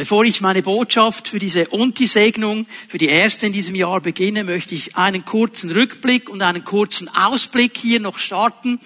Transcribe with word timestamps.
Bevor 0.00 0.24
ich 0.24 0.40
meine 0.40 0.62
Botschaft 0.62 1.28
für 1.28 1.38
diese 1.38 1.68
Unti-Segnung, 1.68 2.66
für 2.88 2.96
die 2.96 3.10
erste 3.10 3.44
in 3.44 3.52
diesem 3.52 3.74
Jahr 3.74 4.00
beginne, 4.00 4.44
möchte 4.44 4.74
ich 4.74 4.96
einen 4.96 5.26
kurzen 5.26 5.70
Rückblick 5.70 6.30
und 6.30 6.40
einen 6.40 6.64
kurzen 6.64 7.14
Ausblick 7.14 7.76
hier 7.76 8.00
noch 8.00 8.18
starten. 8.18 8.80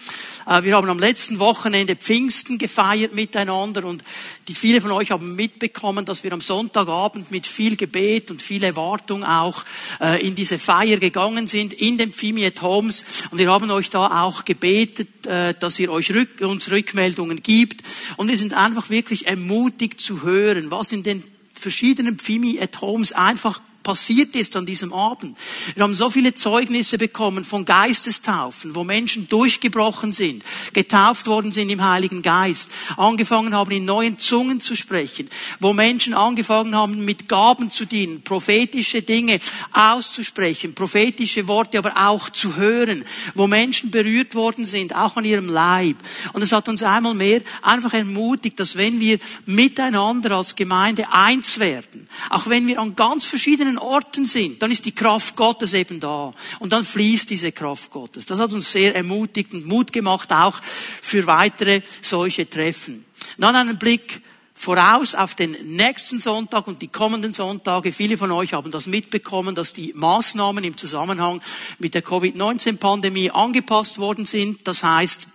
Äh, 0.45 0.65
wir 0.65 0.75
haben 0.75 0.89
am 0.89 0.99
letzten 0.99 1.39
Wochenende 1.39 1.95
Pfingsten 1.95 2.59
gefeiert 2.59 3.15
miteinander 3.15 3.85
und 3.85 4.03
die 4.49 4.55
viele 4.55 4.81
von 4.81 4.91
euch 4.91 5.13
haben 5.13 5.37
mitbekommen, 5.37 6.05
dass 6.05 6.25
wir 6.25 6.33
am 6.33 6.41
Sonntagabend 6.41 7.31
mit 7.31 7.47
viel 7.47 7.77
Gebet 7.77 8.33
und 8.33 8.43
viel 8.43 8.63
Erwartung 8.65 9.23
auch 9.25 9.65
äh, 10.01 10.27
in 10.27 10.35
diese 10.35 10.59
Feier 10.59 10.99
gegangen 10.99 11.47
sind, 11.47 11.73
in 11.73 11.97
den 11.97 12.13
Pfimiet 12.13 12.61
Homes. 12.61 13.05
Und 13.31 13.39
wir 13.39 13.51
haben 13.53 13.71
euch 13.71 13.89
da 13.89 14.25
auch 14.25 14.45
gebetet, 14.45 15.27
äh, 15.27 15.55
dass 15.55 15.79
ihr 15.79 15.91
euch 15.91 16.13
uns 16.41 16.71
Rückmeldungen 16.71 17.41
gibt. 17.41 17.83
Und 18.17 18.29
wir 18.29 18.37
sind 18.37 18.53
einfach 18.53 18.91
wirklich 18.91 19.27
ermutigt 19.27 20.01
zu 20.01 20.23
hören, 20.23 20.71
was 20.71 20.93
in 20.93 21.04
den 21.05 21.23
verschiedenen 21.55 22.19
Pfimi 22.19 22.61
at 22.61 22.81
Homes 22.81 23.13
einfach 23.13 23.61
passiert 23.85 24.35
ist 24.35 24.57
an 24.57 24.67
diesem 24.67 24.93
Abend. 24.93 25.39
Wir 25.75 25.85
haben 25.85 25.95
so 25.95 26.11
viele 26.11 26.35
Zeugnisse 26.35 26.99
bekommen 26.99 27.45
von 27.45 27.65
Geistestaufen, 27.65 28.75
wo 28.75 28.83
Menschen 28.83 29.29
durchgebrochen 29.29 30.11
sind, 30.11 30.43
getauft 30.73 31.29
worden 31.29 31.53
sind 31.53 31.71
im 31.71 31.85
Heiligen 31.85 32.23
Geist, 32.23 32.71
angefangen 32.97 33.55
haben 33.55 33.71
in 33.71 33.85
neuen 33.85 34.19
Zungen 34.19 34.61
zu 34.61 34.75
sprechen, 34.75 35.31
wo 35.61 35.73
Menschen 35.73 36.15
angefangen 36.15 36.75
haben 36.75 37.05
mit 37.05 37.29
Gaben 37.29 37.71
zu 37.71 37.85
dienen, 37.85 38.23
prophetische 38.23 39.03
Dinge 39.03 39.39
auszusprechen, 39.73 40.75
prophetische 40.75 41.47
Worte 41.47 41.79
aber 41.79 41.93
auch 42.09 42.31
zu 42.31 42.57
hören, 42.57 43.05
wo 43.35 43.47
Menschen 43.47 43.91
berührt 43.91 44.35
worden 44.35 44.67
sind, 44.67 44.97
auch 44.97 45.17
an 45.17 45.25
ihrem 45.25 45.49
Leib. 45.49 45.97
Und 46.33 46.43
es 46.43 46.53
hat 46.53 46.69
uns 46.69 46.83
einmal 46.83 47.15
mehr 47.15 47.43
einfach 47.63 47.93
ermutigt, 47.93 48.59
dass 48.59 48.77
wenn 48.77 48.99
wir 48.99 49.19
miteinander 49.47 50.33
als 50.33 50.57
Gemeinde 50.57 51.13
eins 51.13 51.59
werden, 51.59 52.09
auch 52.31 52.49
wenn 52.49 52.67
wir 52.67 52.81
an 52.81 52.97
ganz 52.97 53.27
verschiedenen 53.27 53.74
verschiedenen 53.75 53.79
Orten 53.79 54.25
sind, 54.25 54.63
dann 54.63 54.71
ist 54.71 54.85
die 54.85 54.95
Kraft 54.95 55.37
Gottes 55.37 55.73
eben 55.73 56.01
da. 56.01 56.33
Und 56.59 56.73
dann 56.73 56.85
fließt 56.85 57.31
diese 57.31 57.53
Kraft 57.53 57.91
Gottes. 57.91 58.27
Das 58.27 58.39
hat 58.39 58.53
uns 58.53 58.71
sehr 58.71 58.95
ermutigt 58.95 59.53
und 59.53 59.67
Mut 59.67 59.93
gemacht, 59.93 60.33
auch 60.33 60.61
für 60.63 61.27
weitere 61.27 61.83
solche 62.01 62.49
Treffen. 62.49 63.05
Dann 63.39 63.57
einen 63.57 63.79
Blick 63.79 64.23
voraus 64.57 65.15
auf 65.15 65.35
den 65.35 65.53
nächsten 65.77 66.21
Sonntag 66.21 66.69
und 66.69 66.81
die 66.81 66.89
kommenden 66.89 67.33
Sonntage. 67.33 67.93
Viele 67.93 68.17
von 68.17 68.31
euch 68.31 68.53
haben 68.53 68.71
das 68.71 68.87
mitbekommen, 68.87 69.55
dass 69.55 69.73
die 69.73 69.93
Maßnahmen 69.95 70.63
im 70.63 70.77
Zusammenhang 70.77 71.41
mit 71.79 71.95
der 71.95 72.03
Covid-19-Pandemie 72.03 73.31
angepasst 73.31 73.99
worden 73.99 74.27
sind. 74.27 74.67
Das 74.69 74.85
heißt, 74.85 75.29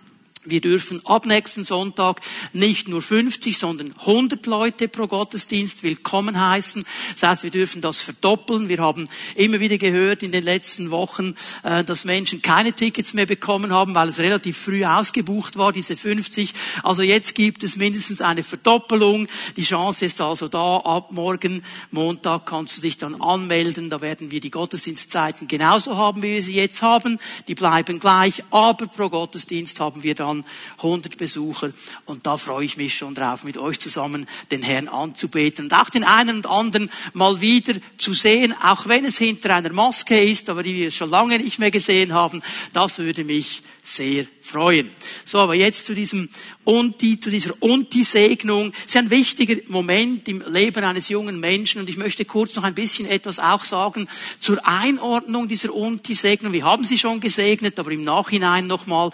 wir 0.44 0.62
dürfen 0.62 1.04
ab 1.04 1.26
nächsten 1.26 1.66
Sonntag 1.66 2.20
nicht 2.54 2.88
nur 2.88 3.02
50, 3.02 3.58
sondern 3.58 3.94
100 3.98 4.46
Leute 4.46 4.88
pro 4.88 5.06
Gottesdienst 5.06 5.82
willkommen 5.82 6.40
heißen. 6.40 6.82
Das 7.12 7.28
heißt, 7.28 7.42
wir 7.42 7.50
dürfen 7.50 7.82
das 7.82 8.00
verdoppeln. 8.00 8.70
Wir 8.70 8.78
haben 8.78 9.10
immer 9.34 9.60
wieder 9.60 9.76
gehört 9.76 10.22
in 10.22 10.32
den 10.32 10.44
letzten 10.44 10.90
Wochen, 10.90 11.34
äh, 11.62 11.84
dass 11.84 12.06
Menschen 12.06 12.40
keine 12.40 12.72
Tickets 12.72 13.12
mehr 13.12 13.26
bekommen 13.26 13.70
haben, 13.70 13.94
weil 13.94 14.08
es 14.08 14.18
relativ 14.18 14.56
früh 14.56 14.82
ausgebucht 14.82 15.58
war, 15.58 15.72
diese 15.72 15.94
50. 15.94 16.54
Also 16.84 17.02
jetzt 17.02 17.34
gibt 17.34 17.62
es 17.62 17.76
mindestens 17.76 18.22
eine 18.22 18.42
Verdoppelung. 18.42 19.28
Die 19.56 19.64
Chance 19.64 20.06
ist 20.06 20.22
also 20.22 20.48
da. 20.48 20.78
Ab 20.78 21.12
morgen, 21.12 21.62
Montag, 21.90 22.46
kannst 22.46 22.78
du 22.78 22.80
dich 22.80 22.96
dann 22.96 23.20
anmelden. 23.20 23.90
Da 23.90 24.00
werden 24.00 24.30
wir 24.30 24.40
die 24.40 24.50
Gottesdienstzeiten 24.50 25.48
genauso 25.48 25.98
haben, 25.98 26.22
wie 26.22 26.36
wir 26.36 26.42
sie 26.42 26.54
jetzt 26.54 26.80
haben. 26.80 27.18
Die 27.46 27.54
bleiben 27.54 28.00
gleich. 28.00 28.42
Aber 28.50 28.86
pro 28.86 29.10
Gottesdienst 29.10 29.80
haben 29.80 30.02
wir 30.02 30.14
dann 30.14 30.29
dann 30.30 30.44
100 30.78 31.16
Besucher. 31.16 31.72
Und 32.06 32.26
da 32.26 32.36
freue 32.36 32.64
ich 32.64 32.76
mich 32.76 32.94
schon 32.94 33.14
drauf, 33.14 33.44
mit 33.44 33.58
euch 33.58 33.78
zusammen 33.78 34.26
den 34.50 34.62
Herrn 34.62 34.88
anzubeten 34.88 35.66
und 35.66 35.74
auch 35.74 35.90
den 35.90 36.04
einen 36.04 36.36
und 36.36 36.46
anderen 36.46 36.90
mal 37.12 37.40
wieder 37.40 37.74
zu 37.98 38.12
sehen, 38.12 38.54
auch 38.62 38.86
wenn 38.88 39.04
es 39.04 39.18
hinter 39.18 39.54
einer 39.54 39.72
Maske 39.72 40.20
ist, 40.20 40.48
aber 40.48 40.62
die 40.62 40.74
wir 40.74 40.90
schon 40.90 41.10
lange 41.10 41.38
nicht 41.38 41.58
mehr 41.58 41.70
gesehen 41.70 42.14
haben. 42.14 42.42
Das 42.72 42.98
würde 42.98 43.24
mich 43.24 43.62
sehr 43.90 44.24
freuen. 44.40 44.90
So, 45.24 45.38
aber 45.38 45.54
jetzt 45.54 45.86
zu 45.86 45.94
diesem 45.94 46.28
Unti, 46.64 47.18
zu 47.18 47.30
dieser 47.30 47.54
Unti-Segnung. 47.60 48.72
Das 48.72 48.86
ist 48.86 48.96
ein 48.96 49.10
wichtiger 49.10 49.56
Moment 49.68 50.28
im 50.28 50.42
Leben 50.46 50.84
eines 50.84 51.08
jungen 51.08 51.40
Menschen 51.40 51.80
und 51.80 51.88
ich 51.88 51.96
möchte 51.96 52.24
kurz 52.24 52.54
noch 52.54 52.62
ein 52.62 52.74
bisschen 52.74 53.06
etwas 53.06 53.38
auch 53.38 53.64
sagen 53.64 54.08
zur 54.38 54.66
Einordnung 54.66 55.48
dieser 55.48 55.74
Unti-Segnung. 55.74 56.52
Wir 56.52 56.64
haben 56.64 56.84
sie 56.84 56.98
schon 56.98 57.20
gesegnet, 57.20 57.78
aber 57.78 57.90
im 57.90 58.04
Nachhinein 58.04 58.66
nochmal 58.66 59.10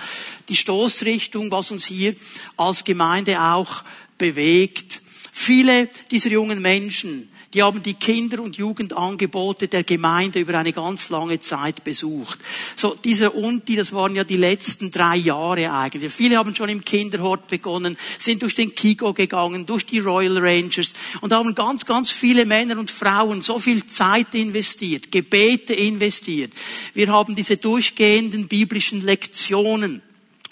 die 0.49 0.57
Stoßrichtung, 0.57 1.51
was 1.51 1.71
uns 1.71 1.87
hier 1.87 2.15
als 2.57 2.85
Gemeinde 2.85 3.41
auch 3.41 3.83
bewegt. 4.19 5.01
Viele 5.33 5.89
dieser 6.11 6.31
jungen 6.31 6.61
Menschen, 6.61 7.29
die 7.55 7.63
haben 7.63 7.83
die 7.83 7.95
Kinder- 7.95 8.43
und 8.43 8.57
Jugendangebote 8.57 9.69
der 9.69 9.85
Gemeinde 9.85 10.41
über 10.41 10.59
eine 10.59 10.73
ganz 10.73 11.09
lange 11.09 11.41
Zeit 11.41 11.85
besucht. 11.85 12.39
So, 12.77 12.97
diese 13.03 13.31
Unti, 13.31 13.77
das 13.77 13.93
waren 13.93 14.15
ja 14.15 14.25
die 14.25 14.37
letzten 14.37 14.91
drei 14.91 15.17
Jahre 15.17 15.73
eigentlich. 15.73 16.13
Viele 16.13 16.37
haben 16.37 16.55
schon 16.55 16.69
im 16.69 16.85
Kinderhort 16.85 17.49
begonnen, 17.49 17.97
sind 18.19 18.43
durch 18.43 18.55
den 18.55 18.75
Kigo 18.75 19.13
gegangen, 19.13 19.67
durch 19.67 19.87
die 19.87 19.99
Royal 19.99 20.39
Rangers 20.39 20.93
und 21.21 21.33
haben 21.33 21.55
ganz, 21.55 21.87
ganz 21.87 22.11
viele 22.11 22.47
Männer 22.47 22.79
und 22.79 22.91
Frauen 22.91 23.43
so 23.43 23.59
viel 23.59 23.87
Zeit 23.87 24.35
investiert, 24.35 25.11
Gebete 25.11 25.75
investiert. 25.75 26.53
Wir 26.95 27.09
haben 27.09 27.35
diese 27.35 27.57
durchgehenden 27.57 28.49
biblischen 28.49 29.03
Lektionen 29.03 30.03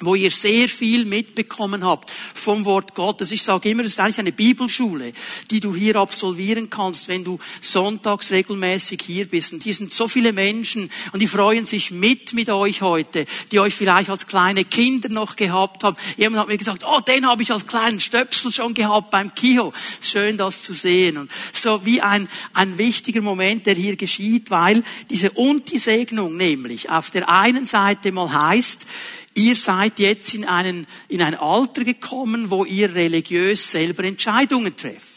wo 0.04 0.14
ihr 0.14 0.30
sehr 0.30 0.68
viel 0.68 1.04
mitbekommen 1.04 1.84
habt 1.84 2.12
vom 2.34 2.64
Wort 2.64 2.94
Gottes. 2.94 3.32
Ich 3.32 3.42
sage 3.42 3.70
immer, 3.70 3.84
es 3.84 3.92
ist 3.92 4.00
eigentlich 4.00 4.18
eine 4.18 4.32
Bibelschule, 4.32 5.12
die 5.50 5.60
du 5.60 5.74
hier 5.74 5.96
absolvieren 5.96 6.70
kannst, 6.70 7.08
wenn 7.08 7.24
du 7.24 7.38
sonntags 7.60 8.30
regelmäßig 8.30 9.02
hier 9.04 9.26
bist. 9.26 9.52
Und 9.52 9.62
hier 9.62 9.74
sind 9.74 9.92
so 9.92 10.08
viele 10.08 10.32
Menschen 10.32 10.90
und 11.12 11.20
die 11.20 11.26
freuen 11.26 11.66
sich 11.66 11.90
mit 11.90 12.32
mit 12.32 12.50
euch 12.50 12.82
heute, 12.82 13.26
die 13.50 13.60
euch 13.60 13.74
vielleicht 13.74 14.10
als 14.10 14.26
kleine 14.26 14.64
Kinder 14.64 15.08
noch 15.08 15.36
gehabt 15.36 15.84
haben. 15.84 15.96
Jemand 16.16 16.40
hat 16.40 16.48
mir 16.48 16.58
gesagt, 16.58 16.84
oh, 16.86 17.00
den 17.00 17.26
habe 17.26 17.42
ich 17.42 17.52
als 17.52 17.66
kleinen 17.66 18.00
Stöpsel 18.00 18.52
schon 18.52 18.74
gehabt 18.74 19.10
beim 19.10 19.34
Kio. 19.34 19.72
Schön, 20.00 20.36
das 20.36 20.62
zu 20.62 20.72
sehen. 20.72 21.18
Und 21.18 21.30
so 21.52 21.84
wie 21.84 22.00
ein, 22.00 22.28
ein 22.52 22.78
wichtiger 22.78 23.22
Moment, 23.22 23.66
der 23.66 23.74
hier 23.74 23.96
geschieht, 23.96 24.50
weil 24.50 24.84
diese 25.10 25.30
Unti-Segnung 25.30 26.36
nämlich 26.36 26.90
auf 26.90 27.10
der 27.10 27.28
einen 27.28 27.66
Seite 27.66 28.12
mal 28.12 28.32
heißt, 28.32 28.86
Ihr 29.34 29.56
seid 29.56 29.98
jetzt 29.98 30.32
in, 30.34 30.44
einen, 30.44 30.86
in 31.08 31.20
ein 31.20 31.34
Alter 31.34 31.84
gekommen, 31.84 32.50
wo 32.50 32.64
ihr 32.64 32.94
religiös 32.94 33.70
selber 33.70 34.04
Entscheidungen 34.04 34.76
trefft. 34.76 35.13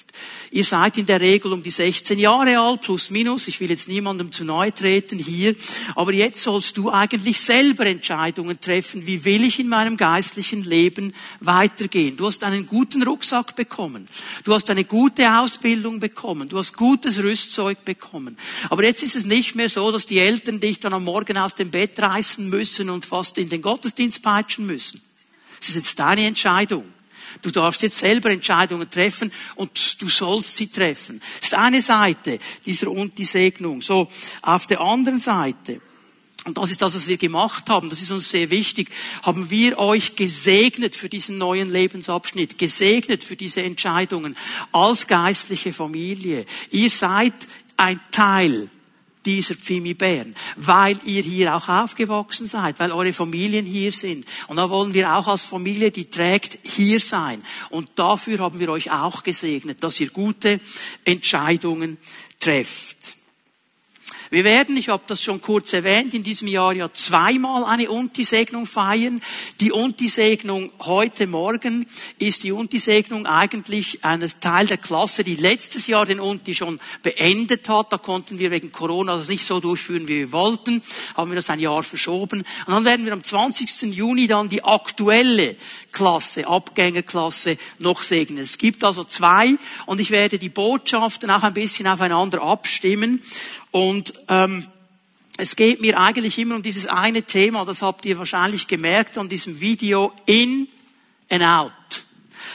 Ihr 0.52 0.64
seid 0.64 0.98
in 0.98 1.06
der 1.06 1.20
Regel 1.20 1.52
um 1.52 1.62
die 1.62 1.72
16 1.72 2.18
Jahre 2.20 2.60
alt, 2.60 2.82
plus 2.82 3.10
minus. 3.10 3.48
Ich 3.48 3.60
will 3.60 3.70
jetzt 3.70 3.88
niemandem 3.88 4.32
zu 4.32 4.46
nahe 4.46 4.74
treten 4.74 5.20
hier. 5.20 5.56
Aber 5.96 6.14
jetzt 6.14 6.42
sollst 6.42 6.78
du 6.78 6.90
eigentlich 6.90 7.40
selber 7.42 7.86
Entscheidungen 7.86 8.60
treffen. 8.60 9.06
Wie 9.06 9.26
will 9.26 9.44
ich 9.44 9.60
in 9.60 9.68
meinem 9.68 9.98
geistlichen 9.98 10.64
Leben 10.64 11.14
weitergehen? 11.42 12.16
Du 12.16 12.28
hast 12.28 12.44
einen 12.44 12.66
guten 12.66 13.04
Rucksack 13.04 13.56
bekommen. 13.56 14.08
Du 14.44 14.54
hast 14.54 14.70
eine 14.70 14.86
gute 14.86 15.40
Ausbildung 15.40 16.00
bekommen. 16.00 16.50
Du 16.50 16.58
hast 16.58 16.78
gutes 16.78 17.22
Rüstzeug 17.22 17.84
bekommen. 17.84 18.38
Aber 18.70 18.84
jetzt 18.84 19.04
ist 19.04 19.16
es 19.16 19.26
nicht 19.26 19.56
mehr 19.56 19.70
so, 19.70 19.92
dass 19.92 20.06
die 20.06 20.20
Eltern 20.20 20.60
dich 20.60 20.80
dann 20.80 20.94
am 20.94 21.04
Morgen 21.04 21.38
aus 21.38 21.56
dem 21.56 21.72
Bett 21.72 22.00
reißen 22.00 22.50
müssen 22.50 22.90
und 22.90 23.06
fast 23.06 23.38
in 23.38 23.50
den 23.50 23.62
Gottesdienst 23.62 24.22
peitschen 24.22 24.66
müssen. 24.66 25.02
Es 25.62 25.70
ist 25.70 25.76
jetzt 25.76 26.00
deine 26.00 26.26
Entscheidung. 26.26 26.86
Du 27.42 27.52
darfst 27.52 27.82
jetzt 27.82 27.98
selber 27.98 28.30
Entscheidungen 28.30 28.90
treffen 28.90 29.32
und 29.56 30.02
du 30.02 30.08
sollst 30.08 30.56
sie 30.56 30.68
treffen. 30.68 31.22
Das 31.40 31.50
ist 31.50 31.54
eine 31.54 31.82
Seite 31.82 32.40
dieser 32.66 32.92
und 32.92 33.18
die 33.18 33.26
Segnung. 33.26 33.82
So, 33.82 34.08
auf 34.42 34.68
der 34.68 34.82
anderen 34.82 35.20
Seite, 35.20 35.82
und 36.46 36.58
das 36.58 36.72
ist 36.72 36.82
das, 36.82 36.96
was 36.96 37.08
wir 37.08 37.18
gemacht 37.18 37.70
haben, 37.70 37.90
das 37.90 38.02
ist 38.02 38.12
uns 38.12 38.30
sehr 38.30 38.50
wichtig, 38.50 38.90
haben 39.22 39.50
wir 39.50 39.80
euch 39.80 40.16
gesegnet 40.16 40.96
für 40.96 41.10
diesen 41.10 41.38
neuen 41.38 41.72
Lebensabschnitt, 41.72 42.58
gesegnet 42.58 43.24
für 43.24 43.36
diese 43.36 43.64
Entscheidungen 43.64 44.38
als 44.72 45.08
geistliche 45.08 45.74
Familie. 45.74 46.46
Ihr 46.72 46.90
seid 46.90 47.34
ein 47.76 48.00
Teil 48.12 48.70
dieser 49.28 49.56
Pfimi 49.56 49.94
Bern, 49.94 50.34
weil 50.56 50.98
ihr 51.06 51.22
hier 51.22 51.56
auch 51.56 51.68
aufgewachsen 51.68 52.48
seid, 52.48 52.80
weil 52.80 52.92
eure 52.94 53.12
Familien 53.12 53.66
hier 53.66 53.92
sind. 53.92 54.26
Und 54.48 54.56
da 54.56 54.70
wollen 54.70 54.94
wir 54.94 55.14
auch 55.14 55.28
als 55.28 55.44
Familie, 55.44 55.92
die 55.92 56.10
trägt, 56.10 56.58
hier 56.64 57.02
sein. 57.02 57.44
Und 57.70 57.92
dafür 57.96 58.40
haben 58.40 58.58
wir 58.58 58.70
euch 58.70 58.90
auch 58.92 59.24
gesegnet, 59.24 59.84
dass 59.84 60.00
ihr 60.00 60.10
gute 60.10 60.62
Entscheidungen 61.04 61.98
trefft. 62.40 63.17
Wir 64.30 64.44
werden, 64.44 64.76
ich 64.76 64.90
habe 64.90 65.04
das 65.08 65.24
schon 65.24 65.40
kurz 65.40 65.72
erwähnt, 65.72 66.14
in 66.14 66.22
diesem 66.22 66.50
Jahr 66.50 66.74
ja 66.74 66.92
zweimal 66.92 67.64
eine 67.64 67.90
Unti-Segnung 67.90 68.66
feiern. 68.66 69.22
Die 69.62 69.72
Unti-Segnung 69.72 70.70
heute 70.80 71.28
Morgen 71.28 71.88
ist 72.20 72.44
die 72.44 72.52
Unti-Segnung 72.52 73.26
eigentlich 73.26 74.04
ein 74.04 74.30
Teil 74.42 74.68
der 74.68 74.80
Klasse, 74.80 75.24
die 75.24 75.38
letztes 75.38 75.88
Jahr 75.88 76.06
den 76.06 76.20
Unti 76.20 76.54
schon 76.56 76.78
beendet 77.04 77.70
hat. 77.70 77.94
Da 77.94 77.98
konnten 77.98 78.38
wir 78.38 78.52
wegen 78.52 78.70
Corona 78.70 79.16
das 79.16 79.30
nicht 79.30 79.46
so 79.46 79.62
durchführen, 79.62 80.10
wie 80.10 80.18
wir 80.20 80.32
wollten. 80.34 80.84
Haben 81.16 81.32
wir 81.32 81.36
das 81.36 81.50
ein 81.50 81.62
Jahr 81.62 81.82
verschoben. 81.84 82.44
Und 82.66 82.74
dann 82.74 82.84
werden 82.84 83.06
wir 83.06 83.14
am 83.14 83.24
20. 83.24 83.94
Juni 83.94 84.28
dann 84.28 84.50
die 84.50 84.62
aktuelle 84.62 85.56
Klasse, 85.94 86.48
Abgängerklasse 86.48 87.58
noch 87.80 88.02
segnen. 88.02 88.40
Es 88.40 88.58
gibt 88.58 88.84
also 88.84 89.06
zwei 89.06 89.56
und 89.86 90.02
ich 90.02 90.12
werde 90.12 90.38
die 90.38 90.50
Botschaften 90.50 91.32
auch 91.32 91.44
ein 91.44 91.54
bisschen 91.54 91.88
aufeinander 91.88 92.42
abstimmen. 92.42 93.22
Und 93.72 94.14
ähm, 94.28 94.68
es 95.38 95.56
geht 95.56 95.82
mir 95.82 96.00
eigentlich 96.00 96.38
immer 96.40 96.56
um 96.56 96.64
dieses 96.64 96.88
eine 96.88 97.24
Thema, 97.24 97.64
das 97.64 97.82
habt 97.82 98.06
ihr 98.06 98.18
wahrscheinlich 98.18 98.68
gemerkt 98.68 99.18
an 99.18 99.30
diesem 99.30 99.60
Video, 99.60 100.12
in 100.26 100.68
and 101.30 101.44
out. 101.44 101.72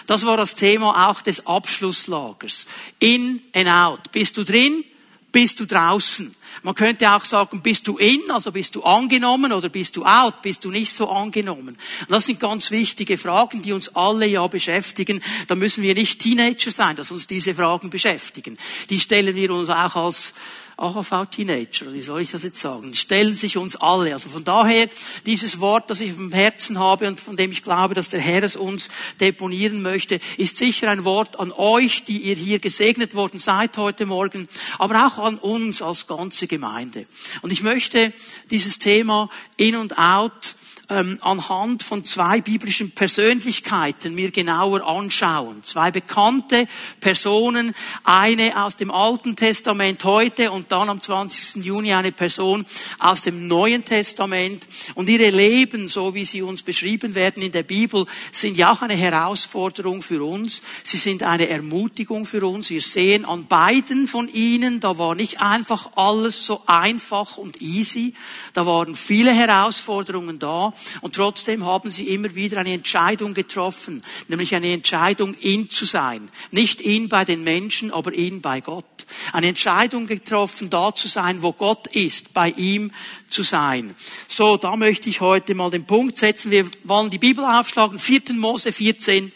Das 0.06 0.26
war 0.26 0.36
das 0.36 0.56
Thema 0.56 1.08
auch 1.08 1.22
des 1.22 1.46
Abschlusslagers. 1.46 2.66
In 2.98 3.40
and 3.54 3.68
out. 3.68 4.10
Bist 4.10 4.36
du 4.36 4.44
drin? 4.44 4.84
Bist 5.30 5.60
du 5.60 5.64
draußen? 5.64 6.34
Man 6.62 6.74
könnte 6.74 7.10
auch 7.10 7.24
sagen, 7.24 7.62
bist 7.62 7.88
du 7.88 7.96
in, 7.96 8.20
also 8.30 8.52
bist 8.52 8.74
du 8.74 8.82
angenommen 8.82 9.52
oder 9.52 9.70
bist 9.70 9.96
du 9.96 10.04
out, 10.04 10.42
bist 10.42 10.64
du 10.64 10.70
nicht 10.70 10.92
so 10.92 11.08
angenommen. 11.08 11.78
Das 12.08 12.26
sind 12.26 12.38
ganz 12.38 12.70
wichtige 12.70 13.16
Fragen, 13.16 13.62
die 13.62 13.72
uns 13.72 13.96
alle 13.96 14.26
ja 14.26 14.46
beschäftigen. 14.46 15.22
Da 15.46 15.54
müssen 15.54 15.82
wir 15.82 15.94
nicht 15.94 16.20
Teenager 16.20 16.70
sein, 16.70 16.96
dass 16.96 17.10
uns 17.10 17.26
diese 17.26 17.54
Fragen 17.54 17.88
beschäftigen. 17.88 18.58
Die 18.90 19.00
stellen 19.00 19.34
wir 19.34 19.50
uns 19.52 19.70
auch 19.70 19.96
als 19.96 20.34
AHV-Teenager, 20.76 21.92
wie 21.92 22.02
soll 22.02 22.22
ich 22.22 22.30
das 22.30 22.42
jetzt 22.42 22.60
sagen, 22.60 22.94
stellen 22.94 23.34
sich 23.34 23.56
uns 23.56 23.76
alle. 23.76 24.12
Also 24.12 24.28
von 24.28 24.44
daher, 24.44 24.88
dieses 25.26 25.60
Wort, 25.60 25.90
das 25.90 26.00
ich 26.00 26.14
dem 26.14 26.32
Herzen 26.32 26.78
habe 26.78 27.06
und 27.06 27.20
von 27.20 27.36
dem 27.36 27.52
ich 27.52 27.62
glaube, 27.62 27.94
dass 27.94 28.08
der 28.08 28.20
Herr 28.20 28.42
es 28.42 28.56
uns 28.56 28.88
deponieren 29.20 29.82
möchte, 29.82 30.20
ist 30.38 30.56
sicher 30.56 30.90
ein 30.90 31.04
Wort 31.04 31.38
an 31.38 31.52
euch, 31.52 32.04
die 32.04 32.22
ihr 32.22 32.36
hier 32.36 32.58
gesegnet 32.58 33.14
worden 33.14 33.38
seid 33.38 33.76
heute 33.76 34.06
Morgen, 34.06 34.48
aber 34.78 35.06
auch 35.06 35.18
an 35.18 35.36
uns 35.38 35.82
als 35.82 36.06
ganze 36.06 36.46
Gemeinde. 36.46 37.06
Und 37.42 37.52
ich 37.52 37.62
möchte 37.62 38.12
dieses 38.50 38.78
Thema 38.78 39.30
In 39.56 39.76
und 39.76 39.98
Out 39.98 40.56
ähm, 40.88 41.18
anhand 41.20 41.82
von 41.82 42.04
zwei 42.04 42.40
biblischen 42.40 42.90
Persönlichkeiten 42.90 44.14
mir 44.14 44.30
genauer 44.30 44.86
anschauen. 44.86 45.62
Zwei 45.62 45.90
bekannte 45.90 46.66
Personen, 47.00 47.74
eine 48.04 48.62
aus 48.62 48.76
dem 48.76 48.90
Alten 48.90 49.36
Testament 49.36 50.04
heute 50.04 50.50
und 50.50 50.72
dann 50.72 50.88
am 50.88 51.00
20. 51.00 51.64
Juni 51.64 51.92
eine 51.92 52.12
Person 52.12 52.66
aus 52.98 53.22
dem 53.22 53.46
Neuen 53.46 53.84
Testament. 53.84 54.66
Und 54.94 55.08
ihre 55.08 55.30
Leben, 55.30 55.88
so 55.88 56.14
wie 56.14 56.24
sie 56.24 56.42
uns 56.42 56.62
beschrieben 56.62 57.14
werden 57.14 57.42
in 57.42 57.52
der 57.52 57.62
Bibel, 57.62 58.06
sind 58.32 58.56
ja 58.56 58.72
auch 58.72 58.82
eine 58.82 58.94
Herausforderung 58.94 60.02
für 60.02 60.24
uns. 60.24 60.62
Sie 60.84 60.98
sind 60.98 61.22
eine 61.22 61.48
Ermutigung 61.48 62.26
für 62.26 62.46
uns. 62.46 62.70
Wir 62.70 62.80
sehen 62.80 63.24
an 63.24 63.46
beiden 63.46 64.08
von 64.08 64.28
ihnen, 64.28 64.80
da 64.80 64.98
war 64.98 65.14
nicht 65.14 65.40
einfach 65.40 65.92
alles 65.96 66.44
so 66.44 66.62
einfach 66.66 67.38
und 67.38 67.60
easy. 67.60 68.14
Da 68.52 68.66
waren 68.66 68.94
viele 68.94 69.32
Herausforderungen 69.32 70.38
da. 70.38 70.71
Und 71.00 71.14
trotzdem 71.14 71.64
haben 71.64 71.90
sie 71.90 72.08
immer 72.08 72.34
wieder 72.34 72.58
eine 72.58 72.72
Entscheidung 72.72 73.34
getroffen, 73.34 74.02
nämlich 74.28 74.54
eine 74.54 74.72
Entscheidung, 74.72 75.34
in 75.34 75.68
zu 75.68 75.84
sein. 75.84 76.28
Nicht 76.50 76.80
in 76.80 77.08
bei 77.08 77.24
den 77.24 77.44
Menschen, 77.44 77.90
aber 77.92 78.12
in 78.12 78.40
bei 78.40 78.60
Gott. 78.60 78.84
Eine 79.32 79.48
Entscheidung 79.48 80.06
getroffen, 80.06 80.70
da 80.70 80.94
zu 80.94 81.08
sein, 81.08 81.42
wo 81.42 81.52
Gott 81.52 81.86
ist, 81.88 82.32
bei 82.34 82.50
ihm 82.50 82.92
zu 83.28 83.42
sein. 83.42 83.94
So, 84.28 84.56
da 84.56 84.76
möchte 84.76 85.08
ich 85.08 85.20
heute 85.20 85.54
mal 85.54 85.70
den 85.70 85.86
Punkt 85.86 86.18
setzen. 86.18 86.50
Wir 86.50 86.68
wollen 86.84 87.10
die 87.10 87.18
Bibel 87.18 87.44
aufschlagen. 87.44 87.98
4. 87.98 88.34
Mose 88.34 88.72
14, 88.72 89.32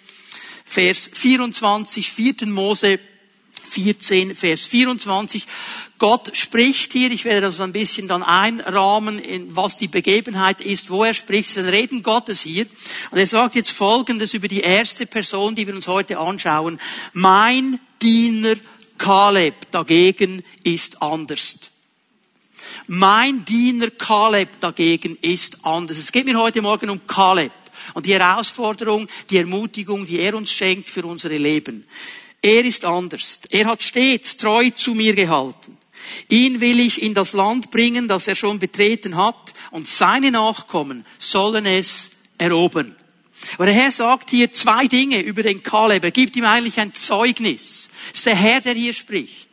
Vers 0.64 1.10
24. 1.12 2.10
4. 2.10 2.34
Mose 2.46 2.98
14, 3.76 4.34
Vers 4.34 4.64
24. 4.64 5.46
Gott 5.98 6.34
spricht 6.34 6.94
hier, 6.94 7.10
ich 7.10 7.26
werde 7.26 7.42
das 7.42 7.60
ein 7.60 7.72
bisschen 7.72 8.08
dann 8.08 8.22
einrahmen, 8.22 9.18
in 9.18 9.54
was 9.54 9.76
die 9.76 9.86
Begebenheit 9.86 10.62
ist, 10.62 10.88
wo 10.88 11.04
er 11.04 11.12
spricht, 11.12 11.50
es 11.50 11.58
ist 11.58 11.62
ein 11.62 11.68
Reden 11.68 12.02
Gottes 12.02 12.40
hier. 12.40 12.66
Und 13.10 13.18
er 13.18 13.26
sagt 13.26 13.54
jetzt 13.54 13.70
Folgendes 13.70 14.32
über 14.32 14.48
die 14.48 14.60
erste 14.60 15.04
Person, 15.04 15.54
die 15.54 15.66
wir 15.66 15.74
uns 15.74 15.88
heute 15.88 16.18
anschauen. 16.18 16.80
Mein 17.12 17.78
Diener 18.00 18.54
Kaleb 18.96 19.70
dagegen 19.70 20.42
ist 20.62 21.02
anders. 21.02 21.58
Mein 22.86 23.44
Diener 23.44 23.90
Kaleb 23.90 24.58
dagegen 24.60 25.18
ist 25.20 25.66
anders. 25.66 25.98
Es 25.98 26.12
geht 26.12 26.24
mir 26.24 26.38
heute 26.38 26.62
Morgen 26.62 26.88
um 26.88 27.06
Kaleb 27.06 27.52
und 27.92 28.06
die 28.06 28.14
Herausforderung, 28.14 29.06
die 29.28 29.36
Ermutigung, 29.36 30.06
die 30.06 30.18
er 30.20 30.34
uns 30.34 30.50
schenkt 30.50 30.88
für 30.88 31.04
unsere 31.04 31.36
Leben. 31.36 31.84
Er 32.46 32.64
ist 32.64 32.84
anders. 32.84 33.40
Er 33.50 33.66
hat 33.66 33.82
stets 33.82 34.36
treu 34.36 34.70
zu 34.70 34.94
mir 34.94 35.16
gehalten. 35.16 35.76
Ihn 36.28 36.60
will 36.60 36.78
ich 36.78 37.02
in 37.02 37.12
das 37.12 37.32
Land 37.32 37.72
bringen, 37.72 38.06
das 38.06 38.28
er 38.28 38.36
schon 38.36 38.60
betreten 38.60 39.16
hat, 39.16 39.52
und 39.72 39.88
seine 39.88 40.30
Nachkommen 40.30 41.04
sollen 41.18 41.66
es 41.66 42.10
erobern. 42.38 42.94
Aber 43.54 43.66
der 43.66 43.74
Herr 43.74 43.90
sagt 43.90 44.30
hier 44.30 44.48
zwei 44.52 44.86
Dinge 44.86 45.22
über 45.22 45.42
den 45.42 45.64
Kaleb. 45.64 46.04
Er 46.04 46.12
gibt 46.12 46.36
ihm 46.36 46.44
eigentlich 46.44 46.78
ein 46.78 46.94
Zeugnis. 46.94 47.88
Es 48.12 48.18
ist 48.20 48.26
der 48.26 48.36
Herr, 48.36 48.60
der 48.60 48.74
hier 48.74 48.92
spricht. 48.92 49.48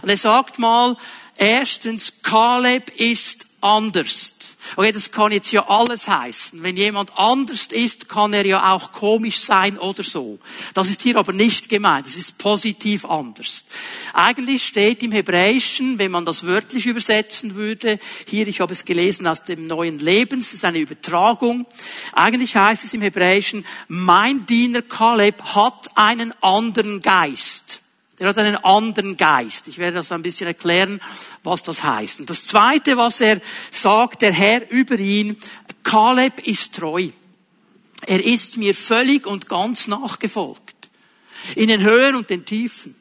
Und 0.00 0.08
er 0.08 0.16
sagt 0.16 0.58
mal, 0.58 0.96
erstens, 1.36 2.22
Kaleb 2.22 2.88
ist 2.96 3.44
anders. 3.60 4.56
Okay, 4.76 4.92
das 4.92 5.10
kann 5.10 5.32
jetzt 5.32 5.50
ja 5.50 5.68
alles 5.68 6.06
heißen. 6.06 6.62
Wenn 6.62 6.76
jemand 6.76 7.16
anders 7.18 7.66
ist, 7.66 8.08
kann 8.08 8.32
er 8.32 8.46
ja 8.46 8.72
auch 8.72 8.92
komisch 8.92 9.40
sein 9.40 9.78
oder 9.78 10.02
so. 10.02 10.38
Das 10.74 10.88
ist 10.88 11.02
hier 11.02 11.16
aber 11.16 11.32
nicht 11.32 11.68
gemeint. 11.68 12.06
Es 12.06 12.16
ist 12.16 12.38
positiv 12.38 13.04
anders. 13.04 13.64
Eigentlich 14.12 14.66
steht 14.66 15.02
im 15.02 15.12
Hebräischen, 15.12 15.98
wenn 15.98 16.10
man 16.10 16.24
das 16.24 16.44
wörtlich 16.46 16.86
übersetzen 16.86 17.54
würde, 17.54 17.98
hier, 18.26 18.46
ich 18.46 18.60
habe 18.60 18.72
es 18.72 18.84
gelesen 18.84 19.26
aus 19.26 19.44
dem 19.44 19.66
neuen 19.66 19.98
Lebens, 19.98 20.46
das 20.46 20.54
ist 20.54 20.64
eine 20.64 20.78
Übertragung. 20.78 21.66
Eigentlich 22.12 22.56
heißt 22.56 22.84
es 22.84 22.94
im 22.94 23.02
Hebräischen, 23.02 23.66
mein 23.88 24.46
Diener 24.46 24.82
Kaleb 24.82 25.42
hat 25.42 25.90
einen 25.96 26.32
anderen 26.42 27.00
Geist. 27.00 27.80
Er 28.18 28.28
hat 28.28 28.38
einen 28.38 28.56
anderen 28.56 29.16
Geist. 29.16 29.68
Ich 29.68 29.78
werde 29.78 29.98
das 29.98 30.10
ein 30.10 30.22
bisschen 30.22 30.48
erklären, 30.48 31.00
was 31.44 31.62
das 31.62 31.84
heißt. 31.84 32.20
Und 32.20 32.30
das 32.30 32.44
Zweite, 32.44 32.96
was 32.96 33.20
er 33.20 33.40
sagt, 33.70 34.22
der 34.22 34.32
Herr 34.32 34.68
über 34.70 34.98
ihn, 34.98 35.36
Kaleb 35.84 36.40
ist 36.40 36.74
treu. 36.74 37.10
Er 38.06 38.24
ist 38.24 38.56
mir 38.56 38.74
völlig 38.74 39.26
und 39.26 39.48
ganz 39.48 39.86
nachgefolgt. 39.86 40.90
In 41.54 41.68
den 41.68 41.82
Höhen 41.82 42.16
und 42.16 42.30
den 42.30 42.44
Tiefen. 42.44 42.96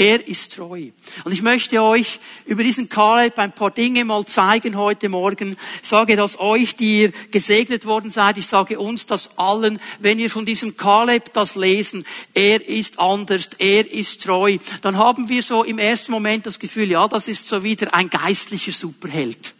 Er 0.00 0.26
ist 0.26 0.54
treu. 0.54 0.86
Und 1.24 1.32
ich 1.32 1.42
möchte 1.42 1.82
euch 1.82 2.20
über 2.46 2.62
diesen 2.62 2.88
Kaleb 2.88 3.38
ein 3.38 3.52
paar 3.52 3.70
Dinge 3.70 4.06
mal 4.06 4.24
zeigen 4.24 4.78
heute 4.78 5.10
Morgen. 5.10 5.58
Ich 5.82 5.88
sage 5.90 6.16
das 6.16 6.40
euch, 6.40 6.74
die 6.74 7.02
ihr 7.02 7.12
gesegnet 7.30 7.84
worden 7.84 8.08
seid. 8.08 8.38
Ich 8.38 8.46
sage 8.46 8.80
uns 8.80 9.04
das 9.04 9.36
allen, 9.36 9.78
wenn 9.98 10.18
ihr 10.18 10.30
von 10.30 10.46
diesem 10.46 10.74
Kaleb 10.74 11.34
das 11.34 11.54
lesen, 11.54 12.06
er 12.32 12.66
ist 12.66 12.98
anders, 12.98 13.50
er 13.58 13.92
ist 13.92 14.22
treu, 14.22 14.56
dann 14.80 14.96
haben 14.96 15.28
wir 15.28 15.42
so 15.42 15.64
im 15.64 15.78
ersten 15.78 16.12
Moment 16.12 16.46
das 16.46 16.58
Gefühl, 16.58 16.90
ja, 16.90 17.06
das 17.06 17.28
ist 17.28 17.46
so 17.46 17.62
wieder 17.62 17.92
ein 17.92 18.08
geistlicher 18.08 18.72
Superheld. 18.72 19.52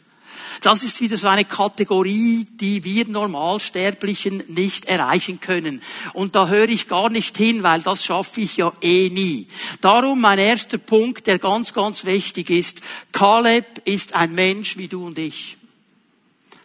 Das 0.61 0.83
ist 0.83 1.01
wieder 1.01 1.17
so 1.17 1.29
eine 1.29 1.45
Kategorie, 1.45 2.47
die 2.51 2.85
wir 2.85 3.07
Normalsterblichen 3.07 4.43
nicht 4.49 4.85
erreichen 4.85 5.41
können. 5.41 5.81
Und 6.13 6.35
da 6.35 6.49
höre 6.49 6.69
ich 6.69 6.87
gar 6.87 7.09
nicht 7.09 7.37
hin, 7.37 7.63
weil 7.63 7.81
das 7.81 8.05
schaffe 8.05 8.43
ich 8.43 8.59
ja 8.59 8.73
eh 8.83 9.09
nie. 9.09 9.47
Darum 9.81 10.21
mein 10.21 10.39
erster 10.39 10.79
Punkt, 10.79 11.27
der 11.27 11.39
ganz, 11.39 11.73
ganz 11.73 12.05
wichtig 12.05 12.51
ist. 12.51 12.83
Kaleb 13.13 13.67
ist 13.85 14.15
ein 14.15 14.35
Mensch 14.35 14.77
wie 14.77 14.89
du 14.89 15.07
und 15.07 15.19
ich. 15.19 15.57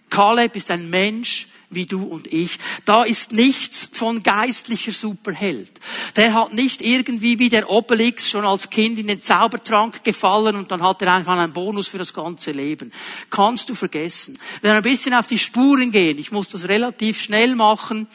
Kaleb 0.10 0.56
ist 0.56 0.72
ein 0.72 0.90
Mensch, 0.90 1.48
wie 1.70 1.86
du 1.86 2.04
und 2.04 2.32
ich. 2.32 2.58
Da 2.86 3.04
ist 3.04 3.32
nichts 3.32 3.90
von 3.92 4.24
geistlicher 4.24 4.92
Superheld. 4.92 5.72
Der 6.16 6.34
hat 6.34 6.54
nicht 6.54 6.82
irgendwie 6.82 7.40
wie 7.40 7.50
der 7.50 7.70
Obelix 7.70 8.30
schon 8.30 8.46
als 8.46 8.70
Kind 8.70 9.00
in 9.00 9.08
den 9.08 9.22
Zaubertrank 9.22 10.04
gefallen 10.04 10.56
und 10.56 10.72
dann 10.72 10.84
hat 10.84 11.02
er 11.02 11.14
einfach 11.14 11.38
einen 11.38 11.54
Bonus 11.54 11.88
für 11.88 11.98
das 11.98 12.14
ganze 12.14 12.52
Leben. 12.52 12.92
Kannst 13.30 13.70
du 13.70 13.76
vergessen. 13.76 14.38
Wenn 14.62 14.72
wir 14.72 14.78
ein 14.78 14.84
bisschen 14.84 15.14
auf 15.14 15.28
die 15.28 15.40
Spuren 15.40 15.92
gehen, 15.92 16.20
ich 16.20 16.32
muss 16.32 16.50
das 16.50 16.68
relativ 16.68 17.22
schnell 17.22 17.56
machen. 17.56 18.08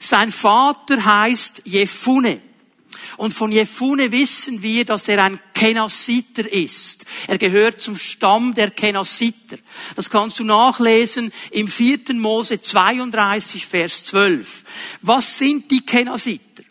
Sein 0.00 0.32
Vater 0.32 1.04
heißt 1.04 1.62
Jefune. 1.64 2.40
Und 3.16 3.32
von 3.32 3.52
Jefune 3.52 4.12
wissen 4.12 4.62
wir, 4.62 4.84
dass 4.84 5.08
er 5.08 5.22
ein 5.24 5.40
Kenasiter 5.54 6.50
ist. 6.52 7.06
Er 7.26 7.38
gehört 7.38 7.80
zum 7.80 7.96
Stamm 7.96 8.54
der 8.54 8.70
Kenasiter. 8.70 9.56
Das 9.94 10.10
kannst 10.10 10.38
du 10.38 10.44
nachlesen 10.44 11.32
im 11.50 11.68
4. 11.68 12.14
Mose 12.14 12.60
32, 12.60 13.66
Vers 13.66 14.04
12. 14.04 14.64
Was 15.02 15.38
sind 15.38 15.70
die 15.70 15.84
Kenasiter? 15.84 16.62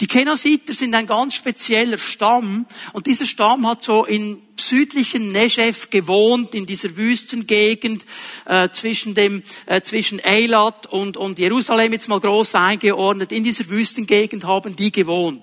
Die 0.00 0.06
Kenasiter 0.06 0.72
sind 0.72 0.94
ein 0.94 1.06
ganz 1.06 1.34
spezieller 1.34 1.98
Stamm 1.98 2.66
und 2.92 3.06
dieser 3.06 3.26
Stamm 3.26 3.66
hat 3.66 3.82
so 3.82 4.04
in 4.04 4.42
südlichen 4.56 5.30
Negev 5.30 5.90
gewohnt, 5.90 6.54
in 6.54 6.66
dieser 6.66 6.96
Wüstengegend 6.96 8.04
äh, 8.44 8.68
zwischen 8.70 9.14
dem 9.14 9.42
äh, 9.66 9.80
zwischen 9.82 10.20
Eilat 10.24 10.86
und 10.86 11.16
und 11.16 11.38
Jerusalem 11.38 11.92
jetzt 11.92 12.08
mal 12.08 12.20
groß 12.20 12.54
eingeordnet. 12.54 13.32
In 13.32 13.44
dieser 13.44 13.68
Wüstengegend 13.68 14.44
haben 14.44 14.76
die 14.76 14.92
gewohnt. 14.92 15.42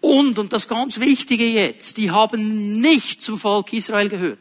Und 0.00 0.38
und 0.38 0.52
das 0.52 0.68
ganz 0.68 1.00
Wichtige 1.00 1.46
jetzt, 1.46 1.96
die 1.96 2.10
haben 2.10 2.80
nicht 2.80 3.22
zum 3.22 3.38
Volk 3.38 3.72
Israel 3.72 4.08
gehört. 4.08 4.38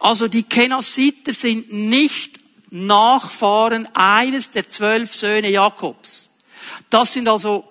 Also 0.00 0.28
die 0.28 0.44
Kenasiter 0.44 1.32
sind 1.32 1.72
nicht 1.72 2.38
Nachfahren 2.70 3.88
eines 3.94 4.50
der 4.50 4.68
zwölf 4.68 5.14
Söhne 5.14 5.50
Jakobs. 5.50 6.28
Das 6.90 7.12
sind 7.12 7.28
also 7.28 7.64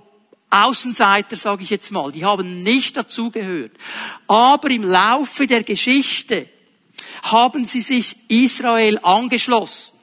Außenseiter, 0.49 1.35
sage 1.35 1.63
ich 1.63 1.69
jetzt 1.69 1.91
mal, 1.91 2.11
die 2.11 2.23
haben 2.23 2.63
nicht 2.63 2.95
dazugehört. 2.95 3.71
Aber 4.27 4.69
im 4.69 4.83
Laufe 4.83 5.45
der 5.45 5.63
Geschichte 5.63 6.47
haben 7.23 7.65
sie 7.65 7.81
sich 7.81 8.15
Israel 8.29 8.99
angeschlossen. 9.03 9.97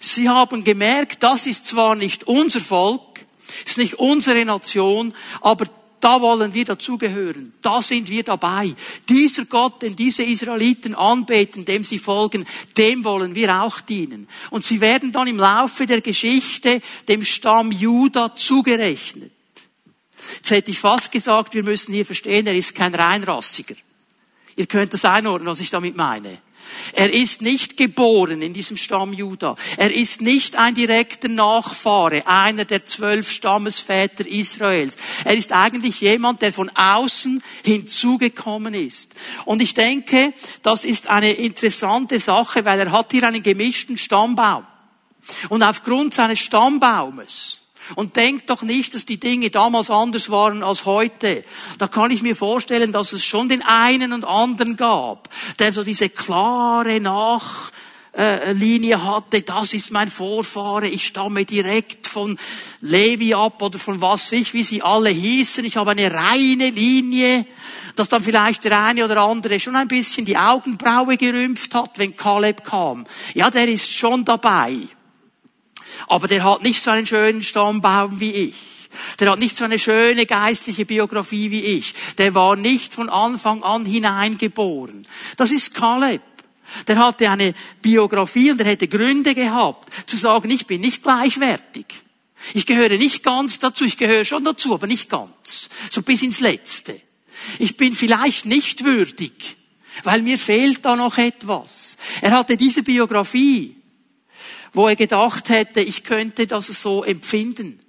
Sie 0.00 0.28
haben 0.28 0.64
gemerkt, 0.64 1.22
das 1.22 1.46
ist 1.46 1.66
zwar 1.66 1.94
nicht 1.94 2.24
unser 2.24 2.60
Volk, 2.60 3.24
ist 3.64 3.78
nicht 3.78 3.94
unsere 3.94 4.44
Nation, 4.44 5.14
aber 5.40 5.66
da 6.00 6.20
wollen 6.20 6.52
wir 6.52 6.64
dazugehören. 6.64 7.52
Da 7.62 7.80
sind 7.80 8.08
wir 8.10 8.22
dabei. 8.22 8.74
Dieser 9.08 9.46
Gott, 9.46 9.82
den 9.82 9.96
diese 9.96 10.22
Israeliten 10.22 10.94
anbeten, 10.94 11.64
dem 11.64 11.84
sie 11.84 11.98
folgen, 11.98 12.46
dem 12.76 13.04
wollen 13.04 13.34
wir 13.34 13.62
auch 13.62 13.80
dienen. 13.80 14.28
Und 14.50 14.64
sie 14.64 14.80
werden 14.80 15.10
dann 15.10 15.26
im 15.26 15.38
Laufe 15.38 15.86
der 15.86 16.02
Geschichte 16.02 16.82
dem 17.08 17.24
Stamm 17.24 17.72
Juda 17.72 18.34
zugerechnet. 18.34 19.32
Jetzt 20.36 20.50
hätte 20.50 20.70
ich 20.70 20.78
fast 20.78 21.12
gesagt, 21.12 21.54
wir 21.54 21.62
müssen 21.62 21.92
hier 21.92 22.06
verstehen, 22.06 22.46
er 22.46 22.54
ist 22.54 22.74
kein 22.74 22.94
Reinrassiger. 22.94 23.74
Ihr 24.56 24.66
könnt 24.66 24.92
das 24.94 25.04
einordnen, 25.04 25.48
was 25.48 25.60
ich 25.60 25.70
damit 25.70 25.96
meine. 25.96 26.38
Er 26.92 27.12
ist 27.12 27.42
nicht 27.42 27.76
geboren 27.76 28.42
in 28.42 28.52
diesem 28.52 28.76
Stamm 28.76 29.12
Juda. 29.12 29.56
Er 29.76 29.92
ist 29.94 30.20
nicht 30.20 30.56
ein 30.56 30.74
direkter 30.74 31.28
Nachfahre, 31.28 32.26
einer 32.26 32.64
der 32.64 32.86
zwölf 32.86 33.30
Stammesväter 33.30 34.26
Israels. 34.26 34.96
Er 35.24 35.34
ist 35.34 35.52
eigentlich 35.52 36.00
jemand, 36.00 36.42
der 36.42 36.52
von 36.52 36.70
außen 36.70 37.42
hinzugekommen 37.62 38.74
ist. 38.74 39.14
Und 39.44 39.62
ich 39.62 39.74
denke, 39.74 40.32
das 40.62 40.84
ist 40.84 41.08
eine 41.08 41.32
interessante 41.32 42.20
Sache, 42.20 42.64
weil 42.64 42.80
er 42.80 42.92
hat 42.92 43.12
hier 43.12 43.24
einen 43.24 43.42
gemischten 43.42 43.98
Stammbaum. 43.98 44.66
Und 45.48 45.62
aufgrund 45.62 46.14
seines 46.14 46.38
Stammbaumes 46.38 47.60
und 47.94 48.16
denkt 48.16 48.50
doch 48.50 48.62
nicht, 48.62 48.94
dass 48.94 49.06
die 49.06 49.20
Dinge 49.20 49.50
damals 49.50 49.90
anders 49.90 50.30
waren 50.30 50.62
als 50.62 50.84
heute. 50.84 51.44
Da 51.78 51.88
kann 51.88 52.10
ich 52.10 52.22
mir 52.22 52.34
vorstellen, 52.34 52.92
dass 52.92 53.12
es 53.12 53.24
schon 53.24 53.48
den 53.48 53.62
einen 53.62 54.12
und 54.12 54.24
anderen 54.24 54.76
gab, 54.76 55.28
der 55.58 55.72
so 55.72 55.82
diese 55.82 56.08
klare 56.08 57.00
Nachlinie 57.00 59.04
hatte, 59.04 59.42
das 59.42 59.72
ist 59.72 59.92
mein 59.92 60.10
Vorfahre, 60.10 60.88
ich 60.88 61.06
stamme 61.06 61.44
direkt 61.44 62.06
von 62.06 62.38
Levi 62.80 63.34
ab 63.34 63.62
oder 63.62 63.78
von 63.78 64.00
was 64.00 64.32
ich, 64.32 64.54
wie 64.54 64.64
sie 64.64 64.82
alle 64.82 65.10
hießen, 65.10 65.64
ich 65.64 65.76
habe 65.76 65.92
eine 65.92 66.12
reine 66.12 66.70
Linie, 66.70 67.46
dass 67.94 68.08
dann 68.08 68.22
vielleicht 68.22 68.64
der 68.64 68.84
eine 68.84 69.04
oder 69.04 69.22
andere 69.22 69.58
schon 69.58 69.76
ein 69.76 69.88
bisschen 69.88 70.26
die 70.26 70.36
Augenbraue 70.36 71.16
gerümpft 71.16 71.74
hat, 71.74 71.98
wenn 71.98 72.16
Kaleb 72.16 72.64
kam. 72.64 73.06
Ja, 73.34 73.50
der 73.50 73.68
ist 73.68 73.90
schon 73.90 74.24
dabei. 74.24 74.76
Aber 76.06 76.28
der 76.28 76.44
hat 76.44 76.62
nicht 76.62 76.82
so 76.82 76.90
einen 76.90 77.06
schönen 77.06 77.42
Stammbaum 77.42 78.20
wie 78.20 78.32
ich. 78.32 78.54
Der 79.20 79.30
hat 79.30 79.38
nicht 79.38 79.56
so 79.56 79.64
eine 79.64 79.78
schöne 79.78 80.26
geistliche 80.26 80.86
Biografie 80.86 81.50
wie 81.50 81.60
ich. 81.60 81.94
Der 82.18 82.34
war 82.34 82.56
nicht 82.56 82.94
von 82.94 83.08
Anfang 83.08 83.62
an 83.62 83.84
hineingeboren. 83.84 85.06
Das 85.36 85.50
ist 85.50 85.74
Kaleb. 85.74 86.22
Der 86.88 86.98
hatte 86.98 87.30
eine 87.30 87.54
Biografie 87.80 88.50
und 88.50 88.60
er 88.60 88.66
hätte 88.66 88.88
Gründe 88.88 89.34
gehabt, 89.34 89.88
zu 90.08 90.16
sagen, 90.16 90.50
ich 90.50 90.66
bin 90.66 90.80
nicht 90.80 91.02
gleichwertig. 91.02 91.86
Ich 92.54 92.66
gehöre 92.66 92.96
nicht 92.96 93.22
ganz 93.22 93.58
dazu, 93.58 93.84
ich 93.84 93.96
gehöre 93.96 94.24
schon 94.24 94.44
dazu, 94.44 94.74
aber 94.74 94.86
nicht 94.86 95.08
ganz. 95.08 95.68
So 95.90 96.02
bis 96.02 96.22
ins 96.22 96.40
Letzte. 96.40 97.00
Ich 97.58 97.76
bin 97.76 97.94
vielleicht 97.94 98.46
nicht 98.46 98.84
würdig, 98.84 99.56
weil 100.04 100.22
mir 100.22 100.38
fehlt 100.38 100.84
da 100.84 100.96
noch 100.96 101.18
etwas. 101.18 101.96
Er 102.20 102.32
hatte 102.32 102.56
diese 102.56 102.82
Biografie 102.82 103.76
wo 104.72 104.88
er 104.88 104.96
gedacht 104.96 105.48
hätte, 105.48 105.80
ich 105.80 106.04
könnte 106.04 106.46
das 106.46 106.66
so 106.66 107.04
empfinden. 107.04 107.80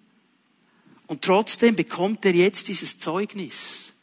Und 1.08 1.22
trotzdem 1.22 1.76
bekommt 1.76 2.26
er 2.26 2.34
jetzt 2.34 2.68
dieses 2.68 3.00
Zeugnis. 3.00 3.94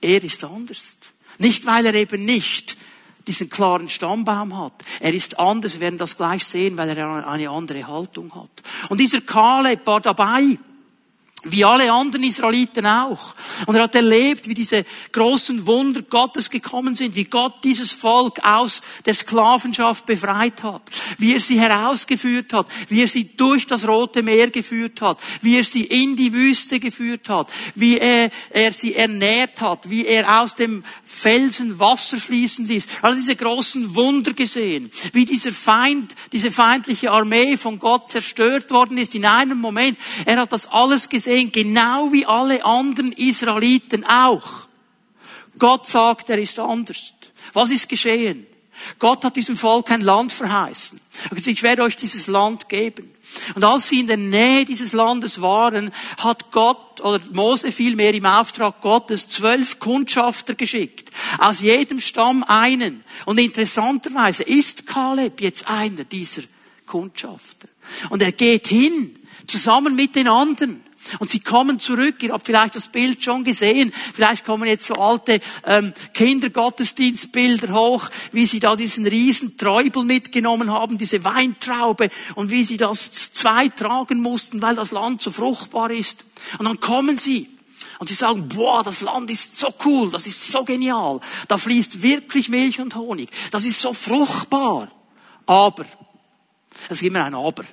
Er 0.00 0.22
ist 0.22 0.42
anders. 0.44 0.96
Nicht, 1.38 1.66
weil 1.66 1.86
er 1.86 1.94
eben 1.94 2.24
nicht 2.24 2.76
diesen 3.26 3.48
klaren 3.48 3.88
Stammbaum 3.88 4.58
hat. 4.58 4.74
Er 5.00 5.14
ist 5.14 5.38
anders, 5.38 5.74
wir 5.74 5.80
werden 5.80 5.98
das 5.98 6.16
gleich 6.16 6.44
sehen, 6.44 6.76
weil 6.76 6.90
er 6.90 7.26
eine 7.26 7.50
andere 7.50 7.86
Haltung 7.86 8.34
hat. 8.34 8.50
Und 8.88 9.00
dieser 9.00 9.22
Kaleb 9.22 9.86
war 9.86 10.00
dabei. 10.00 10.58
Wie 11.44 11.64
alle 11.64 11.92
anderen 11.92 12.24
Israeliten 12.24 12.86
auch. 12.86 13.34
Und 13.66 13.76
er 13.76 13.82
hat 13.82 13.94
erlebt, 13.94 14.48
wie 14.48 14.54
diese 14.54 14.84
großen 15.12 15.66
Wunder 15.66 16.00
Gottes 16.00 16.48
gekommen 16.48 16.96
sind, 16.96 17.16
wie 17.16 17.24
Gott 17.24 17.62
dieses 17.62 17.92
Volk 17.92 18.42
aus 18.44 18.80
der 19.04 19.12
Sklavenschaft 19.12 20.06
befreit 20.06 20.62
hat, 20.62 20.82
wie 21.18 21.34
er 21.34 21.40
sie 21.40 21.60
herausgeführt 21.60 22.54
hat, 22.54 22.66
wie 22.88 23.02
er 23.02 23.08
sie 23.08 23.36
durch 23.36 23.66
das 23.66 23.86
Rote 23.86 24.22
Meer 24.22 24.48
geführt 24.50 25.02
hat, 25.02 25.20
wie 25.42 25.58
er 25.58 25.64
sie 25.64 25.84
in 25.84 26.16
die 26.16 26.32
Wüste 26.32 26.80
geführt 26.80 27.28
hat, 27.28 27.52
wie 27.74 27.98
er, 27.98 28.30
er 28.48 28.72
sie 28.72 28.94
ernährt 28.94 29.60
hat, 29.60 29.90
wie 29.90 30.06
er 30.06 30.40
aus 30.40 30.54
dem 30.54 30.82
Felsen 31.04 31.78
Wasser 31.78 32.16
fließen 32.16 32.66
ließ. 32.66 32.86
All 33.02 33.14
diese 33.14 33.36
großen 33.36 33.94
Wunder 33.94 34.32
gesehen, 34.32 34.90
wie 35.12 35.26
dieser 35.26 35.52
Feind, 35.52 36.14
diese 36.32 36.50
feindliche 36.50 37.10
Armee 37.10 37.58
von 37.58 37.78
Gott 37.78 38.10
zerstört 38.10 38.70
worden 38.70 38.96
ist 38.96 39.14
in 39.14 39.26
einem 39.26 39.58
Moment. 39.58 39.98
Er 40.24 40.38
hat 40.38 40.52
das 40.52 40.66
alles 40.66 41.08
gesehen 41.10 41.33
gesehen, 41.34 41.52
genau 41.52 42.12
wie 42.12 42.26
alle 42.26 42.64
anderen 42.64 43.12
Israeliten 43.12 44.04
auch. 44.04 44.66
Gott 45.58 45.86
sagt, 45.86 46.30
er 46.30 46.38
ist 46.38 46.58
anders. 46.58 47.14
Was 47.52 47.70
ist 47.70 47.88
geschehen? 47.88 48.46
Gott 48.98 49.24
hat 49.24 49.36
diesem 49.36 49.56
Volk 49.56 49.90
ein 49.90 50.00
Land 50.00 50.32
verheißen. 50.32 51.00
Ich 51.36 51.62
werde 51.62 51.82
euch 51.82 51.96
dieses 51.96 52.26
Land 52.26 52.68
geben. 52.68 53.10
Und 53.54 53.64
als 53.64 53.88
sie 53.88 54.00
in 54.00 54.06
der 54.06 54.16
Nähe 54.16 54.64
dieses 54.64 54.92
Landes 54.92 55.40
waren, 55.40 55.92
hat 56.18 56.50
Gott, 56.52 57.00
oder 57.00 57.20
Mose 57.32 57.72
vielmehr 57.72 58.12
im 58.14 58.26
Auftrag 58.26 58.80
Gottes, 58.80 59.28
zwölf 59.28 59.78
Kundschafter 59.78 60.54
geschickt. 60.54 61.10
Aus 61.38 61.60
jedem 61.60 62.00
Stamm 62.00 62.44
einen. 62.44 63.04
Und 63.26 63.38
interessanterweise 63.38 64.42
ist 64.42 64.86
Kaleb 64.86 65.40
jetzt 65.40 65.68
einer 65.68 66.04
dieser 66.04 66.42
Kundschafter. 66.86 67.68
Und 68.10 68.22
er 68.22 68.32
geht 68.32 68.66
hin, 68.68 69.16
zusammen 69.46 69.96
mit 69.96 70.14
den 70.14 70.28
anderen. 70.28 70.83
Und 71.18 71.30
sie 71.30 71.40
kommen 71.40 71.78
zurück. 71.78 72.22
Ihr 72.22 72.32
habt 72.32 72.46
vielleicht 72.46 72.76
das 72.76 72.88
Bild 72.88 73.22
schon 73.22 73.44
gesehen. 73.44 73.92
Vielleicht 74.14 74.44
kommen 74.44 74.68
jetzt 74.68 74.86
so 74.86 74.94
alte 74.94 75.40
ähm, 75.66 75.92
Kindergottesdienstbilder 76.12 77.72
hoch, 77.72 78.08
wie 78.32 78.46
sie 78.46 78.60
da 78.60 78.76
diesen 78.76 79.06
riesen 79.06 79.56
Träubel 79.56 80.04
mitgenommen 80.04 80.70
haben, 80.70 80.98
diese 80.98 81.24
Weintraube, 81.24 82.10
und 82.34 82.50
wie 82.50 82.64
sie 82.64 82.76
das 82.76 83.32
zwei 83.32 83.68
tragen 83.68 84.20
mussten, 84.20 84.62
weil 84.62 84.76
das 84.76 84.90
Land 84.90 85.22
so 85.22 85.30
fruchtbar 85.30 85.90
ist. 85.90 86.24
Und 86.58 86.66
dann 86.66 86.80
kommen 86.80 87.18
sie. 87.18 87.48
Und 87.98 88.08
sie 88.08 88.14
sagen, 88.14 88.48
boah, 88.48 88.82
das 88.82 89.00
Land 89.02 89.30
ist 89.30 89.58
so 89.58 89.72
cool, 89.84 90.10
das 90.10 90.26
ist 90.26 90.50
so 90.50 90.64
genial. 90.64 91.20
Da 91.48 91.58
fließt 91.58 92.02
wirklich 92.02 92.48
Milch 92.48 92.80
und 92.80 92.96
Honig. 92.96 93.30
Das 93.50 93.64
ist 93.64 93.80
so 93.80 93.92
fruchtbar. 93.92 94.88
Aber, 95.46 95.84
es 96.88 97.00
gibt 97.00 97.14
immer 97.14 97.24
ein 97.24 97.34
Aber. 97.34 97.64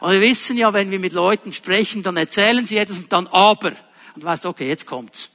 Und 0.00 0.12
wir 0.12 0.20
wissen 0.20 0.56
ja, 0.56 0.72
wenn 0.72 0.90
wir 0.90 0.98
mit 0.98 1.12
Leuten 1.12 1.52
sprechen, 1.52 2.02
dann 2.02 2.16
erzählen 2.16 2.64
sie 2.64 2.76
etwas 2.76 2.98
und 2.98 3.12
dann 3.12 3.26
aber. 3.28 3.72
Und 4.14 4.22
du 4.22 4.24
weißt, 4.24 4.46
okay, 4.46 4.68
jetzt 4.68 4.86
kommt's. 4.86 5.30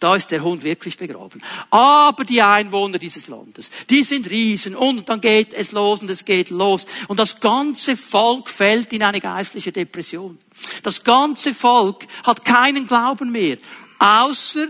Da 0.00 0.14
ist 0.16 0.30
der 0.30 0.42
Hund 0.42 0.64
wirklich 0.64 0.98
begraben. 0.98 1.42
Aber 1.70 2.24
die 2.24 2.42
Einwohner 2.42 2.98
dieses 2.98 3.28
Landes, 3.28 3.70
die 3.88 4.02
sind 4.02 4.28
Riesen 4.28 4.76
und 4.76 5.08
dann 5.08 5.20
geht 5.20 5.52
es 5.54 5.72
los 5.72 6.00
und 6.00 6.10
es 6.10 6.24
geht 6.24 6.50
los. 6.50 6.86
Und 7.08 7.18
das 7.18 7.40
ganze 7.40 7.96
Volk 7.96 8.50
fällt 8.50 8.92
in 8.92 9.02
eine 9.02 9.20
geistliche 9.20 9.72
Depression. 9.72 10.38
Das 10.82 11.04
ganze 11.04 11.54
Volk 11.54 12.06
hat 12.24 12.44
keinen 12.44 12.86
Glauben 12.86 13.32
mehr, 13.32 13.56
außer 13.98 14.68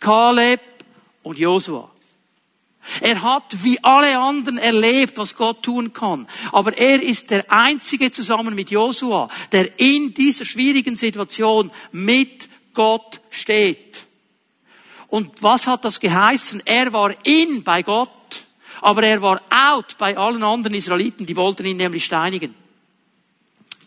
Kaleb 0.00 0.60
und 1.22 1.38
Josua. 1.38 1.91
Er 3.00 3.22
hat 3.22 3.62
wie 3.62 3.82
alle 3.82 4.18
anderen 4.18 4.58
erlebt, 4.58 5.16
was 5.16 5.36
Gott 5.36 5.62
tun 5.62 5.92
kann. 5.92 6.26
Aber 6.50 6.76
er 6.76 7.02
ist 7.02 7.30
der 7.30 7.50
Einzige 7.50 8.10
zusammen 8.10 8.54
mit 8.54 8.70
Josua, 8.70 9.28
der 9.52 9.78
in 9.78 10.12
dieser 10.14 10.44
schwierigen 10.44 10.96
Situation 10.96 11.70
mit 11.92 12.48
Gott 12.74 13.20
steht. 13.30 14.06
Und 15.08 15.42
was 15.42 15.66
hat 15.66 15.84
das 15.84 16.00
geheißen? 16.00 16.62
Er 16.64 16.92
war 16.92 17.14
in 17.24 17.62
bei 17.62 17.82
Gott, 17.82 18.10
aber 18.80 19.02
er 19.04 19.22
war 19.22 19.40
out 19.50 19.96
bei 19.98 20.16
allen 20.16 20.42
anderen 20.42 20.74
Israeliten, 20.74 21.26
die 21.26 21.36
wollten 21.36 21.66
ihn 21.66 21.76
nämlich 21.76 22.04
steinigen. 22.04 22.61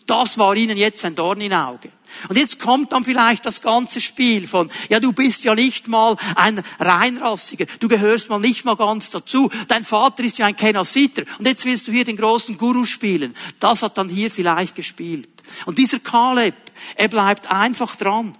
Das 0.06 0.38
war 0.38 0.54
ihnen 0.54 0.76
jetzt 0.76 1.04
ein 1.04 1.14
Dorn 1.14 1.40
im 1.40 1.52
Auge. 1.52 1.90
Und 2.28 2.36
jetzt 2.36 2.60
kommt 2.60 2.92
dann 2.92 3.04
vielleicht 3.04 3.44
das 3.44 3.60
ganze 3.60 4.00
Spiel 4.00 4.46
von, 4.46 4.70
ja, 4.88 5.00
du 5.00 5.12
bist 5.12 5.44
ja 5.44 5.54
nicht 5.54 5.88
mal 5.88 6.16
ein 6.34 6.62
Reinrassiger, 6.78 7.66
du 7.80 7.88
gehörst 7.88 8.28
mal 8.28 8.38
nicht 8.38 8.64
mal 8.64 8.76
ganz 8.76 9.10
dazu, 9.10 9.50
dein 9.68 9.84
Vater 9.84 10.24
ist 10.24 10.38
ja 10.38 10.46
ein 10.46 10.56
Kenasiter 10.56 11.24
und 11.38 11.46
jetzt 11.46 11.64
willst 11.64 11.88
du 11.88 11.92
hier 11.92 12.04
den 12.04 12.16
großen 12.16 12.56
Guru 12.56 12.84
spielen. 12.84 13.34
Das 13.60 13.82
hat 13.82 13.98
dann 13.98 14.08
hier 14.08 14.30
vielleicht 14.30 14.74
gespielt. 14.74 15.28
Und 15.66 15.78
dieser 15.78 15.98
Kaleb, 15.98 16.54
er 16.94 17.08
bleibt 17.08 17.50
einfach 17.50 17.96
dran. 17.96 18.36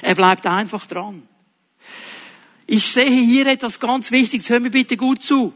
Er 0.00 0.14
bleibt 0.14 0.46
einfach 0.46 0.86
dran. 0.86 1.22
Ich 2.66 2.86
sehe 2.86 3.10
hier 3.10 3.46
etwas 3.46 3.80
ganz 3.80 4.10
Wichtiges, 4.10 4.48
hör 4.48 4.60
mir 4.60 4.70
bitte 4.70 4.96
gut 4.96 5.22
zu. 5.22 5.52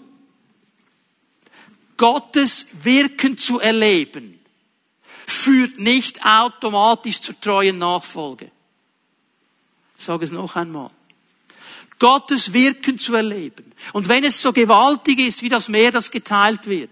Gottes 1.97 2.67
Wirken 2.83 3.39
zu 3.39 3.59
erleben 3.59 4.37
führt 5.27 5.79
nicht 5.79 6.25
automatisch 6.25 7.21
zur 7.21 7.39
treuen 7.41 7.79
Nachfolge. 7.79 8.51
Ich 9.99 10.05
sage 10.05 10.25
es 10.25 10.31
noch 10.31 10.57
einmal. 10.57 10.91
Gottes 11.99 12.53
Wirken 12.53 12.99
zu 12.99 13.15
erleben. 13.15 13.73
Und 13.93 14.09
wenn 14.09 14.25
es 14.25 14.41
so 14.41 14.53
gewaltig 14.53 15.19
ist, 15.19 15.43
wie 15.43 15.49
das 15.49 15.69
Meer, 15.69 15.91
das 15.93 16.11
geteilt 16.11 16.67
wird, 16.67 16.91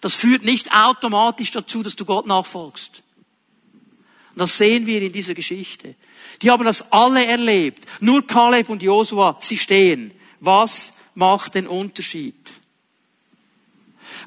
das 0.00 0.14
führt 0.14 0.44
nicht 0.44 0.72
automatisch 0.72 1.50
dazu, 1.50 1.82
dass 1.82 1.96
du 1.96 2.04
Gott 2.04 2.26
nachfolgst. 2.26 3.02
Und 4.30 4.38
das 4.38 4.56
sehen 4.56 4.86
wir 4.86 5.02
in 5.02 5.12
dieser 5.12 5.34
Geschichte. 5.34 5.94
Die 6.42 6.50
haben 6.50 6.64
das 6.64 6.90
alle 6.92 7.24
erlebt. 7.24 7.84
Nur 8.00 8.26
Kaleb 8.26 8.68
und 8.68 8.82
Josua, 8.82 9.36
sie 9.40 9.58
stehen. 9.58 10.12
Was 10.40 10.94
macht 11.14 11.54
den 11.54 11.66
Unterschied? 11.66 12.34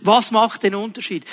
Was 0.01 0.31
macht 0.31 0.63
den 0.63 0.75
Unterschied? 0.75 1.25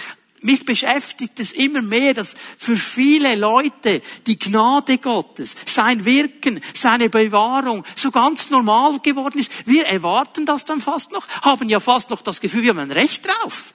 Mich 0.42 0.64
beschäftigt 0.64 1.38
es 1.38 1.52
immer 1.52 1.82
mehr, 1.82 2.14
dass 2.14 2.35
für 2.56 2.76
viele 2.76 3.35
Leute 3.37 4.02
die 4.26 4.38
Gnade 4.38 4.99
Gottes, 4.99 5.54
sein 5.66 6.04
Wirken, 6.04 6.61
seine 6.75 7.11
Bewahrung 7.11 7.85
so 7.94 8.11
ganz 8.11 8.50
normal 8.50 9.00
geworden 9.00 9.38
ist. 9.38 9.52
Wir 9.66 9.87
erwarten 9.87 10.47
das 10.47 10.64
dann 10.64 10.80
fast 10.80 11.12
noch, 11.12 11.28
haben 11.42 11.68
ja 11.68 11.80
fast 11.80 12.11
noch 12.11 12.23
das 12.23 12.40
Gefühl, 12.40 12.62
wir 12.62 12.70
haben 12.70 12.78
ein 12.78 12.90
Recht 12.90 13.26
drauf. 13.26 13.75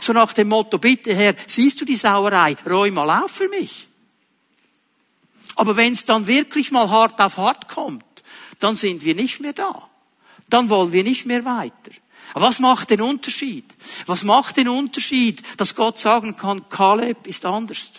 So 0.00 0.12
nach 0.12 0.32
dem 0.32 0.48
Motto, 0.48 0.78
bitte 0.78 1.14
Herr, 1.14 1.34
siehst 1.46 1.80
du 1.80 1.84
die 1.84 1.96
Sauerei, 1.96 2.56
räum 2.68 2.94
mal 2.94 3.22
auf 3.22 3.32
für 3.32 3.48
mich. 3.48 3.88
Aber 5.56 5.76
wenn 5.76 5.92
es 5.92 6.04
dann 6.04 6.26
wirklich 6.26 6.70
mal 6.70 6.88
hart 6.88 7.20
auf 7.20 7.36
hart 7.36 7.68
kommt, 7.68 8.04
dann 8.60 8.76
sind 8.76 9.04
wir 9.04 9.14
nicht 9.14 9.40
mehr 9.40 9.52
da. 9.52 9.88
Dann 10.48 10.68
wollen 10.68 10.92
wir 10.92 11.02
nicht 11.02 11.26
mehr 11.26 11.44
weiter. 11.44 11.92
Aber 12.34 12.46
was 12.46 12.58
macht 12.58 12.90
den 12.90 13.00
Unterschied? 13.00 13.64
Was 14.06 14.24
macht 14.24 14.56
den 14.56 14.68
Unterschied, 14.68 15.42
dass 15.56 15.74
Gott 15.74 15.98
sagen 15.98 16.36
kann, 16.36 16.68
Kaleb 16.68 17.26
ist 17.26 17.44
anders? 17.44 17.92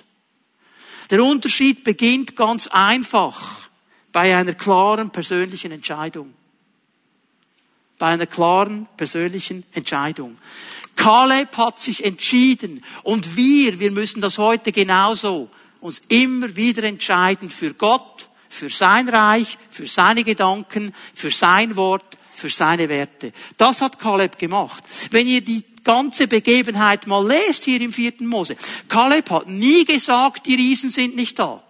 Der 1.09 1.23
Unterschied 1.23 1.83
beginnt 1.83 2.35
ganz 2.35 2.67
einfach 2.67 3.69
bei 4.11 4.35
einer 4.35 4.53
klaren 4.53 5.09
persönlichen 5.09 5.71
Entscheidung. 5.71 6.33
Bei 7.99 8.07
einer 8.07 8.25
klaren 8.25 8.87
persönlichen 8.97 9.65
Entscheidung. 9.73 10.37
Kaleb 10.95 11.57
hat 11.57 11.79
sich 11.79 12.03
entschieden 12.03 12.83
und 13.03 13.35
wir, 13.35 13.79
wir 13.79 13.91
müssen 13.91 14.21
das 14.21 14.37
heute 14.37 14.71
genauso 14.71 15.49
uns 15.81 15.99
immer 16.07 16.55
wieder 16.55 16.83
entscheiden 16.83 17.49
für 17.49 17.73
Gott, 17.73 18.29
für 18.49 18.69
sein 18.69 19.09
Reich, 19.09 19.57
für 19.69 19.87
seine 19.87 20.23
Gedanken, 20.23 20.93
für 21.13 21.31
sein 21.31 21.75
Wort, 21.75 22.17
für 22.41 22.49
seine 22.49 22.89
Werte. 22.89 23.31
Das 23.57 23.81
hat 23.81 23.99
Kaleb 23.99 24.37
gemacht. 24.37 24.83
Wenn 25.11 25.27
ihr 25.27 25.41
die 25.41 25.63
ganze 25.83 26.27
Begebenheit 26.27 27.07
mal 27.07 27.25
lest 27.25 27.65
hier 27.65 27.79
im 27.79 27.93
vierten 27.93 28.27
Mose, 28.27 28.57
Kaleb 28.89 29.29
hat 29.29 29.47
nie 29.47 29.85
gesagt, 29.85 30.45
die 30.47 30.55
Riesen 30.55 30.89
sind 30.89 31.15
nicht 31.15 31.39
da. 31.39 31.63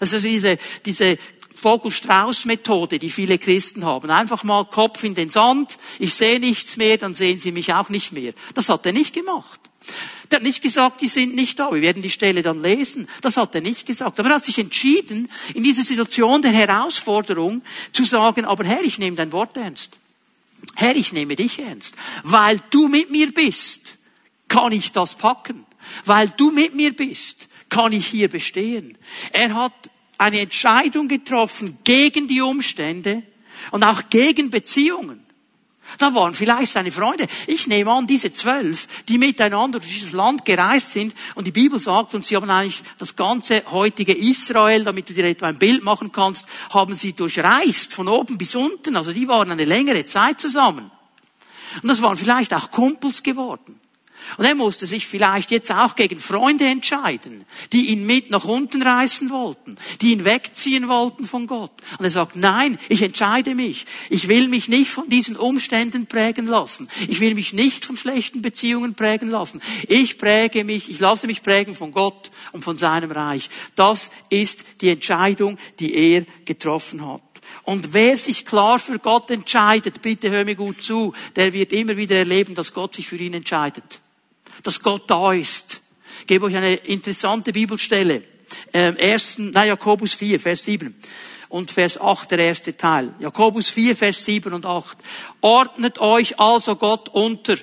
Also 0.00 0.18
diese, 0.18 0.58
diese 0.84 1.18
Vogelstrauß-Methode, 1.54 2.98
die 2.98 3.10
viele 3.10 3.38
Christen 3.38 3.84
haben. 3.84 4.10
Einfach 4.10 4.42
mal 4.42 4.64
Kopf 4.64 5.04
in 5.04 5.14
den 5.14 5.30
Sand, 5.30 5.78
ich 5.98 6.12
sehe 6.14 6.40
nichts 6.40 6.76
mehr, 6.76 6.98
dann 6.98 7.14
sehen 7.14 7.38
sie 7.38 7.52
mich 7.52 7.72
auch 7.72 7.88
nicht 7.88 8.12
mehr. 8.12 8.32
Das 8.54 8.68
hat 8.68 8.84
er 8.86 8.92
nicht 8.92 9.14
gemacht. 9.14 9.60
Der 10.34 10.40
hat 10.40 10.46
nicht 10.46 10.62
gesagt, 10.62 11.00
die 11.00 11.06
sind 11.06 11.36
nicht 11.36 11.60
da. 11.60 11.72
Wir 11.72 11.80
werden 11.80 12.02
die 12.02 12.10
Stelle 12.10 12.42
dann 12.42 12.60
lesen. 12.60 13.08
Das 13.20 13.36
hat 13.36 13.54
er 13.54 13.60
nicht 13.60 13.86
gesagt. 13.86 14.18
Aber 14.18 14.30
er 14.30 14.34
hat 14.34 14.44
sich 14.44 14.58
entschieden, 14.58 15.30
in 15.54 15.62
dieser 15.62 15.84
Situation 15.84 16.42
der 16.42 16.50
Herausforderung 16.50 17.62
zu 17.92 18.04
sagen, 18.04 18.44
aber 18.44 18.64
Herr, 18.64 18.82
ich 18.82 18.98
nehme 18.98 19.16
dein 19.16 19.30
Wort 19.30 19.56
ernst. 19.56 19.96
Herr, 20.74 20.96
ich 20.96 21.12
nehme 21.12 21.36
dich 21.36 21.60
ernst. 21.60 21.94
Weil 22.24 22.58
du 22.70 22.88
mit 22.88 23.12
mir 23.12 23.32
bist, 23.32 23.96
kann 24.48 24.72
ich 24.72 24.90
das 24.90 25.14
packen. 25.14 25.64
Weil 26.04 26.30
du 26.30 26.50
mit 26.50 26.74
mir 26.74 26.96
bist, 26.96 27.46
kann 27.68 27.92
ich 27.92 28.08
hier 28.08 28.28
bestehen. 28.28 28.98
Er 29.30 29.54
hat 29.54 29.88
eine 30.18 30.40
Entscheidung 30.40 31.06
getroffen 31.06 31.78
gegen 31.84 32.26
die 32.26 32.40
Umstände 32.40 33.22
und 33.70 33.84
auch 33.84 34.10
gegen 34.10 34.50
Beziehungen. 34.50 35.23
Da 35.98 36.14
waren 36.14 36.34
vielleicht 36.34 36.72
seine 36.72 36.90
Freunde. 36.90 37.26
Ich 37.46 37.66
nehme 37.66 37.92
an, 37.92 38.06
diese 38.06 38.32
zwölf, 38.32 38.86
die 39.08 39.18
miteinander 39.18 39.78
durch 39.78 39.92
dieses 39.92 40.12
Land 40.12 40.44
gereist 40.44 40.92
sind, 40.92 41.14
und 41.34 41.46
die 41.46 41.52
Bibel 41.52 41.78
sagt, 41.78 42.14
und 42.14 42.24
sie 42.24 42.36
haben 42.36 42.50
eigentlich 42.50 42.82
das 42.98 43.16
ganze 43.16 43.62
heutige 43.70 44.14
Israel, 44.14 44.84
damit 44.84 45.08
du 45.08 45.14
dir 45.14 45.24
etwa 45.24 45.46
ein 45.46 45.58
Bild 45.58 45.82
machen 45.82 46.12
kannst, 46.12 46.46
haben 46.70 46.94
sie 46.94 47.12
durchreist, 47.12 47.92
von 47.92 48.08
oben 48.08 48.38
bis 48.38 48.54
unten. 48.54 48.96
Also 48.96 49.12
die 49.12 49.28
waren 49.28 49.50
eine 49.50 49.64
längere 49.64 50.04
Zeit 50.06 50.40
zusammen. 50.40 50.90
Und 51.82 51.88
das 51.88 52.02
waren 52.02 52.16
vielleicht 52.16 52.54
auch 52.54 52.70
Kumpels 52.70 53.22
geworden. 53.22 53.80
Und 54.36 54.44
er 54.44 54.54
musste 54.54 54.86
sich 54.86 55.06
vielleicht 55.06 55.50
jetzt 55.50 55.70
auch 55.70 55.94
gegen 55.94 56.18
Freunde 56.18 56.66
entscheiden, 56.66 57.44
die 57.72 57.90
ihn 57.90 58.04
mit 58.04 58.30
nach 58.30 58.44
unten 58.44 58.82
reißen 58.82 59.30
wollten, 59.30 59.76
die 60.00 60.12
ihn 60.12 60.24
wegziehen 60.24 60.88
wollten 60.88 61.24
von 61.24 61.46
Gott. 61.46 61.72
Und 61.98 62.04
er 62.04 62.10
sagt, 62.10 62.36
nein, 62.36 62.78
ich 62.88 63.02
entscheide 63.02 63.54
mich. 63.54 63.86
Ich 64.10 64.28
will 64.28 64.48
mich 64.48 64.68
nicht 64.68 64.90
von 64.90 65.08
diesen 65.08 65.36
Umständen 65.36 66.06
prägen 66.06 66.46
lassen. 66.46 66.88
Ich 67.08 67.20
will 67.20 67.34
mich 67.34 67.52
nicht 67.52 67.84
von 67.84 67.96
schlechten 67.96 68.42
Beziehungen 68.42 68.94
prägen 68.94 69.30
lassen. 69.30 69.60
Ich 69.88 70.18
präge 70.18 70.64
mich, 70.64 70.90
ich 70.90 71.00
lasse 71.00 71.26
mich 71.26 71.42
prägen 71.42 71.74
von 71.74 71.92
Gott 71.92 72.30
und 72.52 72.64
von 72.64 72.78
seinem 72.78 73.12
Reich. 73.12 73.48
Das 73.76 74.10
ist 74.30 74.64
die 74.80 74.88
Entscheidung, 74.88 75.58
die 75.78 75.94
er 75.94 76.26
getroffen 76.44 77.06
hat. 77.06 77.22
Und 77.62 77.92
wer 77.92 78.16
sich 78.16 78.44
klar 78.44 78.78
für 78.78 78.98
Gott 78.98 79.30
entscheidet, 79.30 80.02
bitte 80.02 80.30
hör 80.30 80.44
mir 80.44 80.56
gut 80.56 80.82
zu, 80.82 81.14
der 81.36 81.52
wird 81.52 81.72
immer 81.72 81.96
wieder 81.96 82.16
erleben, 82.16 82.54
dass 82.54 82.74
Gott 82.74 82.94
sich 82.94 83.06
für 83.06 83.16
ihn 83.16 83.34
entscheidet 83.34 84.00
dass 84.64 84.82
Gott 84.82 85.04
da 85.06 85.32
ist. 85.32 85.80
Ich 86.20 86.26
gebe 86.26 86.46
euch 86.46 86.56
eine 86.56 86.74
interessante 86.74 87.52
Bibelstelle. 87.52 88.22
Ähm, 88.72 88.96
ersten, 88.96 89.50
na, 89.52 89.64
Jakobus 89.64 90.14
4, 90.14 90.40
Vers 90.40 90.64
7 90.64 90.94
und 91.50 91.70
Vers 91.70 92.00
8, 92.00 92.30
der 92.32 92.38
erste 92.40 92.76
Teil. 92.76 93.14
Jakobus 93.20 93.68
4, 93.68 93.94
Vers 93.94 94.24
7 94.24 94.52
und 94.52 94.66
8. 94.66 94.98
Ordnet 95.40 95.98
euch 96.00 96.40
also 96.40 96.76
Gott 96.76 97.08
unter. 97.10 97.56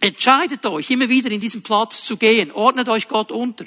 Entscheidet 0.00 0.64
euch, 0.66 0.90
immer 0.90 1.08
wieder 1.08 1.30
in 1.30 1.40
diesen 1.40 1.62
Platz 1.62 2.04
zu 2.04 2.16
gehen. 2.16 2.52
Ordnet 2.52 2.88
euch 2.88 3.08
Gott 3.08 3.32
unter. 3.32 3.64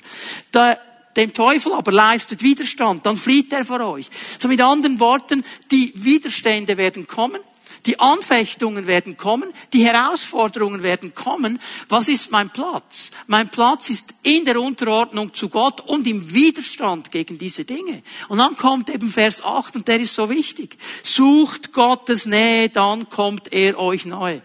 Da, 0.51 0.77
dem 1.15 1.33
Teufel 1.33 1.73
aber 1.73 1.91
leistet 1.91 2.41
Widerstand, 2.41 3.05
dann 3.05 3.17
flieht 3.17 3.53
er 3.53 3.65
vor 3.65 3.81
euch. 3.81 4.09
So 4.39 4.47
mit 4.47 4.61
anderen 4.61 4.99
Worten, 4.99 5.43
die 5.71 5.93
Widerstände 5.95 6.77
werden 6.77 7.05
kommen, 7.07 7.39
die 7.85 7.99
Anfechtungen 7.99 8.87
werden 8.87 9.17
kommen, 9.17 9.53
die 9.73 9.85
Herausforderungen 9.85 10.83
werden 10.83 11.13
kommen. 11.13 11.59
Was 11.89 12.07
ist 12.07 12.31
mein 12.31 12.49
Platz? 12.49 13.11
Mein 13.27 13.49
Platz 13.49 13.89
ist 13.89 14.13
in 14.23 14.45
der 14.45 14.59
Unterordnung 14.59 15.33
zu 15.33 15.49
Gott 15.49 15.81
und 15.81 16.07
im 16.07 16.33
Widerstand 16.33 17.11
gegen 17.11 17.37
diese 17.37 17.65
Dinge. 17.65 18.03
Und 18.29 18.37
dann 18.37 18.55
kommt 18.55 18.89
eben 18.89 19.09
Vers 19.09 19.43
8 19.43 19.75
und 19.75 19.87
der 19.87 19.99
ist 19.99 20.15
so 20.15 20.29
wichtig. 20.29 20.77
Sucht 21.03 21.73
Gottes 21.73 22.25
Nähe, 22.25 22.69
dann 22.69 23.09
kommt 23.09 23.51
er 23.51 23.77
euch 23.77 24.05
nahe. 24.05 24.41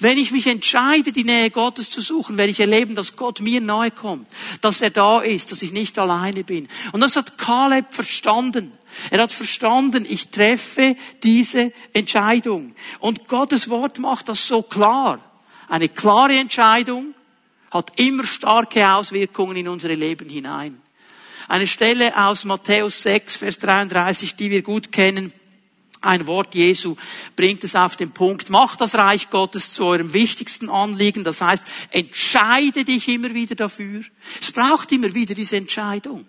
Wenn 0.00 0.18
ich 0.18 0.32
mich 0.32 0.46
entscheide, 0.46 1.12
die 1.12 1.24
Nähe 1.24 1.50
Gottes 1.50 1.90
zu 1.90 2.00
suchen, 2.00 2.36
werde 2.38 2.50
ich 2.50 2.60
erleben, 2.60 2.94
dass 2.94 3.16
Gott 3.16 3.40
mir 3.40 3.60
nahe 3.60 3.90
kommt, 3.90 4.28
dass 4.60 4.80
er 4.80 4.90
da 4.90 5.20
ist, 5.20 5.50
dass 5.50 5.62
ich 5.62 5.72
nicht 5.72 5.98
alleine 5.98 6.44
bin. 6.44 6.68
Und 6.92 7.00
das 7.00 7.16
hat 7.16 7.38
Kaleb 7.38 7.86
verstanden. 7.90 8.72
Er 9.10 9.22
hat 9.22 9.32
verstanden, 9.32 10.06
ich 10.08 10.28
treffe 10.28 10.96
diese 11.22 11.72
Entscheidung. 11.92 12.74
Und 13.00 13.28
Gottes 13.28 13.68
Wort 13.68 13.98
macht 13.98 14.28
das 14.28 14.46
so 14.46 14.62
klar. 14.62 15.20
Eine 15.68 15.88
klare 15.88 16.36
Entscheidung 16.36 17.14
hat 17.70 17.98
immer 17.98 18.24
starke 18.24 18.88
Auswirkungen 18.88 19.56
in 19.56 19.68
unsere 19.68 19.94
Leben 19.94 20.28
hinein. 20.28 20.80
Eine 21.48 21.66
Stelle 21.66 22.16
aus 22.16 22.44
Matthäus 22.44 23.02
6, 23.02 23.36
Vers 23.36 23.58
33, 23.58 24.36
die 24.36 24.50
wir 24.50 24.62
gut 24.62 24.92
kennen. 24.92 25.32
Ein 26.02 26.26
Wort 26.26 26.54
Jesu 26.54 26.96
bringt 27.36 27.62
es 27.62 27.76
auf 27.76 27.94
den 27.94 28.10
Punkt. 28.10 28.50
Macht 28.50 28.80
das 28.80 28.96
Reich 28.96 29.30
Gottes 29.30 29.72
zu 29.72 29.84
eurem 29.84 30.12
wichtigsten 30.12 30.68
Anliegen. 30.68 31.22
Das 31.22 31.40
heißt, 31.40 31.64
entscheide 31.90 32.84
dich 32.84 33.08
immer 33.08 33.32
wieder 33.34 33.54
dafür. 33.54 34.02
Es 34.40 34.50
braucht 34.50 34.90
immer 34.92 35.14
wieder 35.14 35.34
diese 35.34 35.56
Entscheidung. 35.56 36.26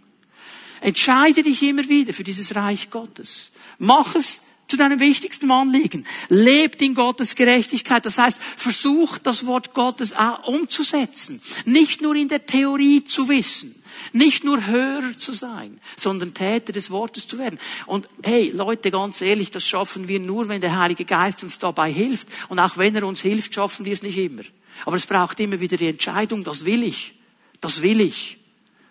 Entscheide 0.84 1.44
dich 1.44 1.64
immer 1.64 1.88
wieder 1.88 2.12
für 2.12 2.26
dieses 2.26 2.56
Reich 2.56 2.90
Gottes. 2.90 3.52
Mach 3.80 4.16
es 4.16 4.42
zu 4.68 4.76
deinem 4.76 5.00
wichtigsten 5.00 5.50
Anliegen. 5.50 6.06
Lebt 6.28 6.82
in 6.82 6.94
Gottes 6.94 7.36
Gerechtigkeit. 7.36 8.06
Das 8.06 8.18
heißt, 8.18 8.38
versucht 8.58 9.26
das 9.26 9.46
Wort 9.46 9.74
Gottes 9.74 10.14
umzusetzen. 10.46 11.42
Nicht 11.64 12.02
nur 12.02 12.16
in 12.16 12.28
der 12.28 12.46
Theorie 12.46 13.04
zu 13.04 13.30
wissen. 13.30 13.82
Nicht 14.12 14.44
nur 14.44 14.66
Hörer 14.66 15.18
zu 15.18 15.32
sein, 15.32 15.80
sondern 15.96 16.34
Täter 16.34 16.74
des 16.74 16.92
Wortes 16.92 17.28
zu 17.28 17.38
werden. 17.38 17.60
Und 17.86 18.10
hey, 18.22 18.52
Leute, 18.54 18.92
ganz 18.92 19.22
ehrlich, 19.22 19.52
das 19.52 19.66
schaffen 19.66 20.10
wir 20.10 20.20
nur, 20.20 20.50
wenn 20.50 20.60
der 20.60 20.78
Heilige 20.78 21.06
Geist 21.06 21.44
uns 21.44 21.60
dabei 21.60 21.92
hilft. 21.92 22.28
Und 22.50 22.60
auch 22.60 22.78
wenn 22.78 22.96
er 22.96 23.08
uns 23.08 23.22
hilft, 23.22 23.54
schaffen 23.54 23.86
wir 23.86 23.94
es 23.94 24.04
nicht 24.04 24.18
immer. 24.18 24.42
Aber 24.86 24.98
es 24.98 25.08
braucht 25.08 25.40
immer 25.40 25.62
wieder 25.62 25.78
die 25.78 25.88
Entscheidung, 25.88 26.44
das 26.44 26.66
will 26.66 26.84
ich. 26.84 27.14
Das 27.62 27.82
will 27.82 28.02
ich. 28.02 28.38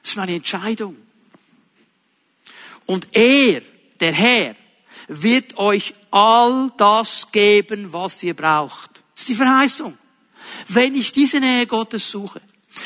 Das 0.03 0.13
ist 0.13 0.17
meine 0.17 0.35
Entscheidung. 0.35 0.97
Und 2.87 3.09
er, 3.13 3.63
der 4.01 4.13
Herr, 4.13 4.55
wird 5.09 5.57
euch 5.59 5.95
all 6.11 6.71
das 6.77 7.31
geben, 7.33 7.93
was 7.93 8.23
ihr 8.23 8.35
braucht. 8.35 9.03
Das 9.15 9.23
ist 9.23 9.29
die 9.29 9.35
Verheißung. 9.35 9.97
Wenn 10.69 10.95
ich 10.95 11.13
diese 11.13 11.41
Nähe 11.41 11.67
Gottes 11.67 12.11
suche, 12.11 12.41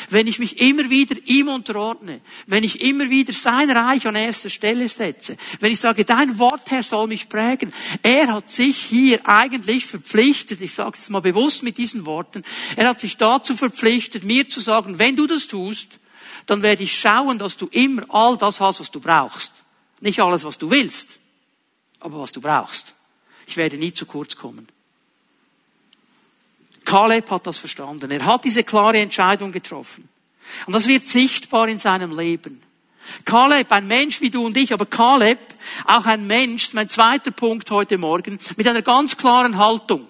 wenn 0.09 0.27
ich 0.27 0.39
mich 0.39 0.59
immer 0.59 0.89
wieder 0.89 1.15
ihm 1.25 1.47
unterordne, 1.47 2.21
wenn 2.45 2.63
ich 2.63 2.81
immer 2.81 3.09
wieder 3.09 3.33
sein 3.33 3.69
Reich 3.71 4.05
an 4.07 4.15
erster 4.15 4.49
Stelle 4.49 4.89
setze, 4.89 5.37
wenn 5.59 5.71
ich 5.71 5.79
sage, 5.79 6.05
dein 6.05 6.37
Wort, 6.39 6.69
Herr, 6.69 6.83
soll 6.83 7.07
mich 7.07 7.29
prägen. 7.29 7.73
Er 8.03 8.33
hat 8.33 8.49
sich 8.49 8.77
hier 8.77 9.27
eigentlich 9.27 9.85
verpflichtet, 9.85 10.61
ich 10.61 10.73
sage 10.73 10.97
es 10.97 11.09
mal 11.09 11.21
bewusst 11.21 11.63
mit 11.63 11.77
diesen 11.77 12.05
Worten, 12.05 12.43
er 12.75 12.89
hat 12.89 12.99
sich 12.99 13.17
dazu 13.17 13.55
verpflichtet, 13.55 14.23
mir 14.23 14.47
zu 14.49 14.59
sagen, 14.59 14.99
wenn 14.99 15.15
du 15.15 15.25
das 15.25 15.47
tust, 15.47 15.99
dann 16.45 16.61
werde 16.61 16.83
ich 16.83 16.99
schauen, 16.99 17.39
dass 17.39 17.57
du 17.57 17.67
immer 17.67 18.03
all 18.09 18.37
das 18.37 18.59
hast, 18.59 18.79
was 18.79 18.91
du 18.91 18.99
brauchst. 18.99 19.51
Nicht 19.99 20.19
alles, 20.19 20.43
was 20.43 20.57
du 20.57 20.69
willst, 20.69 21.19
aber 21.99 22.19
was 22.19 22.31
du 22.31 22.41
brauchst. 22.41 22.93
Ich 23.47 23.57
werde 23.57 23.77
nie 23.77 23.93
zu 23.93 24.05
kurz 24.05 24.35
kommen. 24.35 24.67
Kaleb 26.85 27.29
hat 27.31 27.47
das 27.47 27.57
verstanden. 27.57 28.11
Er 28.11 28.25
hat 28.25 28.45
diese 28.45 28.63
klare 28.63 28.99
Entscheidung 28.99 29.51
getroffen. 29.51 30.07
Und 30.65 30.73
das 30.73 30.87
wird 30.87 31.07
sichtbar 31.07 31.67
in 31.67 31.79
seinem 31.79 32.17
Leben. 32.17 32.61
Kaleb, 33.25 33.71
ein 33.71 33.87
Mensch 33.87 34.21
wie 34.21 34.29
du 34.29 34.45
und 34.45 34.57
ich, 34.57 34.73
aber 34.73 34.85
Kaleb, 34.85 35.39
auch 35.85 36.05
ein 36.05 36.27
Mensch, 36.27 36.73
mein 36.73 36.89
zweiter 36.89 37.31
Punkt 37.31 37.71
heute 37.71 37.97
Morgen, 37.97 38.39
mit 38.55 38.67
einer 38.67 38.81
ganz 38.81 39.17
klaren 39.17 39.57
Haltung. 39.57 40.07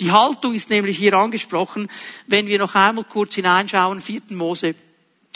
Die 0.00 0.10
Haltung 0.10 0.54
ist 0.54 0.70
nämlich 0.70 0.96
hier 0.96 1.14
angesprochen, 1.14 1.88
wenn 2.26 2.46
wir 2.46 2.58
noch 2.58 2.74
einmal 2.74 3.04
kurz 3.04 3.34
hineinschauen, 3.34 4.00
4. 4.00 4.22
Mose 4.30 4.74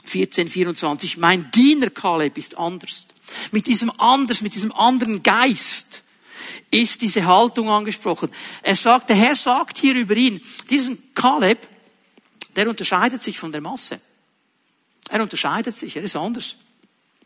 14, 0.04 0.48
24. 0.48 1.16
Mein 1.16 1.50
Diener 1.50 1.90
Kaleb 1.90 2.38
ist 2.38 2.58
anders. 2.58 3.06
Mit 3.52 3.66
diesem 3.66 3.90
anders, 3.98 4.42
mit 4.42 4.54
diesem 4.54 4.72
anderen 4.72 5.22
Geist 5.22 6.02
ist 6.70 7.00
diese 7.00 7.24
Haltung 7.24 7.68
angesprochen. 7.68 8.30
Er 8.62 8.76
sagt, 8.76 9.08
der 9.08 9.16
Herr 9.16 9.36
sagt 9.36 9.78
hier 9.78 9.94
über 9.94 10.16
ihn, 10.16 10.40
diesen 10.70 11.14
Kaleb, 11.14 11.68
der 12.56 12.68
unterscheidet 12.68 13.22
sich 13.22 13.38
von 13.38 13.52
der 13.52 13.60
Masse. 13.60 14.00
Er 15.08 15.22
unterscheidet 15.22 15.76
sich, 15.76 15.96
er 15.96 16.02
ist 16.02 16.16
anders. 16.16 16.56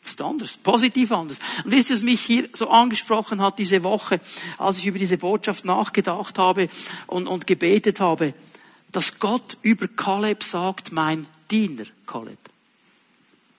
Ist 0.05 0.23
anders, 0.23 0.57
positiv 0.59 1.11
anders. 1.13 1.39
Und 1.65 1.73
wisst 1.73 1.91
ihr, 1.91 1.97
was 1.97 2.03
mich 2.03 2.21
hier 2.21 2.49
so 2.53 2.71
angesprochen 2.71 3.43
hat 3.43 3.59
diese 3.59 3.83
Woche, 3.83 4.21
als 4.57 4.79
ich 4.79 4.87
über 4.87 4.99
diese 4.99 5.19
Botschaft 5.19 5.65
nachgedacht 5.65 6.39
habe 6.39 6.69
und, 7.07 7.27
und 7.27 7.47
gebetet 7.47 8.01
habe, 8.01 8.33
dass 8.93 9.19
Gott 9.19 9.59
über 9.63 9.89
Kaleb 9.89 10.43
sagt, 10.43 10.93
mein 10.93 11.27
Diener 11.51 11.85
Kaleb. 12.07 12.39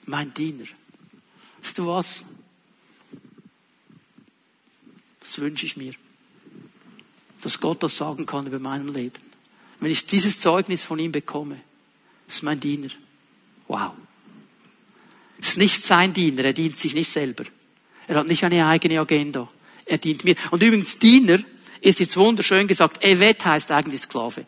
Mein 0.10 0.34
Diener. 0.34 0.66
Weißt 1.62 1.78
du 1.78 1.86
was? 1.86 2.26
Das 5.20 5.38
wünsche 5.38 5.68
ich 5.68 5.78
mir. 5.78 5.94
Dass 7.42 7.60
Gott 7.60 7.84
das 7.84 7.96
sagen 7.96 8.26
kann 8.26 8.48
über 8.48 8.58
meinem 8.58 8.92
Leben. 8.92 9.22
Wenn 9.80 9.92
ich 9.92 10.08
dieses 10.08 10.40
Zeugnis 10.40 10.84
von 10.84 10.98
ihm 10.98 11.12
bekomme, 11.12 11.62
ist 12.28 12.42
mein 12.42 12.60
Diener. 12.60 12.90
Wow. 13.68 13.94
Ist 15.38 15.58
nicht 15.58 15.80
sein 15.80 16.12
Diener, 16.12 16.44
er 16.44 16.54
dient 16.54 16.76
sich 16.76 16.96
nicht 16.96 17.12
selber. 17.12 17.46
Er 18.08 18.16
hat 18.16 18.28
nicht 18.28 18.44
eine 18.44 18.66
eigene 18.66 19.00
Agenda. 19.00 19.48
Er 19.86 20.00
dient 20.00 20.24
mir. 20.24 20.36
Und 20.50 20.64
übrigens, 20.64 20.98
Diener 20.98 21.38
ist 21.82 22.00
jetzt 22.00 22.18
wunderschön 22.18 22.68
gesagt, 22.68 22.98
Evet 23.02 23.46
heißt 23.46 23.70
eigentlich 23.70 24.02
Sklave. 24.02 24.48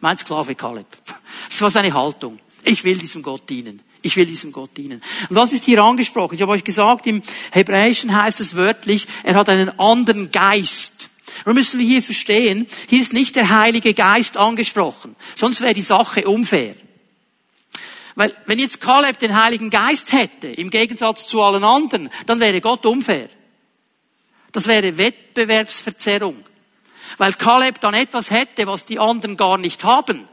Mein 0.00 0.18
Sklave 0.18 0.56
Kaleb. 0.56 0.88
Das 1.48 1.60
war 1.60 1.70
seine 1.70 1.94
Haltung. 1.94 2.40
Ich 2.64 2.84
will 2.84 2.96
diesem 2.96 3.22
Gott 3.22 3.48
dienen. 3.48 3.80
Ich 4.02 4.16
will 4.16 4.26
diesem 4.26 4.52
Gott 4.52 4.76
dienen. 4.76 5.02
Und 5.28 5.36
was 5.36 5.52
ist 5.52 5.64
hier 5.64 5.82
angesprochen? 5.82 6.34
Ich 6.34 6.42
habe 6.42 6.52
euch 6.52 6.64
gesagt, 6.64 7.06
im 7.06 7.22
Hebräischen 7.52 8.14
heißt 8.14 8.40
es 8.40 8.54
wörtlich, 8.54 9.06
er 9.22 9.34
hat 9.34 9.48
einen 9.48 9.78
anderen 9.78 10.30
Geist. 10.30 11.10
Warum 11.44 11.56
müssen 11.56 11.78
wir 11.78 11.86
hier 11.86 12.02
verstehen, 12.02 12.66
hier 12.88 13.00
ist 13.00 13.12
nicht 13.12 13.36
der 13.36 13.50
Heilige 13.50 13.94
Geist 13.94 14.36
angesprochen. 14.36 15.16
Sonst 15.36 15.60
wäre 15.60 15.74
die 15.74 15.82
Sache 15.82 16.28
unfair. 16.28 16.74
Weil, 18.14 18.34
wenn 18.46 18.58
jetzt 18.58 18.80
Kaleb 18.80 19.18
den 19.18 19.42
Heiligen 19.42 19.70
Geist 19.70 20.12
hätte, 20.12 20.48
im 20.48 20.70
Gegensatz 20.70 21.26
zu 21.26 21.42
allen 21.42 21.64
anderen, 21.64 22.10
dann 22.26 22.40
wäre 22.40 22.60
Gott 22.60 22.86
unfair. 22.86 23.28
Das 24.52 24.66
wäre 24.68 24.96
Wettbewerbsverzerrung. 24.96 26.44
Weil 27.18 27.32
Kaleb 27.32 27.80
dann 27.80 27.94
etwas 27.94 28.30
hätte, 28.30 28.66
was 28.66 28.86
die 28.86 28.98
anderen 28.98 29.36
gar 29.36 29.58
nicht 29.58 29.82
haben. 29.82 30.28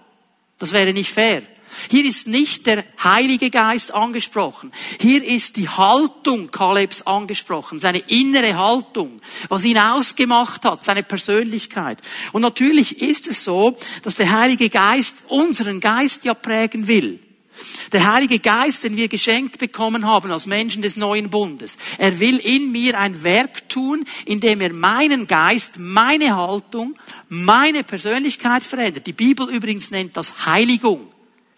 Das 0.59 0.73
wäre 0.73 0.93
nicht 0.93 1.11
fair. 1.11 1.41
Hier 1.89 2.05
ist 2.05 2.27
nicht 2.27 2.65
der 2.65 2.83
Heilige 3.03 3.49
Geist 3.49 3.93
angesprochen. 3.93 4.71
Hier 4.99 5.23
ist 5.23 5.57
die 5.57 5.69
Haltung 5.69 6.51
Kalebs 6.51 7.01
angesprochen, 7.03 7.79
seine 7.79 7.99
innere 7.99 8.57
Haltung, 8.57 9.21
was 9.49 9.65
ihn 9.65 9.77
ausgemacht 9.77 10.65
hat, 10.65 10.83
seine 10.83 11.03
Persönlichkeit. 11.03 11.99
Und 12.31 12.41
natürlich 12.41 13.01
ist 13.01 13.27
es 13.27 13.43
so, 13.43 13.77
dass 14.03 14.15
der 14.15 14.31
Heilige 14.31 14.69
Geist 14.69 15.15
unseren 15.27 15.79
Geist 15.79 16.25
ja 16.25 16.33
prägen 16.33 16.87
will. 16.87 17.19
Der 17.91 18.11
Heilige 18.11 18.39
Geist, 18.39 18.83
den 18.83 18.95
wir 18.95 19.07
geschenkt 19.07 19.59
bekommen 19.59 20.05
haben 20.05 20.31
als 20.31 20.45
Menschen 20.45 20.81
des 20.81 20.95
neuen 20.95 21.29
Bundes, 21.29 21.77
er 21.97 22.19
will 22.19 22.37
in 22.37 22.71
mir 22.71 22.97
ein 22.97 23.23
Werk 23.23 23.67
tun, 23.69 24.05
indem 24.25 24.61
er 24.61 24.73
meinen 24.73 25.27
Geist, 25.27 25.77
meine 25.77 26.35
Haltung, 26.35 26.95
meine 27.27 27.83
Persönlichkeit 27.83 28.63
verändert. 28.63 29.07
Die 29.07 29.13
Bibel 29.13 29.49
übrigens 29.49 29.91
nennt 29.91 30.15
das 30.15 30.45
Heiligung 30.45 31.10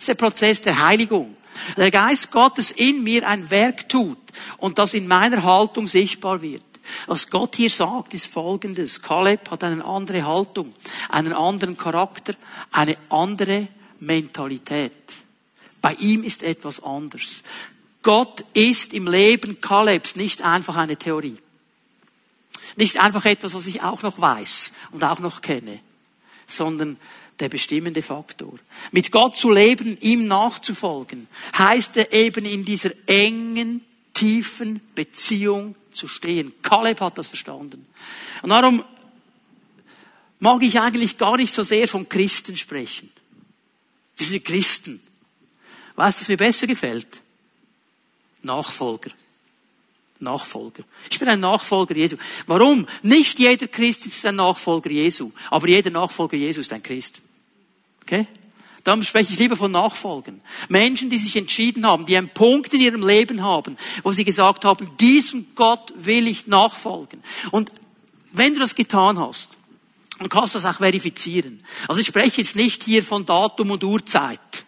der 0.08 0.16
Prozess 0.16 0.62
der 0.62 0.86
Heiligung. 0.86 1.36
Der 1.78 1.92
Geist 1.92 2.32
Gottes 2.32 2.72
in 2.72 3.04
mir 3.04 3.28
ein 3.28 3.50
Werk 3.50 3.88
tut 3.88 4.18
und 4.58 4.80
das 4.80 4.94
in 4.94 5.08
meiner 5.08 5.44
Haltung 5.44 5.88
sichtbar 5.88 6.42
wird. 6.42 6.63
Was 7.08 7.30
Gott 7.30 7.56
hier 7.56 7.70
sagt, 7.70 8.13
ist 8.13 8.28
folgendes. 8.28 9.02
Kaleb 9.02 9.50
hat 9.52 9.63
eine 9.63 9.86
andere 9.86 10.26
Haltung, 10.26 10.74
einen 11.10 11.34
anderen 11.34 11.78
Charakter, 11.78 12.34
eine 12.72 12.98
andere 13.10 13.68
Mentalität. 14.00 14.92
Bei 15.82 15.94
ihm 15.96 16.24
ist 16.24 16.44
etwas 16.44 16.84
anders. 16.84 17.44
Gott 18.02 18.44
ist 18.54 18.94
im 18.94 19.08
Leben 19.08 19.62
Kalebs 19.62 20.16
nicht 20.16 20.42
einfach 20.42 20.76
eine 20.76 20.98
Theorie. 20.98 21.38
Nicht 22.76 23.00
einfach 23.00 23.26
etwas, 23.26 23.54
was 23.54 23.68
ich 23.68 23.82
auch 23.82 24.02
noch 24.02 24.20
weiß 24.20 24.74
und 24.92 25.04
auch 25.04 25.20
noch 25.20 25.42
kenne, 25.42 25.80
sondern 26.48 26.98
der 27.39 27.50
bestimmende 27.50 28.02
Faktor. 28.02 28.54
Mit 28.91 29.12
Gott 29.12 29.36
zu 29.36 29.52
leben, 29.52 29.98
ihm 30.00 30.28
nachzufolgen, 30.28 31.28
heißt 31.58 31.98
er 31.98 32.13
eben 32.13 32.46
in 32.46 32.65
dieser 32.65 32.91
engen, 33.08 33.84
tiefen 34.13 34.82
Beziehung 34.96 35.76
zu 35.91 36.08
stehen. 36.08 36.54
Kaleb 36.62 37.02
hat 37.02 37.17
das 37.17 37.28
verstanden. 37.28 37.86
Und 38.41 38.50
darum 38.50 38.84
mag 40.39 40.63
ich 40.63 40.80
eigentlich 40.80 41.17
gar 41.17 41.38
nicht 41.38 41.54
so 41.54 41.63
sehr 41.63 41.88
von 41.88 42.08
Christen 42.08 42.58
sprechen. 42.58 43.10
Diese 44.19 44.39
Christen. 44.39 45.02
Weißt 45.96 46.17
du, 46.17 46.22
was 46.22 46.28
mir 46.30 46.38
besser 46.38 46.67
gefällt? 46.67 47.08
Nachfolger. 48.41 49.12
Nachfolger. 50.24 50.84
Ich 51.10 51.20
bin 51.20 51.28
ein 51.28 51.40
Nachfolger 51.40 51.96
Jesu. 51.96 52.18
Warum? 52.48 52.88
Nicht 53.02 53.40
jeder 53.40 53.68
Christ 53.68 54.06
ist 54.06 54.26
ein 54.26 54.36
Nachfolger 54.36 54.90
Jesu, 54.90 55.32
aber 55.50 55.68
jeder 55.68 55.92
Nachfolger 55.92 56.38
Jesu 56.38 56.62
ist 56.62 56.74
ein 56.74 56.82
Christ. 56.82 57.22
Okay? 58.02 58.28
Darum 58.84 59.02
spreche 59.04 59.32
ich 59.32 59.40
lieber 59.40 59.56
von 59.56 59.72
Nachfolgen. 59.72 60.42
Menschen, 60.68 61.10
die 61.10 61.18
sich 61.18 61.38
entschieden 61.38 61.86
haben, 61.86 62.06
die 62.06 62.18
einen 62.18 62.30
Punkt 62.30 62.74
in 62.74 62.82
ihrem 62.82 63.06
Leben 63.06 63.42
haben, 63.42 63.78
wo 64.04 64.12
sie 64.12 64.26
gesagt 64.26 64.66
haben, 64.66 64.98
diesem 64.98 65.48
Gott 65.56 65.94
will 65.96 66.28
ich 66.28 66.48
nachfolgen. 66.48 67.24
Und 67.52 67.72
wenn 68.34 68.54
du 68.54 68.60
das 68.60 68.76
getan 68.76 69.18
hast, 69.20 69.58
dann 70.20 70.28
kannst 70.28 70.56
du 70.56 70.60
das 70.60 70.74
auch 70.74 70.80
verifizieren. 70.80 71.64
Also 71.88 72.02
ich 72.02 72.08
spreche 72.08 72.42
jetzt 72.42 72.56
nicht 72.56 72.84
hier 72.84 73.04
von 73.04 73.26
Datum 73.26 73.72
und 73.72 73.84
Uhrzeit. 73.84 74.62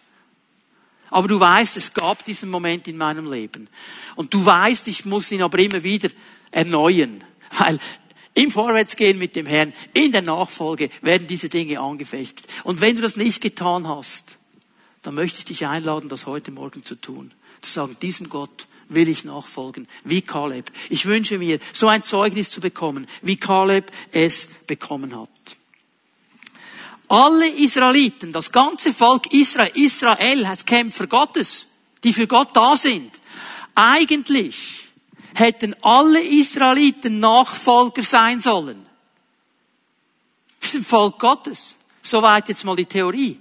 Aber 1.16 1.28
du 1.28 1.40
weißt, 1.40 1.78
es 1.78 1.94
gab 1.94 2.26
diesen 2.26 2.50
Moment 2.50 2.86
in 2.88 2.98
meinem 2.98 3.32
Leben. 3.32 3.68
Und 4.16 4.34
du 4.34 4.44
weißt, 4.44 4.86
ich 4.88 5.06
muss 5.06 5.32
ihn 5.32 5.40
aber 5.40 5.58
immer 5.60 5.82
wieder 5.82 6.10
erneuern. 6.50 7.24
Weil 7.56 7.78
im 8.34 8.50
Vorwärtsgehen 8.50 9.18
mit 9.18 9.34
dem 9.34 9.46
Herrn, 9.46 9.72
in 9.94 10.12
der 10.12 10.20
Nachfolge 10.20 10.90
werden 11.00 11.26
diese 11.26 11.48
Dinge 11.48 11.80
angefechtet. 11.80 12.44
Und 12.64 12.82
wenn 12.82 12.96
du 12.96 13.02
das 13.02 13.16
nicht 13.16 13.40
getan 13.40 13.88
hast, 13.88 14.36
dann 15.00 15.14
möchte 15.14 15.38
ich 15.38 15.46
dich 15.46 15.66
einladen, 15.66 16.10
das 16.10 16.26
heute 16.26 16.50
Morgen 16.50 16.84
zu 16.84 16.96
tun. 16.96 17.32
Zu 17.62 17.70
sagen, 17.70 17.96
diesem 18.02 18.28
Gott 18.28 18.66
will 18.90 19.08
ich 19.08 19.24
nachfolgen, 19.24 19.88
wie 20.04 20.20
Kaleb. 20.20 20.70
Ich 20.90 21.06
wünsche 21.06 21.38
mir, 21.38 21.60
so 21.72 21.88
ein 21.88 22.02
Zeugnis 22.02 22.50
zu 22.50 22.60
bekommen, 22.60 23.08
wie 23.22 23.38
Kaleb 23.38 23.90
es 24.12 24.50
bekommen 24.66 25.18
hat. 25.18 25.30
Alle 27.08 27.48
Israeliten, 27.48 28.32
das 28.32 28.50
ganze 28.50 28.92
Volk 28.92 29.32
Israel, 29.32 29.70
Israel 29.74 30.44
als 30.46 30.64
Kämpfer 30.64 31.06
Gottes, 31.06 31.66
die 32.02 32.12
für 32.12 32.26
Gott 32.26 32.48
da 32.54 32.76
sind, 32.76 33.12
eigentlich 33.74 34.88
hätten 35.34 35.74
alle 35.82 36.20
Israeliten 36.20 37.20
Nachfolger 37.20 38.02
sein 38.02 38.40
sollen. 38.40 38.86
Das 40.60 40.70
ist 40.70 40.80
ein 40.80 40.84
Volk 40.84 41.18
Gottes. 41.18 41.76
Soweit 42.02 42.48
jetzt 42.48 42.64
mal 42.64 42.76
die 42.76 42.86
Theorie. 42.86 43.38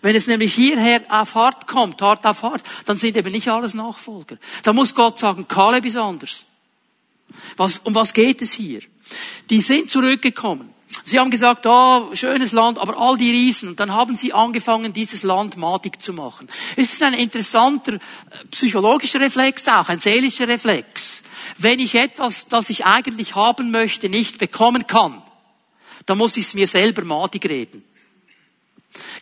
Wenn 0.00 0.14
es 0.14 0.26
nämlich 0.26 0.54
hierher 0.54 1.02
auf 1.08 1.34
hart 1.34 1.66
kommt, 1.66 2.00
hart 2.02 2.24
auf 2.26 2.42
hart, 2.42 2.62
dann 2.84 2.98
sind 2.98 3.16
eben 3.16 3.32
nicht 3.32 3.48
alles 3.48 3.74
Nachfolger. 3.74 4.36
Da 4.62 4.72
muss 4.72 4.94
Gott 4.94 5.18
sagen, 5.18 5.48
Kaleb 5.48 5.84
ist 5.84 5.96
anders. 5.96 6.44
Was, 7.56 7.78
um 7.78 7.94
was 7.94 8.12
geht 8.12 8.42
es 8.42 8.52
hier? 8.52 8.82
Die 9.50 9.60
sind 9.60 9.90
zurückgekommen. 9.90 10.71
Sie 11.04 11.18
haben 11.18 11.30
gesagt, 11.30 11.66
oh, 11.66 12.14
schönes 12.14 12.52
Land, 12.52 12.78
aber 12.78 12.96
all 12.98 13.16
die 13.16 13.30
Riesen. 13.30 13.70
Und 13.70 13.80
dann 13.80 13.92
haben 13.92 14.16
sie 14.16 14.32
angefangen, 14.32 14.92
dieses 14.92 15.22
Land 15.22 15.56
matig 15.56 16.00
zu 16.00 16.12
machen. 16.12 16.48
Es 16.76 16.92
ist 16.92 17.02
ein 17.02 17.14
interessanter 17.14 17.94
äh, 17.94 17.98
psychologischer 18.50 19.20
Reflex 19.20 19.66
auch, 19.68 19.88
ein 19.88 20.00
seelischer 20.00 20.48
Reflex. 20.48 21.22
Wenn 21.58 21.80
ich 21.80 21.94
etwas, 21.94 22.46
das 22.48 22.70
ich 22.70 22.84
eigentlich 22.84 23.34
haben 23.34 23.70
möchte, 23.70 24.08
nicht 24.08 24.38
bekommen 24.38 24.86
kann, 24.86 25.22
dann 26.06 26.18
muss 26.18 26.36
ich 26.36 26.46
es 26.46 26.54
mir 26.54 26.66
selber 26.66 27.04
matig 27.04 27.46
reden. 27.46 27.84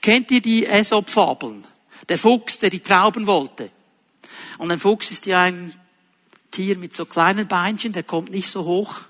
Kennt 0.03 0.31
ihr 0.31 0.41
die 0.41 0.69
Aesop-Fabeln? 0.69 1.65
Der 2.09 2.19
Fuchs, 2.19 2.59
der 2.59 2.71
die 2.71 2.81
Trauben 2.81 3.27
wollte. 3.27 3.71
Und 4.59 4.71
ein 4.71 4.79
Fuchs 4.79 5.11
ist 5.11 5.27
ja 5.27 5.43
ein 5.43 5.75
Tier 6.51 6.77
mit 6.77 6.97
so 6.97 7.07
kleinen 7.07 7.47
Beinchen, 7.47 7.93
der 7.93 8.03
kommt 8.03 8.31
nicht 8.31 8.51
so 8.51 8.65
hoch. 8.65 9.03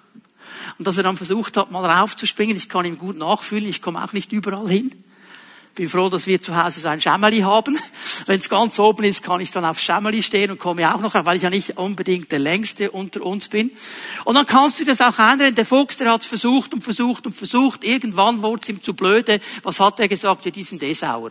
Und 0.78 0.86
dass 0.86 0.96
er 0.96 1.02
dann 1.02 1.16
versucht 1.16 1.56
hat, 1.56 1.70
mal 1.70 1.84
raufzuspringen, 1.84 2.56
ich 2.56 2.68
kann 2.68 2.84
ihm 2.84 2.98
gut 2.98 3.16
nachfühlen, 3.16 3.68
ich 3.68 3.82
komme 3.82 4.02
auch 4.02 4.12
nicht 4.12 4.32
überall 4.32 4.68
hin. 4.68 4.92
Bin 5.74 5.88
froh, 5.88 6.08
dass 6.08 6.26
wir 6.26 6.40
zu 6.40 6.56
Hause 6.56 6.80
so 6.80 6.88
ein 6.88 7.00
Schämmeli 7.00 7.40
haben. 7.40 7.78
Wenn 8.26 8.40
es 8.40 8.48
ganz 8.48 8.78
oben 8.78 9.04
ist, 9.04 9.22
kann 9.22 9.40
ich 9.40 9.52
dann 9.52 9.64
auf 9.64 9.78
Schämmeli 9.78 10.22
stehen 10.22 10.50
und 10.50 10.58
komme 10.58 10.92
auch 10.92 11.00
noch 11.00 11.14
rauf, 11.14 11.24
weil 11.26 11.36
ich 11.36 11.42
ja 11.42 11.50
nicht 11.50 11.78
unbedingt 11.78 12.32
der 12.32 12.40
Längste 12.40 12.90
unter 12.90 13.22
uns 13.22 13.48
bin. 13.48 13.70
Und 14.24 14.34
dann 14.34 14.46
kannst 14.46 14.80
du 14.80 14.84
das 14.84 15.00
auch 15.00 15.18
einrennen. 15.18 15.54
Der 15.54 15.64
Fuchs, 15.64 15.98
der 15.98 16.12
hat 16.12 16.22
es 16.22 16.26
versucht 16.26 16.74
und 16.74 16.82
versucht 16.82 17.24
und 17.26 17.32
versucht. 17.34 17.84
Irgendwann 17.84 18.42
wurde 18.42 18.62
es 18.62 18.68
ihm 18.68 18.82
zu 18.82 18.94
blöde. 18.94 19.40
Was 19.62 19.78
hat 19.78 20.00
er 20.00 20.08
gesagt? 20.08 20.44
Ja, 20.44 20.50
die 20.50 20.64
sind 20.64 20.82
eh 20.82 20.92
sauer 20.92 21.30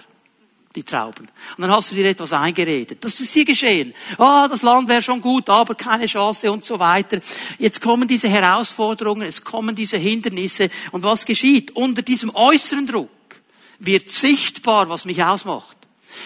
die 0.75 0.83
Trauben. 0.83 1.27
Und 1.57 1.61
dann 1.61 1.71
hast 1.71 1.91
du 1.91 1.95
dir 1.95 2.07
etwas 2.07 2.31
eingeredet. 2.31 3.03
Das 3.03 3.19
ist 3.19 3.33
hier 3.33 3.45
geschehen. 3.45 3.93
Ah, 4.17 4.45
oh, 4.45 4.47
das 4.47 4.61
Land 4.61 4.87
wäre 4.87 5.01
schon 5.01 5.19
gut, 5.19 5.49
aber 5.49 5.73
keine 5.73 6.05
Chance 6.05 6.51
und 6.51 6.63
so 6.63 6.77
weiter. 6.77 7.19
Jetzt 7.57 7.81
kommen 7.81 8.07
diese 8.07 8.29
Herausforderungen, 8.29 9.27
es 9.27 9.43
kommen 9.43 9.75
diese 9.75 9.97
Hindernisse. 9.97 10.69
Und 10.91 11.03
was 11.03 11.25
geschieht? 11.25 11.71
Unter 11.71 12.03
diesem 12.03 12.33
äußeren 12.35 12.85
Druck 12.85 13.09
wird 13.79 14.11
sichtbar, 14.11 14.89
was 14.89 15.05
mich 15.05 15.23
ausmacht. 15.23 15.77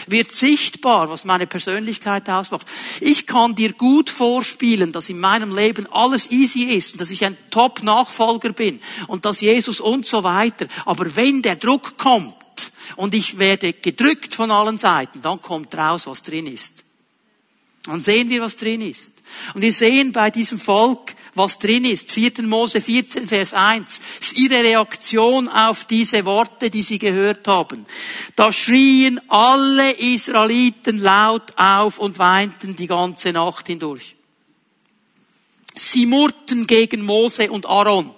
Wird 0.08 0.34
sichtbar, 0.34 1.10
was 1.10 1.24
meine 1.24 1.48
Persönlichkeit 1.48 2.30
ausmacht. 2.30 2.68
Ich 3.00 3.28
kann 3.28 3.56
dir 3.56 3.74
gut 3.74 4.10
vorspielen, 4.10 4.92
dass 4.92 5.10
in 5.10 5.20
meinem 5.20 5.56
Leben 5.56 5.88
alles 5.92 6.32
easy 6.32 6.64
ist, 6.64 7.00
dass 7.00 7.12
ich 7.12 7.24
ein 7.24 7.38
Top-Nachfolger 7.52 8.52
bin 8.52 8.82
und 9.08 9.26
dass 9.26 9.42
Jesus 9.42 9.80
und 9.80 10.06
so 10.06 10.24
weiter. 10.24 10.68
Aber 10.86 11.16
wenn 11.16 11.42
der 11.42 11.58
Druck 11.58 11.98
kommt 11.98 12.36
und 12.96 13.14
ich 13.14 13.40
werde 13.40 13.74
gedrückt 13.74 14.36
von 14.36 14.52
allen 14.52 14.78
Seiten, 14.78 15.22
dann 15.22 15.42
kommt 15.42 15.76
raus, 15.76 16.08
was 16.08 16.24
drin 16.24 16.48
ist. 16.48 16.84
Dann 17.86 18.02
sehen 18.02 18.30
wir, 18.30 18.42
was 18.42 18.56
drin 18.56 18.82
ist. 18.82 19.14
Und 19.54 19.62
wir 19.62 19.74
sehen 19.74 20.12
bei 20.12 20.32
diesem 20.32 20.60
Volk, 20.60 21.16
was 21.36 21.60
drin 21.60 21.86
ist. 21.86 22.12
4. 22.12 22.44
Mose 22.44 22.80
14, 22.80 23.28
Vers 23.28 23.54
1. 23.54 24.00
Das 24.20 24.32
ist 24.32 24.38
ihre 24.38 24.64
Reaktion 24.64 25.50
auf 25.50 25.86
diese 25.86 26.24
Worte, 26.24 26.70
die 26.70 26.84
sie 26.84 27.00
gehört 27.00 27.48
haben. 27.48 27.86
Da 28.36 28.54
schrien 28.54 29.20
alle 29.30 29.92
Israeliten 29.92 31.00
laut 31.00 31.58
auf 31.58 32.00
und 32.00 32.20
weinten 32.20 32.76
die 32.76 32.88
ganze 32.88 33.34
Nacht 33.34 33.68
hindurch. 33.68 34.16
Sie 35.76 36.06
murrten 36.06 36.68
gegen 36.68 37.04
Mose 37.04 37.52
und 37.52 37.66
Aaron 37.66 38.12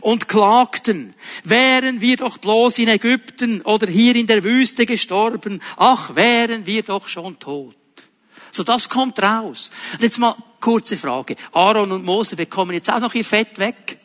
und 0.00 0.28
klagten, 0.28 1.14
wären 1.42 2.00
wir 2.00 2.16
doch 2.16 2.38
bloß 2.38 2.78
in 2.78 2.88
Ägypten 2.88 3.62
oder 3.62 3.86
hier 3.86 4.16
in 4.16 4.26
der 4.26 4.44
Wüste 4.44 4.86
gestorben, 4.86 5.60
ach, 5.76 6.14
wären 6.14 6.66
wir 6.66 6.82
doch 6.82 7.08
schon 7.08 7.38
tot. 7.38 7.76
So, 8.50 8.62
das 8.62 8.88
kommt 8.88 9.20
raus. 9.20 9.70
Und 9.94 10.02
jetzt 10.02 10.18
mal 10.18 10.36
kurze 10.60 10.96
Frage. 10.96 11.36
Aaron 11.52 11.90
und 11.90 12.04
Mose 12.04 12.36
bekommen 12.36 12.72
jetzt 12.72 12.90
auch 12.90 13.00
noch 13.00 13.14
ihr 13.14 13.24
Fett 13.24 13.58
weg. 13.58 13.98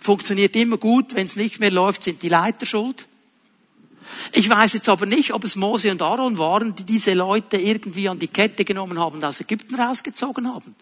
Funktioniert 0.00 0.54
immer 0.56 0.76
gut. 0.76 1.14
Wenn 1.14 1.26
es 1.26 1.36
nicht 1.36 1.58
mehr 1.58 1.70
läuft, 1.70 2.04
sind 2.04 2.22
die 2.22 2.28
Leiter 2.28 2.66
schuld. 2.66 3.08
Ich 4.32 4.48
weiß 4.48 4.74
jetzt 4.74 4.88
aber 4.88 5.06
nicht, 5.06 5.32
ob 5.32 5.44
es 5.44 5.56
Mose 5.56 5.90
und 5.90 6.02
Aaron 6.02 6.38
waren, 6.38 6.74
die 6.74 6.84
diese 6.84 7.14
Leute 7.14 7.56
irgendwie 7.56 8.08
an 8.08 8.18
die 8.18 8.28
Kette 8.28 8.64
genommen 8.64 8.98
haben 8.98 9.16
und 9.16 9.24
aus 9.24 9.40
Ägypten 9.40 9.74
rausgezogen 9.74 10.48
haben. 10.48 10.74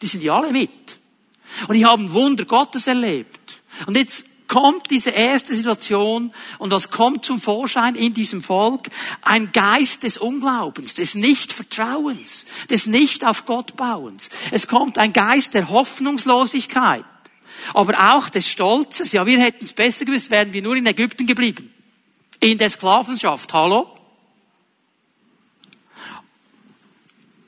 Die 0.00 0.06
sind 0.06 0.22
ja 0.22 0.36
alle 0.36 0.52
mit. 0.52 0.98
Und 1.68 1.74
die 1.74 1.86
haben 1.86 2.12
Wunder 2.12 2.44
Gottes 2.44 2.86
erlebt. 2.86 3.60
Und 3.86 3.96
jetzt 3.96 4.24
kommt 4.48 4.90
diese 4.90 5.10
erste 5.10 5.54
Situation 5.54 6.32
und 6.58 6.70
was 6.70 6.90
kommt 6.90 7.24
zum 7.24 7.40
Vorschein 7.40 7.94
in 7.94 8.14
diesem 8.14 8.42
Volk? 8.42 8.88
Ein 9.22 9.52
Geist 9.52 10.02
des 10.02 10.18
Unglaubens, 10.18 10.94
des 10.94 11.14
Nichtvertrauens, 11.14 12.44
des 12.70 12.86
Nicht 12.86 13.24
auf 13.24 13.46
Gott 13.46 13.76
bauens. 13.76 14.28
Es 14.50 14.66
kommt 14.66 14.98
ein 14.98 15.12
Geist 15.12 15.54
der 15.54 15.70
Hoffnungslosigkeit, 15.70 17.04
aber 17.72 18.14
auch 18.14 18.28
des 18.28 18.48
Stolzes. 18.48 19.12
Ja, 19.12 19.26
wir 19.26 19.40
hätten 19.40 19.64
es 19.64 19.72
besser 19.72 20.04
gewusst, 20.04 20.30
wären 20.30 20.52
wir 20.52 20.62
nur 20.62 20.76
in 20.76 20.86
Ägypten 20.86 21.26
geblieben. 21.26 21.72
In 22.40 22.58
der 22.58 22.70
Sklavenschaft. 22.70 23.52
Hallo? 23.54 23.88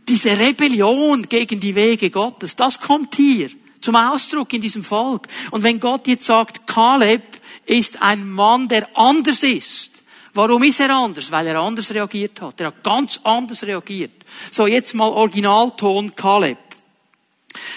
Diese 0.08 0.38
Rebellion 0.38 1.28
gegen 1.28 1.60
die 1.60 1.74
Wege 1.74 2.10
Gottes, 2.10 2.56
das 2.56 2.80
kommt 2.80 3.16
hier 3.16 3.50
zum 3.80 3.96
Ausdruck 3.96 4.52
in 4.52 4.62
diesem 4.62 4.84
Volk. 4.84 5.28
Und 5.50 5.62
wenn 5.62 5.80
Gott 5.80 6.06
jetzt 6.06 6.26
sagt, 6.26 6.66
Kaleb 6.66 7.22
ist 7.64 8.00
ein 8.02 8.28
Mann, 8.28 8.68
der 8.68 8.88
anders 8.96 9.42
ist, 9.42 9.90
Warum 10.36 10.64
ist 10.64 10.80
er 10.80 10.90
anders? 10.90 11.30
Weil 11.30 11.46
er 11.46 11.58
anders 11.58 11.94
reagiert 11.94 12.42
hat. 12.42 12.60
Er 12.60 12.66
hat 12.66 12.84
ganz 12.84 13.18
anders 13.24 13.62
reagiert. 13.62 14.12
So, 14.52 14.66
jetzt 14.66 14.94
mal 14.94 15.08
Originalton 15.08 16.14
Kaleb. 16.14 16.58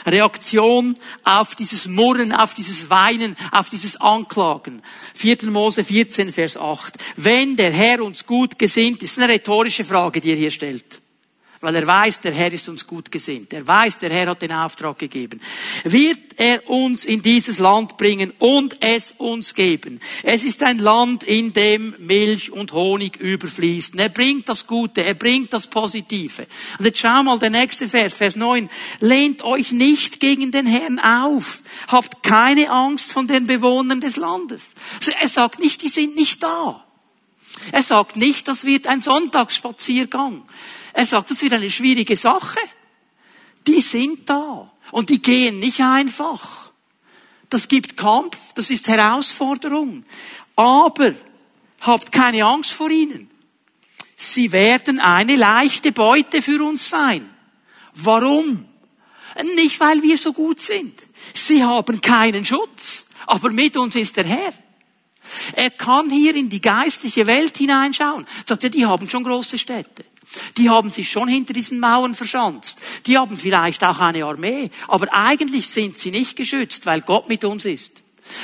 Reaktion 0.05 0.93
auf 1.23 1.55
dieses 1.55 1.88
Murren, 1.88 2.33
auf 2.33 2.53
dieses 2.53 2.89
Weinen, 2.89 3.38
auf 3.53 3.69
dieses 3.69 3.95
Anklagen. 4.01 4.81
4. 5.13 5.45
Mose 5.45 5.85
14, 5.85 6.33
Vers 6.33 6.57
8. 6.57 6.97
Wenn 7.15 7.55
der 7.55 7.71
Herr 7.71 8.03
uns 8.03 8.25
gut 8.25 8.59
gesinnt, 8.59 9.03
ist 9.03 9.17
eine 9.17 9.31
rhetorische 9.31 9.85
Frage, 9.85 10.19
die 10.19 10.31
er 10.31 10.35
hier 10.35 10.51
stellt 10.51 11.01
weil 11.62 11.76
er 11.76 11.86
weiß, 11.86 12.22
der 12.22 12.32
Herr 12.32 12.54
ist 12.54 12.69
uns 12.69 12.88
gut 12.88 13.12
gesinnt. 13.12 13.52
Er 13.52 13.67
weiß, 13.67 13.98
der 13.98 14.10
Herr 14.12 14.28
hat 14.28 14.41
den 14.41 14.52
Auftrag 14.52 14.98
gegeben. 14.98 15.41
Wird 15.84 16.22
er 16.38 16.69
uns 16.69 17.04
in 17.04 17.22
dieses 17.22 17.60
Land 17.60 17.98
bringen 17.98 18.32
und 18.39 18.82
es 18.82 19.13
uns 19.17 19.54
geben? 19.54 20.00
Es 20.24 20.45
ist 20.45 20.63
ein 20.63 20.80
Land, 20.80 21.24
in 21.24 21.52
dem 21.52 21.95
Milch 22.00 22.52
und 22.52 22.72
Honig 22.72 23.17
überfließt. 23.17 23.95
er 24.00 24.10
bringt 24.10 24.48
das 24.48 24.67
Gute, 24.67 25.04
er 25.04 25.15
bringt 25.15 25.52
das 25.52 25.67
Positive. 25.67 26.48
Und 26.78 26.86
jetzt 26.86 27.00
schau 27.00 27.24
mal 27.24 27.39
der 27.39 27.50
nächste 27.50 27.89
Vers, 27.89 28.13
Vers 28.13 28.38
9. 28.38 28.69
Lehnt 29.02 29.43
euch 29.43 29.74
nicht 29.74 30.22
gegen 30.22 30.52
den 30.52 30.65
Herrn 30.65 31.00
auf. 31.00 31.63
Habt 31.88 32.24
keine 32.24 32.69
Angst 32.69 33.12
von 33.12 33.28
den 33.28 33.48
Bewohnern 33.48 34.00
des 34.00 34.15
Landes. 34.15 34.76
Er 35.19 35.28
sagt 35.28 35.60
nicht, 35.60 35.82
die 35.82 35.89
sind 35.89 36.15
nicht 36.15 36.41
da. 36.41 36.86
Er 37.74 37.84
sagt 37.84 38.15
nicht, 38.15 38.48
das 38.48 38.63
wird 38.63 38.88
ein 38.88 39.02
Sonntagsspaziergang. 39.02 40.43
Er 40.99 41.05
sagt, 41.05 41.31
das 41.31 41.41
wird 41.41 41.53
eine 41.53 41.69
schwierige 41.69 42.17
Sache. 42.17 42.59
Die 43.65 43.79
sind 43.79 44.29
da. 44.29 44.69
Und 44.91 45.09
die 45.09 45.21
gehen 45.21 45.59
nicht 45.59 45.79
einfach. 45.79 46.73
Das 47.49 47.69
gibt 47.69 47.95
Kampf, 47.95 48.35
das 48.55 48.69
ist 48.69 48.89
Herausforderung. 48.89 50.03
Aber 50.57 51.13
habt 51.79 52.12
keine 52.12 52.43
Angst 52.43 52.73
vor 52.73 52.89
ihnen. 52.89 53.31
Sie 54.17 54.51
werden 54.51 54.99
eine 54.99 55.38
leichte 55.38 55.93
Beute 55.93 56.41
für 56.41 56.62
uns 56.62 56.89
sein. 56.89 57.29
Warum? 57.93 58.65
Nicht, 59.55 59.79
weil 59.79 60.03
wir 60.03 60.17
so 60.17 60.33
gut 60.33 60.59
sind. 60.59 61.01
Sie 61.33 61.63
haben 61.63 62.01
keinen 62.01 62.43
Schutz. 62.43 63.05
Aber 63.25 63.51
mit 63.51 63.77
uns 63.77 63.95
ist 63.95 64.17
der 64.17 64.25
Herr. 64.25 64.53
Er 65.53 65.69
kann 65.69 66.09
hier 66.09 66.35
in 66.35 66.49
die 66.49 66.59
geistliche 66.59 67.25
Welt 67.25 67.57
hineinschauen. 67.57 68.25
Sagt 68.45 68.65
er, 68.65 68.69
die 68.69 68.85
haben 68.85 69.09
schon 69.09 69.23
große 69.23 69.57
Städte. 69.57 70.03
Die 70.57 70.69
haben 70.69 70.91
sich 70.91 71.09
schon 71.09 71.27
hinter 71.27 71.53
diesen 71.53 71.79
Mauern 71.79 72.13
verschanzt. 72.13 72.79
Die 73.05 73.17
haben 73.17 73.37
vielleicht 73.37 73.83
auch 73.83 73.99
eine 73.99 74.25
Armee. 74.25 74.69
Aber 74.87 75.07
eigentlich 75.13 75.69
sind 75.69 75.97
sie 75.97 76.11
nicht 76.11 76.35
geschützt, 76.35 76.85
weil 76.85 77.01
Gott 77.01 77.29
mit 77.29 77.43
uns 77.43 77.65
ist. 77.65 77.91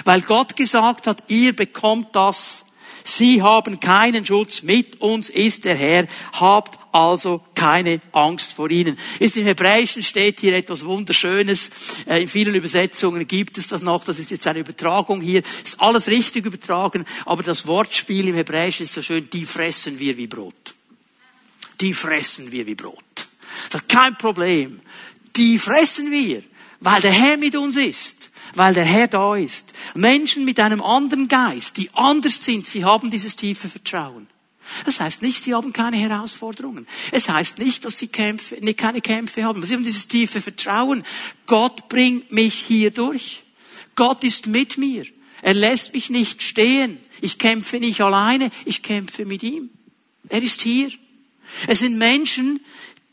Weil 0.04 0.22
Gott 0.22 0.56
gesagt 0.56 1.08
hat, 1.08 1.24
ihr 1.28 1.56
bekommt 1.56 2.16
das. 2.16 2.66
Sie 3.04 3.44
haben 3.44 3.80
keinen 3.80 4.26
Schutz. 4.26 4.64
Mit 4.64 5.00
uns 5.00 5.30
ist 5.30 5.66
der 5.66 5.76
Herr. 5.76 6.08
Habt 6.34 6.80
also 6.92 7.42
keine 7.54 8.02
Angst 8.14 8.54
vor 8.54 8.72
ihnen. 8.72 8.98
Ist 9.20 9.38
im 9.38 9.46
Hebräischen 9.46 10.02
steht 10.02 10.40
hier 10.40 10.56
etwas 10.56 10.86
Wunderschönes. 10.86 11.70
Äh, 12.08 12.24
in 12.24 12.28
vielen 12.28 12.56
Übersetzungen 12.56 13.28
gibt 13.28 13.60
es 13.60 13.68
das 13.68 13.82
noch. 13.82 14.06
Das 14.06 14.18
ist 14.18 14.32
jetzt 14.32 14.48
eine 14.48 14.60
Übertragung 14.60 15.22
hier. 15.22 15.44
Ist 15.64 15.80
alles 15.80 16.08
richtig 16.08 16.46
übertragen. 16.46 17.06
Aber 17.26 17.44
das 17.44 17.68
Wortspiel 17.68 18.30
im 18.30 18.36
Hebräischen 18.36 18.86
ist 18.86 18.94
so 18.94 19.04
schön. 19.04 19.30
Die 19.30 19.46
fressen 19.46 20.00
wir 20.00 20.18
wie 20.18 20.28
Brot. 20.28 20.75
Die 21.82 21.94
fressen 21.94 22.52
wir 22.52 22.66
wie 22.66 22.76
Brot. 22.76 23.28
Ist 23.74 23.90
kein 23.90 24.18
Problem. 24.18 24.82
Die 25.36 25.60
fressen 25.60 26.12
wir, 26.12 26.44
weil 26.80 27.02
der 27.02 27.12
Herr 27.12 27.38
mit 27.38 27.56
uns 27.56 27.76
ist 27.76 28.30
weil 28.56 28.74
der 28.74 28.86
Herr 28.86 29.08
da 29.08 29.36
ist. 29.36 29.74
Menschen 29.94 30.46
mit 30.46 30.60
einem 30.60 30.82
anderen 30.82 31.28
Geist, 31.28 31.78
die 31.78 31.90
anders 31.94 32.44
sind, 32.44 32.66
sie 32.68 32.84
haben 32.84 33.10
dieses 33.10 33.36
tiefe 33.36 33.70
Vertrauen. 33.70 34.28
Das 34.86 35.00
heißt 35.00 35.22
nicht, 35.22 35.44
sie 35.44 35.54
haben 35.54 35.74
keine 35.74 35.98
Herausforderungen. 35.98 36.88
Es 37.12 37.30
heißt 37.30 37.60
nicht, 37.60 37.86
dass 37.86 38.00
sie 38.00 38.08
Kämpfe, 38.08 38.58
nee, 38.62 38.74
keine 38.74 39.00
Kämpfe 39.00 39.44
haben. 39.44 39.64
Sie 39.64 39.74
haben 39.76 39.84
dieses 39.84 40.08
tiefe 40.08 40.42
Vertrauen. 40.42 41.04
Gott 41.46 41.88
bringt 41.88 42.32
mich 42.32 42.56
hier 42.56 42.90
durch. 42.90 43.44
Gott 43.96 44.24
ist 44.24 44.48
mit 44.48 44.78
mir. 44.78 45.06
Er 45.44 45.54
lässt 45.54 45.94
mich 45.94 46.10
nicht 46.10 46.42
stehen. 46.42 46.98
Ich 47.22 47.38
kämpfe 47.38 47.80
nicht 47.80 48.02
alleine, 48.02 48.50
ich 48.66 48.82
kämpfe 48.82 49.26
mit 49.26 49.44
ihm. 49.44 49.70
Er 50.30 50.42
ist 50.42 50.62
hier. 50.62 50.90
Es 51.68 51.80
sind 51.80 51.98
Menschen, 51.98 52.60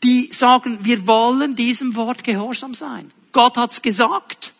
die 0.03 0.31
sagen, 0.31 0.79
wir 0.81 1.07
wollen 1.07 1.55
diesem 1.55 1.95
Wort 1.95 2.23
gehorsam 2.23 2.73
sein. 2.73 3.11
Gott 3.31 3.57
hat's 3.57 3.81
gesagt. 3.81 4.53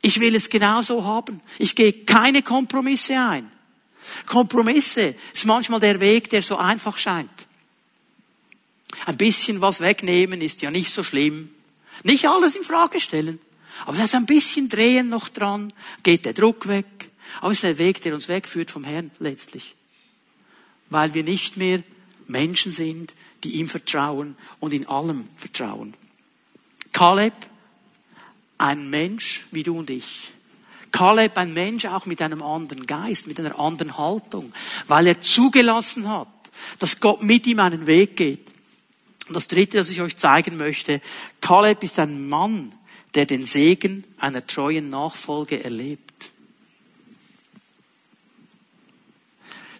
Ich 0.00 0.20
will 0.20 0.34
es 0.34 0.48
genauso 0.48 1.04
haben. 1.04 1.40
Ich 1.58 1.74
gehe 1.74 1.92
keine 1.92 2.42
Kompromisse 2.42 3.20
ein. 3.20 3.50
Kompromisse 4.26 5.14
ist 5.34 5.44
manchmal 5.44 5.80
der 5.80 6.00
Weg, 6.00 6.30
der 6.30 6.42
so 6.42 6.56
einfach 6.56 6.96
scheint. 6.96 7.30
Ein 9.06 9.16
bisschen 9.16 9.60
was 9.60 9.80
wegnehmen 9.80 10.40
ist 10.40 10.62
ja 10.62 10.70
nicht 10.70 10.92
so 10.92 11.02
schlimm. 11.02 11.50
Nicht 12.04 12.26
alles 12.26 12.54
in 12.54 12.64
Frage 12.64 13.00
stellen. 13.00 13.40
Aber 13.86 13.96
da 13.96 14.04
ist 14.04 14.14
ein 14.14 14.26
bisschen 14.26 14.68
Drehen 14.68 15.08
noch 15.08 15.28
dran, 15.28 15.72
geht 16.02 16.24
der 16.24 16.32
Druck 16.32 16.68
weg. 16.68 16.86
Aber 17.40 17.50
es 17.50 17.58
ist 17.58 17.64
der 17.64 17.78
Weg, 17.78 18.02
der 18.02 18.14
uns 18.14 18.28
wegführt 18.28 18.70
vom 18.70 18.84
Herrn 18.84 19.10
letztlich. 19.18 19.74
Weil 20.90 21.14
wir 21.14 21.24
nicht 21.24 21.56
mehr 21.56 21.82
Menschen 22.26 22.72
sind, 22.72 23.14
die 23.44 23.52
ihm 23.52 23.68
vertrauen 23.68 24.36
und 24.60 24.72
in 24.72 24.86
allem 24.86 25.28
vertrauen. 25.36 25.94
Kaleb 26.92 27.34
ein 28.58 28.90
Mensch 28.90 29.46
wie 29.50 29.62
du 29.62 29.78
und 29.78 29.90
ich. 29.90 30.32
Kaleb 30.90 31.36
ein 31.36 31.52
Mensch 31.52 31.86
auch 31.86 32.06
mit 32.06 32.20
einem 32.22 32.42
anderen 32.42 32.86
Geist, 32.86 33.26
mit 33.26 33.38
einer 33.38 33.58
anderen 33.58 33.98
Haltung, 33.98 34.52
weil 34.86 35.06
er 35.06 35.20
zugelassen 35.20 36.08
hat, 36.08 36.28
dass 36.78 37.00
Gott 37.00 37.22
mit 37.22 37.46
ihm 37.46 37.60
einen 37.60 37.86
Weg 37.86 38.16
geht. 38.16 38.40
Und 39.28 39.34
das 39.34 39.46
Dritte, 39.46 39.76
das 39.76 39.90
ich 39.90 40.00
euch 40.00 40.16
zeigen 40.16 40.56
möchte, 40.56 41.00
Kaleb 41.40 41.82
ist 41.82 41.98
ein 41.98 42.28
Mann, 42.28 42.72
der 43.14 43.26
den 43.26 43.44
Segen 43.44 44.04
einer 44.18 44.46
treuen 44.46 44.86
Nachfolge 44.86 45.62
erlebt. 45.62 46.07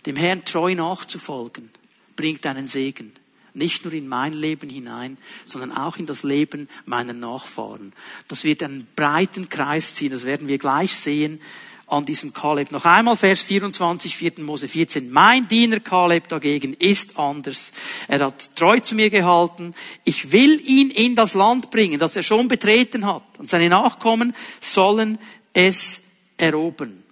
Dem 0.08 0.16
Herrn 0.16 0.42
treu 0.42 0.74
nachzufolgen, 0.74 1.68
bringt 2.16 2.46
einen 2.46 2.66
Segen. 2.66 3.12
Nicht 3.52 3.84
nur 3.84 3.92
in 3.92 4.08
mein 4.08 4.32
Leben 4.32 4.70
hinein, 4.70 5.18
sondern 5.44 5.70
auch 5.70 5.98
in 5.98 6.06
das 6.06 6.22
Leben 6.22 6.66
meiner 6.86 7.12
Nachfahren. 7.12 7.92
Das 8.26 8.44
wird 8.44 8.62
einen 8.62 8.86
breiten 8.96 9.50
Kreis 9.50 9.94
ziehen, 9.94 10.10
das 10.10 10.24
werden 10.24 10.48
wir 10.48 10.56
gleich 10.56 10.96
sehen 10.96 11.42
an 11.88 12.06
diesem 12.06 12.32
Kaleb. 12.32 12.72
Noch 12.72 12.86
einmal 12.86 13.16
Vers 13.16 13.42
24, 13.42 14.16
4. 14.16 14.32
Mose 14.38 14.66
14. 14.66 15.10
Mein 15.10 15.46
Diener 15.46 15.80
Kaleb 15.80 16.26
dagegen 16.28 16.72
ist 16.72 17.18
anders. 17.18 17.72
Er 18.08 18.24
hat 18.24 18.56
treu 18.56 18.80
zu 18.80 18.94
mir 18.94 19.10
gehalten. 19.10 19.74
Ich 20.04 20.32
will 20.32 20.58
ihn 20.64 20.90
in 20.90 21.16
das 21.16 21.34
Land 21.34 21.70
bringen, 21.70 22.00
das 22.00 22.16
er 22.16 22.22
schon 22.22 22.48
betreten 22.48 23.04
hat. 23.04 23.24
Und 23.36 23.50
seine 23.50 23.68
Nachkommen 23.68 24.34
sollen 24.58 25.18
es 25.52 26.00
erobern. 26.38 27.04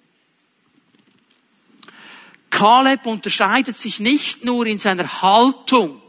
Kaleb 2.57 3.05
unterscheidet 3.05 3.77
sich 3.77 4.01
nicht 4.01 4.43
nur 4.43 4.65
in 4.65 4.79
seiner 4.79 5.21
Haltung, 5.21 6.01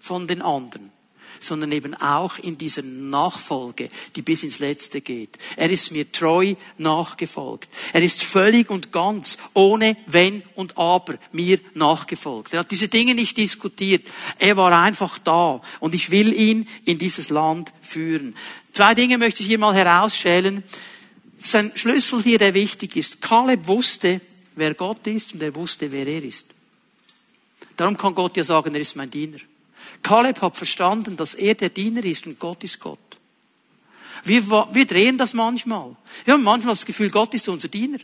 von 0.00 0.26
den 0.26 0.42
anderen, 0.42 0.90
sondern 1.38 1.70
eben 1.70 1.94
auch 1.94 2.38
in 2.38 2.58
dieser 2.58 2.82
Nachfolge, 2.82 3.88
die 4.16 4.22
bis 4.22 4.42
ins 4.42 4.58
Letzte 4.58 5.00
geht. 5.00 5.38
Er 5.54 5.70
ist 5.70 5.92
mir 5.92 6.10
treu 6.10 6.56
nachgefolgt. 6.76 7.68
Er 7.92 8.02
ist 8.02 8.24
völlig 8.24 8.68
und 8.68 8.90
ganz, 8.90 9.38
ohne 9.54 9.96
Wenn 10.06 10.42
und 10.56 10.76
Aber, 10.76 11.18
mir 11.30 11.60
nachgefolgt. 11.74 12.52
Er 12.52 12.60
hat 12.60 12.70
diese 12.72 12.88
Dinge 12.88 13.14
nicht 13.14 13.36
diskutiert. 13.36 14.04
Er 14.40 14.56
war 14.56 14.72
einfach 14.72 15.20
da. 15.20 15.62
Und 15.78 15.94
ich 15.94 16.10
will 16.10 16.32
ihn 16.32 16.66
in 16.84 16.98
dieses 16.98 17.28
Land 17.28 17.72
führen. 17.80 18.34
Zwei 18.72 18.94
Dinge 18.94 19.18
möchte 19.18 19.44
ich 19.44 19.48
hier 19.48 19.58
mal 19.60 19.74
herausschälen. 19.74 20.64
Sein 21.38 21.70
Schlüssel 21.76 22.24
hier, 22.24 22.38
der 22.38 22.54
wichtig 22.54 22.96
ist. 22.96 23.22
Kaleb 23.22 23.68
wusste, 23.68 24.20
wer 24.56 24.74
Gott 24.74 25.06
ist 25.06 25.34
und 25.34 25.42
er 25.42 25.54
wusste, 25.54 25.90
wer 25.92 26.06
er 26.06 26.22
ist. 26.22 26.46
Darum 27.76 27.96
kann 27.96 28.14
Gott 28.14 28.36
ja 28.36 28.44
sagen, 28.44 28.74
er 28.74 28.80
ist 28.80 28.96
mein 28.96 29.10
Diener. 29.10 29.38
Kaleb 30.02 30.40
hat 30.42 30.56
verstanden, 30.56 31.16
dass 31.16 31.34
er 31.34 31.54
der 31.54 31.70
Diener 31.70 32.04
ist 32.04 32.26
und 32.26 32.38
Gott 32.38 32.64
ist 32.64 32.80
Gott. 32.80 32.98
Wir, 34.24 34.46
wir 34.48 34.86
drehen 34.86 35.16
das 35.16 35.32
manchmal. 35.32 35.96
Wir 36.24 36.34
haben 36.34 36.42
manchmal 36.42 36.74
das 36.74 36.84
Gefühl, 36.84 37.10
Gott 37.10 37.32
ist 37.34 37.48
unser 37.48 37.68
Diener. 37.68 37.98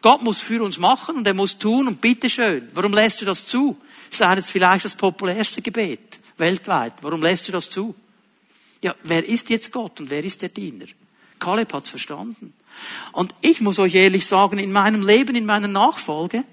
Gott 0.00 0.22
muss 0.22 0.40
für 0.40 0.62
uns 0.62 0.78
machen 0.78 1.16
und 1.16 1.26
er 1.26 1.34
muss 1.34 1.58
tun 1.58 1.88
und 1.88 2.00
bitteschön. 2.00 2.68
Warum 2.74 2.92
lässt 2.92 3.20
du 3.20 3.24
das 3.24 3.44
zu? 3.44 3.76
Das 4.10 4.20
ist 4.20 4.22
eines 4.22 4.48
vielleicht 4.48 4.84
das 4.84 4.94
populärste 4.94 5.60
Gebet 5.60 6.20
weltweit. 6.38 6.94
Warum 7.02 7.22
lässt 7.22 7.48
du 7.48 7.52
das 7.52 7.68
zu? 7.68 7.94
Ja, 8.82 8.94
wer 9.02 9.26
ist 9.26 9.50
jetzt 9.50 9.72
Gott 9.72 10.00
und 10.00 10.10
wer 10.10 10.22
ist 10.22 10.40
der 10.42 10.50
Diener? 10.50 10.86
Kaleb 11.38 11.72
hat's 11.72 11.90
verstanden. 11.90 12.52
Und 13.12 13.34
ich 13.40 13.60
muss 13.60 13.78
euch 13.78 13.94
ehrlich 13.94 14.26
sagen, 14.26 14.58
in 14.58 14.72
meinem 14.72 15.06
Leben, 15.06 15.34
in 15.34 15.46
meiner 15.46 15.68
Nachfolge, 15.68 16.44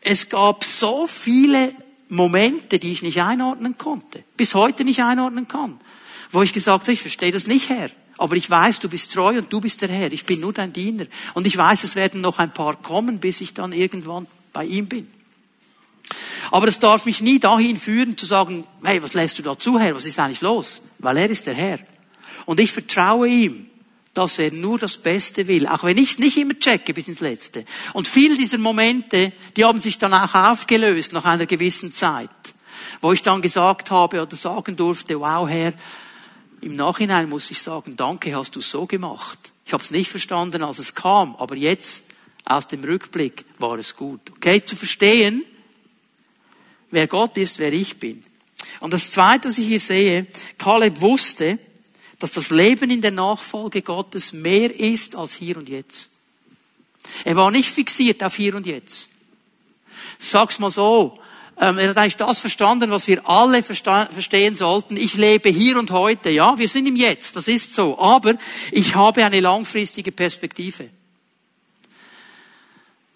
es 0.00 0.28
gab 0.28 0.64
so 0.64 1.06
viele 1.06 1.72
Momente, 2.08 2.78
die 2.78 2.92
ich 2.92 3.02
nicht 3.02 3.20
einordnen 3.20 3.76
konnte, 3.76 4.22
bis 4.36 4.54
heute 4.54 4.84
nicht 4.84 5.02
einordnen 5.02 5.48
kann, 5.48 5.80
wo 6.30 6.42
ich 6.42 6.52
gesagt 6.52 6.84
habe, 6.84 6.92
ich 6.92 7.00
verstehe 7.00 7.32
das 7.32 7.46
nicht, 7.46 7.68
Herr. 7.68 7.90
Aber 8.16 8.34
ich 8.34 8.50
weiß, 8.50 8.80
du 8.80 8.88
bist 8.88 9.12
treu 9.12 9.38
und 9.38 9.52
du 9.52 9.60
bist 9.60 9.80
der 9.80 9.88
Herr. 9.88 10.12
Ich 10.12 10.24
bin 10.24 10.40
nur 10.40 10.52
dein 10.52 10.72
Diener. 10.72 11.06
Und 11.34 11.46
ich 11.46 11.56
weiß, 11.56 11.84
es 11.84 11.94
werden 11.94 12.20
noch 12.20 12.40
ein 12.40 12.52
paar 12.52 12.74
kommen, 12.74 13.20
bis 13.20 13.40
ich 13.40 13.54
dann 13.54 13.72
irgendwann 13.72 14.26
bei 14.52 14.64
ihm 14.64 14.86
bin. 14.86 15.06
Aber 16.50 16.66
es 16.66 16.80
darf 16.80 17.04
mich 17.04 17.20
nie 17.20 17.38
dahin 17.38 17.76
führen, 17.76 18.16
zu 18.16 18.26
sagen, 18.26 18.64
hey, 18.82 19.02
was 19.02 19.14
lässt 19.14 19.38
du 19.38 19.42
da 19.42 19.56
zu, 19.58 19.78
Herr? 19.78 19.94
Was 19.94 20.06
ist 20.06 20.18
eigentlich 20.18 20.40
los? 20.40 20.82
Weil 20.98 21.18
er 21.18 21.30
ist 21.30 21.46
der 21.46 21.54
Herr. 21.54 21.78
Und 22.44 22.58
ich 22.58 22.72
vertraue 22.72 23.28
ihm 23.28 23.66
dass 24.14 24.38
er 24.38 24.50
nur 24.50 24.78
das 24.78 24.96
Beste 24.96 25.46
will, 25.46 25.66
auch 25.66 25.84
wenn 25.84 25.98
ich 25.98 26.12
es 26.12 26.18
nicht 26.18 26.36
immer 26.36 26.58
checke 26.58 26.92
bis 26.92 27.08
ins 27.08 27.20
Letzte. 27.20 27.64
Und 27.92 28.08
viele 28.08 28.36
dieser 28.36 28.58
Momente, 28.58 29.32
die 29.56 29.64
haben 29.64 29.80
sich 29.80 29.98
dann 29.98 30.14
auch 30.14 30.34
aufgelöst 30.34 31.12
nach 31.12 31.24
einer 31.24 31.46
gewissen 31.46 31.92
Zeit, 31.92 32.30
wo 33.00 33.12
ich 33.12 33.22
dann 33.22 33.42
gesagt 33.42 33.90
habe 33.90 34.22
oder 34.22 34.36
sagen 34.36 34.76
durfte, 34.76 35.20
wow 35.20 35.48
Herr, 35.48 35.72
im 36.60 36.74
Nachhinein 36.74 37.28
muss 37.28 37.50
ich 37.50 37.62
sagen, 37.62 37.96
danke, 37.96 38.34
hast 38.34 38.56
du 38.56 38.60
so 38.60 38.86
gemacht. 38.86 39.38
Ich 39.64 39.72
habe 39.72 39.82
es 39.82 39.90
nicht 39.90 40.10
verstanden, 40.10 40.62
als 40.62 40.78
es 40.78 40.94
kam, 40.94 41.36
aber 41.36 41.54
jetzt 41.54 42.04
aus 42.44 42.66
dem 42.66 42.82
Rückblick 42.82 43.44
war 43.58 43.78
es 43.78 43.94
gut. 43.94 44.20
Okay, 44.30 44.64
zu 44.64 44.74
verstehen, 44.74 45.44
wer 46.90 47.06
Gott 47.06 47.36
ist, 47.36 47.58
wer 47.58 47.72
ich 47.72 47.98
bin. 47.98 48.24
Und 48.80 48.92
das 48.92 49.10
Zweite, 49.10 49.48
was 49.48 49.58
ich 49.58 49.66
hier 49.66 49.80
sehe, 49.80 50.26
Kaleb 50.56 51.00
wusste, 51.00 51.58
dass 52.18 52.32
das 52.32 52.50
Leben 52.50 52.90
in 52.90 53.00
der 53.00 53.12
Nachfolge 53.12 53.82
Gottes 53.82 54.32
mehr 54.32 54.74
ist 54.74 55.14
als 55.14 55.34
hier 55.34 55.56
und 55.56 55.68
jetzt. 55.68 56.08
Er 57.24 57.36
war 57.36 57.50
nicht 57.50 57.70
fixiert 57.70 58.22
auf 58.22 58.36
hier 58.36 58.54
und 58.54 58.66
jetzt. 58.66 59.08
Sag's 60.18 60.58
mal 60.58 60.70
so. 60.70 61.18
Ähm, 61.60 61.78
er 61.78 61.90
hat 61.90 61.96
eigentlich 61.96 62.16
das 62.16 62.38
verstanden, 62.38 62.90
was 62.90 63.08
wir 63.08 63.28
alle 63.28 63.62
verstehen 63.62 64.54
sollten. 64.56 64.96
Ich 64.96 65.14
lebe 65.14 65.48
hier 65.48 65.76
und 65.78 65.90
heute. 65.90 66.30
Ja, 66.30 66.56
wir 66.58 66.68
sind 66.68 66.86
im 66.86 66.96
Jetzt. 66.96 67.34
Das 67.34 67.48
ist 67.48 67.74
so. 67.74 67.98
Aber 67.98 68.34
ich 68.70 68.94
habe 68.94 69.24
eine 69.24 69.40
langfristige 69.40 70.12
Perspektive. 70.12 70.90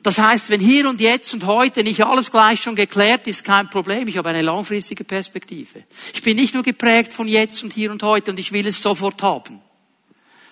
Das 0.03 0.19
heißt, 0.19 0.51
wenn 0.51 0.61
hier 0.61 0.88
und 0.88 1.01
jetzt 1.01 1.33
und 1.33 1.47
heute 1.47 1.85
nicht 1.85 2.05
alles 2.05 2.31
gleich 2.31 2.61
schon 2.61 2.75
geklärt 2.75 3.27
ist, 3.29 3.45
kein 3.45 3.71
Problem. 3.71 4.09
Ich 4.09 4.17
habe 4.17 4.31
eine 4.31 4.43
langfristige 4.43 5.05
Perspektive. 5.05 5.85
Ich 6.12 6.23
bin 6.23 6.37
nicht 6.37 6.55
nur 6.55 6.65
geprägt 6.65 7.12
von 7.12 7.29
jetzt 7.29 7.62
und 7.62 7.73
hier 7.73 7.93
und 7.93 8.03
heute 8.03 8.33
und 8.33 8.41
ich 8.41 8.51
will 8.51 8.67
es 8.67 8.83
sofort 8.83 9.23
haben, 9.23 9.61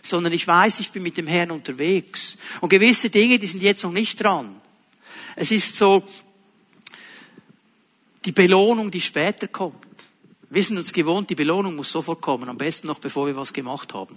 sondern 0.02 0.32
ich 0.32 0.46
weiß, 0.46 0.78
ich 0.80 0.92
bin 0.92 1.02
mit 1.02 1.16
dem 1.16 1.26
Herrn 1.26 1.50
unterwegs. 1.50 2.38
Und 2.60 2.68
gewisse 2.68 3.10
Dinge, 3.10 3.40
die 3.40 3.46
sind 3.46 3.62
jetzt 3.62 3.82
noch 3.82 3.90
nicht 3.90 4.22
dran. 4.22 4.54
Es 5.34 5.50
ist 5.50 5.76
so 5.76 6.04
die 8.24 8.32
Belohnung, 8.32 8.90
die 8.90 9.00
später 9.00 9.48
kommt. 9.48 9.86
Wir 10.48 10.62
sind 10.62 10.78
uns 10.78 10.92
gewohnt, 10.92 11.28
die 11.28 11.34
Belohnung 11.34 11.74
muss 11.74 11.90
sofort 11.90 12.20
kommen, 12.20 12.48
am 12.48 12.58
besten 12.58 12.86
noch 12.86 12.98
bevor 13.00 13.26
wir 13.26 13.36
was 13.36 13.52
gemacht 13.52 13.94
haben. 13.94 14.16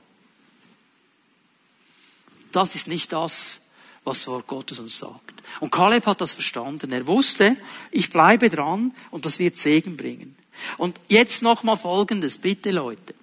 Das 2.52 2.76
ist 2.76 2.88
nicht 2.88 3.12
das, 3.12 3.62
was 4.04 4.20
das 4.20 4.28
Wort 4.28 4.48
Gottes 4.48 4.80
uns 4.80 4.98
sagt. 4.98 5.42
Und 5.60 5.72
Kaleb 5.72 6.06
hat 6.06 6.22
das 6.22 6.34
verstanden. 6.34 6.92
Er 6.92 7.08
wusste, 7.08 7.56
ich 7.92 8.10
bleibe 8.10 8.50
dran 8.50 8.94
und 9.12 9.26
das 9.26 9.40
wird 9.40 9.58
Segen 9.58 9.98
bringen. 9.98 10.36
Und 10.78 11.00
jetzt 11.08 11.42
nochmal 11.42 11.78
Folgendes, 11.78 12.38
bitte 12.38 12.72
Leute. 12.72 13.14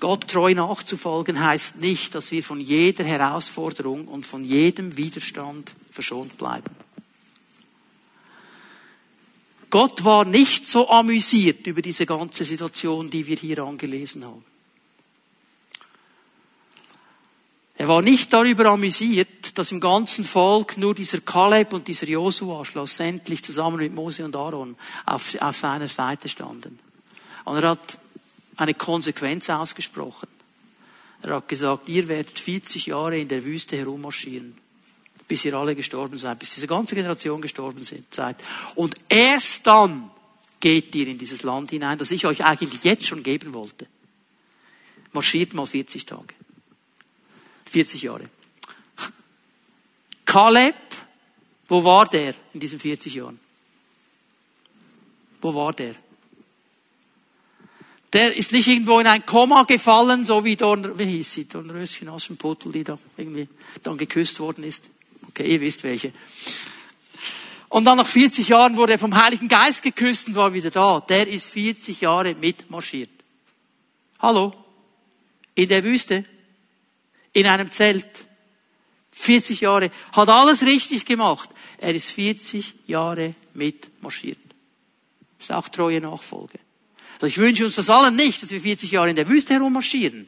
Gott 0.00 0.28
treu 0.28 0.54
nachzufolgen 0.54 1.40
heißt 1.40 1.76
nicht, 1.76 2.14
dass 2.14 2.32
wir 2.32 2.42
von 2.42 2.60
jeder 2.60 3.04
Herausforderung 3.04 4.08
und 4.08 4.26
von 4.26 4.44
jedem 4.44 4.96
Widerstand 4.96 5.72
verschont 5.90 6.36
bleiben. 6.36 6.74
Gott 9.70 10.04
war 10.04 10.24
nicht 10.24 10.66
so 10.66 10.90
amüsiert 10.90 11.66
über 11.66 11.80
diese 11.80 12.04
ganze 12.04 12.44
Situation, 12.44 13.08
die 13.08 13.26
wir 13.26 13.36
hier 13.36 13.58
angelesen 13.60 14.24
haben. 14.24 14.44
Er 17.82 17.88
war 17.88 18.00
nicht 18.00 18.32
darüber 18.32 18.66
amüsiert, 18.66 19.58
dass 19.58 19.72
im 19.72 19.80
ganzen 19.80 20.24
Volk 20.24 20.78
nur 20.78 20.94
dieser 20.94 21.18
Kaleb 21.18 21.72
und 21.72 21.88
dieser 21.88 22.06
Josua 22.06 22.64
schlussendlich 22.64 23.42
zusammen 23.42 23.78
mit 23.78 23.92
Mose 23.92 24.24
und 24.24 24.36
Aaron 24.36 24.76
auf, 25.04 25.34
auf 25.40 25.56
seiner 25.56 25.88
Seite 25.88 26.28
standen. 26.28 26.78
Und 27.44 27.56
er 27.56 27.70
hat 27.70 27.98
eine 28.56 28.74
Konsequenz 28.74 29.50
ausgesprochen. 29.50 30.28
Er 31.22 31.34
hat 31.34 31.48
gesagt, 31.48 31.88
ihr 31.88 32.06
werdet 32.06 32.38
40 32.38 32.86
Jahre 32.86 33.18
in 33.18 33.26
der 33.26 33.42
Wüste 33.42 33.76
herummarschieren, 33.76 34.56
bis 35.26 35.44
ihr 35.44 35.54
alle 35.54 35.74
gestorben 35.74 36.18
seid, 36.18 36.38
bis 36.38 36.54
diese 36.54 36.68
ganze 36.68 36.94
Generation 36.94 37.42
gestorben 37.42 37.82
seid. 37.82 38.36
Und 38.76 38.94
erst 39.08 39.66
dann 39.66 40.08
geht 40.60 40.94
ihr 40.94 41.08
in 41.08 41.18
dieses 41.18 41.42
Land 41.42 41.70
hinein, 41.70 41.98
das 41.98 42.12
ich 42.12 42.26
euch 42.26 42.44
eigentlich 42.44 42.84
jetzt 42.84 43.06
schon 43.06 43.24
geben 43.24 43.52
wollte. 43.54 43.88
Marschiert 45.12 45.52
mal 45.52 45.66
40 45.66 46.06
Tage. 46.06 46.41
40 47.72 48.02
Jahre. 48.02 48.28
Kaleb, 50.26 50.74
wo 51.68 51.82
war 51.82 52.06
der 52.06 52.34
in 52.52 52.60
diesen 52.60 52.78
40 52.78 53.14
Jahren? 53.14 53.40
Wo 55.40 55.54
war 55.54 55.72
der? 55.72 55.94
Der 58.12 58.36
ist 58.36 58.52
nicht 58.52 58.68
irgendwo 58.68 59.00
in 59.00 59.06
ein 59.06 59.24
Koma 59.24 59.62
gefallen, 59.62 60.26
so 60.26 60.44
wie 60.44 60.54
Dorn, 60.54 60.98
wie 60.98 61.06
hieß 61.06 61.32
sie, 61.32 61.48
Dornröschen 61.48 62.10
Aschenputtel, 62.10 62.72
die 62.72 62.84
da 62.84 62.98
irgendwie 63.16 63.48
dann 63.82 63.96
geküsst 63.96 64.38
worden 64.38 64.64
ist. 64.64 64.84
Okay, 65.28 65.50
ihr 65.50 65.62
wisst 65.62 65.82
welche. 65.82 66.12
Und 67.70 67.86
dann 67.86 67.96
nach 67.96 68.06
40 68.06 68.48
Jahren 68.48 68.76
wurde 68.76 68.92
er 68.92 68.98
vom 68.98 69.16
Heiligen 69.16 69.48
Geist 69.48 69.82
geküsst 69.82 70.28
und 70.28 70.34
war 70.34 70.52
wieder 70.52 70.70
da. 70.70 71.00
Der 71.00 71.26
ist 71.26 71.46
40 71.46 72.02
Jahre 72.02 72.34
mitmarschiert. 72.34 73.08
Hallo? 74.18 74.52
In 75.54 75.70
der 75.70 75.82
Wüste? 75.82 76.26
In 77.32 77.46
einem 77.46 77.70
Zelt? 77.70 78.26
40 79.12 79.60
Jahre. 79.60 79.90
Hat 80.12 80.28
alles 80.28 80.62
richtig 80.62 81.04
gemacht. 81.04 81.50
Er 81.78 81.94
ist 81.94 82.10
40 82.10 82.74
Jahre 82.86 83.34
mitmarschiert. 83.54 84.38
Ist 85.38 85.52
auch 85.52 85.68
treue 85.68 86.00
Nachfolge. 86.00 86.58
Also 87.14 87.26
ich 87.26 87.38
wünsche 87.38 87.64
uns 87.64 87.76
das 87.76 87.88
allen 87.88 88.16
nicht, 88.16 88.42
dass 88.42 88.50
wir 88.50 88.60
40 88.60 88.90
Jahre 88.90 89.10
in 89.10 89.16
der 89.16 89.28
Wüste 89.28 89.54
herummarschieren. 89.54 90.26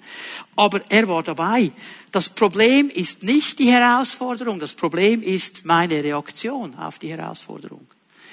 Aber 0.54 0.80
er 0.88 1.08
war 1.08 1.24
dabei. 1.24 1.72
Das 2.12 2.28
Problem 2.28 2.88
ist 2.88 3.24
nicht 3.24 3.58
die 3.58 3.72
Herausforderung, 3.72 4.60
das 4.60 4.74
Problem 4.74 5.20
ist 5.20 5.64
meine 5.64 6.04
Reaktion 6.04 6.76
auf 6.76 7.00
die 7.00 7.10
Herausforderung. 7.10 7.86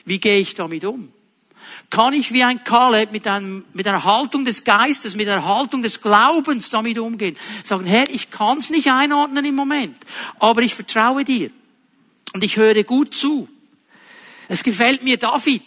Wie 0.05 0.19
gehe 0.19 0.39
ich 0.39 0.53
damit 0.53 0.85
um? 0.85 1.11
Kann 1.89 2.13
ich 2.13 2.31
wie 2.31 2.43
ein 2.43 2.63
Kaleb 2.63 3.11
mit, 3.11 3.25
mit 3.73 3.87
einer 3.87 4.03
Haltung 4.03 4.45
des 4.45 4.63
Geistes, 4.63 5.15
mit 5.15 5.27
einer 5.27 5.45
Haltung 5.45 5.83
des 5.83 6.01
Glaubens 6.01 6.69
damit 6.69 6.99
umgehen? 6.99 7.37
Sagen, 7.63 7.85
Herr, 7.85 8.09
ich 8.09 8.31
kann 8.31 8.57
es 8.57 8.69
nicht 8.69 8.89
einordnen 8.89 9.45
im 9.45 9.55
Moment, 9.55 9.97
aber 10.39 10.61
ich 10.61 10.75
vertraue 10.75 11.23
dir. 11.23 11.51
Und 12.33 12.43
ich 12.43 12.57
höre 12.57 12.83
gut 12.83 13.13
zu. 13.13 13.49
Es 14.47 14.63
gefällt 14.63 15.03
mir 15.03 15.17
David 15.17 15.63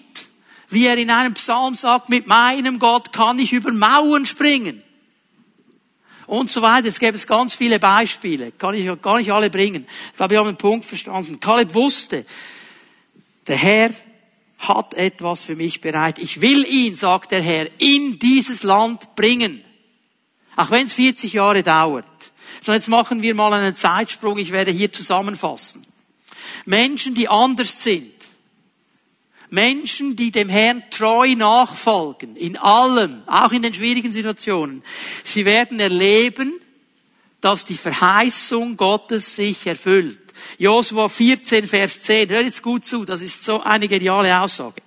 wie 0.74 0.86
er 0.86 0.98
in 0.98 1.10
einem 1.10 1.34
Psalm 1.34 1.74
sagt, 1.74 2.10
mit 2.10 2.26
meinem 2.26 2.78
Gott 2.78 3.12
kann 3.12 3.38
ich 3.38 3.52
über 3.52 3.72
Mauern 3.72 4.26
springen. 4.26 4.82
Und 6.26 6.50
so 6.50 6.62
weiter. 6.62 6.88
Es 6.88 6.98
gäbe 6.98 7.16
es 7.16 7.26
ganz 7.26 7.54
viele 7.54 7.78
Beispiele. 7.78 8.52
Kann 8.52 8.74
ich 8.74 8.90
gar 9.02 9.18
nicht 9.18 9.30
alle 9.30 9.50
bringen. 9.50 9.86
Ich 10.10 10.16
glaube, 10.16 10.32
wir 10.32 10.38
haben 10.38 10.48
einen 10.48 10.56
Punkt 10.56 10.84
verstanden. 10.84 11.38
Kaleb 11.38 11.74
wusste, 11.74 12.24
der 13.46 13.56
Herr 13.56 13.90
hat 14.68 14.94
etwas 14.94 15.42
für 15.42 15.56
mich 15.56 15.80
bereit. 15.80 16.18
Ich 16.18 16.40
will 16.40 16.64
ihn, 16.66 16.94
sagt 16.94 17.32
der 17.32 17.42
Herr, 17.42 17.68
in 17.78 18.18
dieses 18.18 18.62
Land 18.62 19.14
bringen. 19.14 19.62
Auch 20.56 20.70
wenn 20.70 20.86
es 20.86 20.92
40 20.92 21.32
Jahre 21.32 21.62
dauert. 21.62 22.06
So, 22.60 22.72
jetzt 22.72 22.88
machen 22.88 23.22
wir 23.22 23.34
mal 23.34 23.52
einen 23.52 23.74
Zeitsprung. 23.74 24.38
Ich 24.38 24.52
werde 24.52 24.70
hier 24.70 24.92
zusammenfassen. 24.92 25.84
Menschen, 26.64 27.14
die 27.14 27.28
anders 27.28 27.82
sind, 27.82 28.12
Menschen, 29.50 30.16
die 30.16 30.30
dem 30.30 30.48
Herrn 30.48 30.82
treu 30.90 31.34
nachfolgen, 31.36 32.36
in 32.36 32.56
allem, 32.56 33.22
auch 33.26 33.52
in 33.52 33.62
den 33.62 33.74
schwierigen 33.74 34.12
Situationen, 34.12 34.82
sie 35.22 35.44
werden 35.44 35.78
erleben, 35.78 36.60
dass 37.40 37.64
die 37.64 37.76
Verheißung 37.76 38.76
Gottes 38.76 39.36
sich 39.36 39.66
erfüllt. 39.66 40.23
Josua 40.58 41.08
14, 41.08 41.66
Vers 41.66 42.02
10. 42.02 42.28
Hör 42.28 42.42
jetzt 42.42 42.62
gut 42.62 42.84
zu, 42.84 43.04
das 43.04 43.22
ist 43.22 43.44
so 43.44 43.62
eine 43.62 43.88
geniale 43.88 44.40
Aussage. 44.40 44.82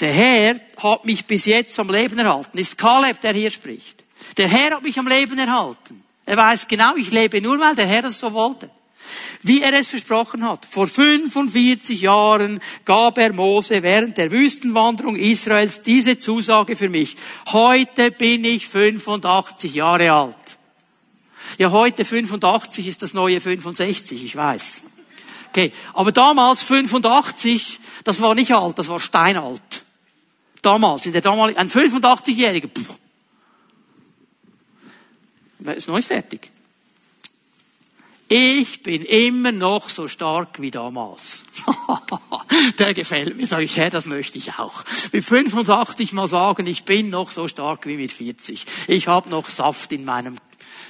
Der 0.00 0.12
Herr 0.12 0.60
hat 0.76 1.04
mich 1.04 1.24
bis 1.24 1.46
jetzt 1.46 1.78
am 1.78 1.90
Leben 1.90 2.18
erhalten. 2.18 2.58
Ist 2.58 2.78
Kaleb, 2.78 3.20
der 3.20 3.32
hier 3.32 3.50
spricht. 3.50 4.04
Der 4.36 4.48
Herr 4.48 4.76
hat 4.76 4.82
mich 4.82 4.98
am 4.98 5.08
Leben 5.08 5.38
erhalten. 5.38 6.02
Er 6.24 6.36
weiß 6.36 6.68
genau, 6.68 6.94
ich 6.96 7.10
lebe 7.10 7.40
nur, 7.40 7.58
weil 7.58 7.74
der 7.74 7.86
Herr 7.86 8.04
es 8.04 8.18
so 8.18 8.32
wollte 8.32 8.70
wie 9.42 9.62
er 9.62 9.72
es 9.74 9.88
versprochen 9.88 10.44
hat. 10.44 10.66
Vor 10.66 10.86
45 10.86 12.00
Jahren 12.02 12.60
gab 12.84 13.18
er 13.18 13.32
Mose 13.32 13.82
während 13.82 14.16
der 14.16 14.30
Wüstenwanderung 14.30 15.16
Israels 15.16 15.82
diese 15.82 16.18
Zusage 16.18 16.76
für 16.76 16.88
mich. 16.88 17.16
Heute 17.52 18.10
bin 18.10 18.44
ich 18.44 18.66
85 18.68 19.74
Jahre 19.74 20.12
alt. 20.12 20.36
Ja, 21.58 21.72
heute 21.72 22.04
85 22.04 22.86
ist 22.86 23.02
das 23.02 23.14
neue 23.14 23.40
65, 23.40 24.24
ich 24.24 24.36
weiß. 24.36 24.82
Okay, 25.50 25.72
aber 25.92 26.12
damals 26.12 26.62
85, 26.62 27.80
das 28.04 28.20
war 28.20 28.36
nicht 28.36 28.52
alt, 28.52 28.78
das 28.78 28.88
war 28.88 29.00
steinalt. 29.00 29.82
Damals, 30.62 31.06
in 31.06 31.12
der 31.12 31.20
damaligen, 31.20 31.58
ein 31.58 31.70
85-Jähriger, 31.70 32.70
ist 35.76 35.88
noch 35.88 35.96
nicht 35.96 36.06
fertig. 36.06 36.50
Ich 38.28 38.82
bin 38.82 39.04
immer 39.04 39.52
noch 39.52 39.88
so 39.88 40.06
stark 40.06 40.60
wie 40.60 40.70
damals. 40.70 41.44
Der 42.78 42.92
gefällt 42.92 43.36
mir, 43.38 43.46
sage 43.46 43.64
ich, 43.64 43.76
Herr, 43.78 43.88
das 43.88 44.04
möchte 44.04 44.36
ich 44.36 44.58
auch. 44.58 44.84
Mit 45.12 45.24
85 45.24 46.12
mal 46.12 46.28
sagen, 46.28 46.66
ich 46.66 46.84
bin 46.84 47.08
noch 47.08 47.30
so 47.30 47.48
stark 47.48 47.86
wie 47.86 47.96
mit 47.96 48.12
40. 48.12 48.66
Ich 48.86 49.08
habe 49.08 49.30
noch 49.30 49.48
Saft 49.48 49.92
in 49.92 50.04
meinem 50.04 50.36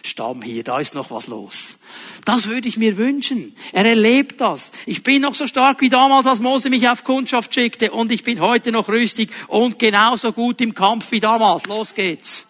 Stamm 0.03 0.43
hier, 0.43 0.65
da 0.65 0.79
ist 0.79 0.95
noch 0.95 1.11
was 1.11 1.27
los. 1.27 1.79
Das 2.25 2.49
würde 2.49 2.69
ich 2.69 2.77
mir 2.77 2.97
wünschen. 2.97 3.57
Er 3.73 3.85
erlebt 3.85 4.41
das. 4.41 4.71
Ich 4.87 5.03
bin 5.03 5.23
noch 5.23 5.35
so 5.35 5.47
stark 5.47 5.81
wie 5.81 5.89
damals, 5.89 6.27
als 6.27 6.41
Mose 6.41 6.71
mich 6.71 6.89
auf 6.89 7.05
Kundschaft 7.05 7.55
schickte 7.55 7.91
und 7.91 8.13
ich 8.13 8.23
bin 8.23 8.41
heute 8.41 8.73
noch 8.73 8.89
rüstig 8.89 9.31
und 9.49 9.79
genauso 9.79 10.33
gut 10.33 10.61
im 10.61 10.75
Kampf 10.75 11.11
wie 11.11 11.21
damals. 11.21 11.67
Los 11.67 11.95
geht's 11.95 12.49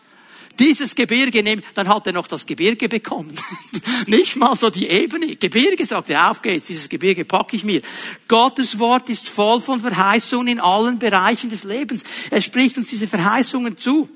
dieses 0.58 0.94
Gebirge 0.94 1.42
nehmen, 1.42 1.62
dann 1.74 1.88
hat 1.88 2.06
er 2.06 2.12
noch 2.12 2.26
das 2.26 2.46
Gebirge 2.46 2.88
bekommen. 2.88 3.34
Nicht 4.06 4.36
mal 4.36 4.56
so 4.56 4.70
die 4.70 4.88
Ebene. 4.88 5.36
Gebirge 5.36 5.86
sagt 5.86 6.10
er, 6.10 6.30
auf 6.30 6.42
geht's, 6.42 6.66
dieses 6.66 6.88
Gebirge 6.88 7.24
packe 7.24 7.56
ich 7.56 7.64
mir. 7.64 7.82
Gottes 8.26 8.78
Wort 8.78 9.08
ist 9.08 9.28
voll 9.28 9.60
von 9.60 9.80
Verheißungen 9.80 10.48
in 10.48 10.60
allen 10.60 10.98
Bereichen 10.98 11.50
des 11.50 11.64
Lebens. 11.64 12.02
Er 12.30 12.42
spricht 12.42 12.76
uns 12.76 12.88
diese 12.88 13.06
Verheißungen 13.06 13.78
zu. 13.78 14.08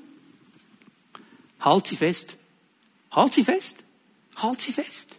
Halt 1.61 1.87
sie 1.87 1.95
fest. 1.95 2.37
Halt 3.15 3.33
sie 3.33 3.43
fest. 3.43 3.77
Halt 4.35 4.59
sie 4.61 4.71
fest. 4.71 5.09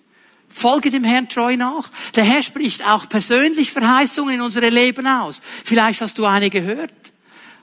Folge 0.49 0.91
dem 0.91 1.05
Herrn 1.05 1.29
treu 1.29 1.57
nach. 1.57 1.91
Der 2.15 2.25
Herr 2.25 2.43
spricht 2.43 2.87
auch 2.87 3.09
persönlich 3.09 3.73
Verheißungen 3.73 4.37
in 4.37 4.41
unsere 4.41 4.69
Leben 4.69 5.07
aus. 5.07 5.41
Vielleicht 5.65 6.01
hast 6.01 6.19
du 6.19 6.27
eine 6.27 6.51
gehört. 6.51 6.93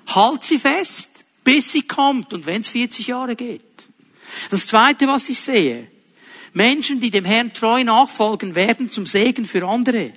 Halt 0.08 0.44
sie 0.44 0.58
fest 0.58 1.12
bis 1.44 1.72
sie 1.72 1.82
kommt 1.84 2.34
und 2.34 2.46
wenn 2.46 2.62
es 2.62 2.68
40 2.68 3.08
Jahre 3.08 3.36
geht. 3.36 3.62
Das 4.50 4.68
Zweite, 4.68 5.08
was 5.08 5.30
ich 5.30 5.42
sehe, 5.42 5.88
Menschen, 6.54 7.00
die 7.00 7.10
dem 7.10 7.26
Herrn 7.26 7.54
treu 7.54 7.84
nachfolgen, 7.84 8.56
werden 8.56 8.90
zum 8.90 9.06
Segen 9.06 9.46
für 9.46 9.68
andere. 9.68 10.14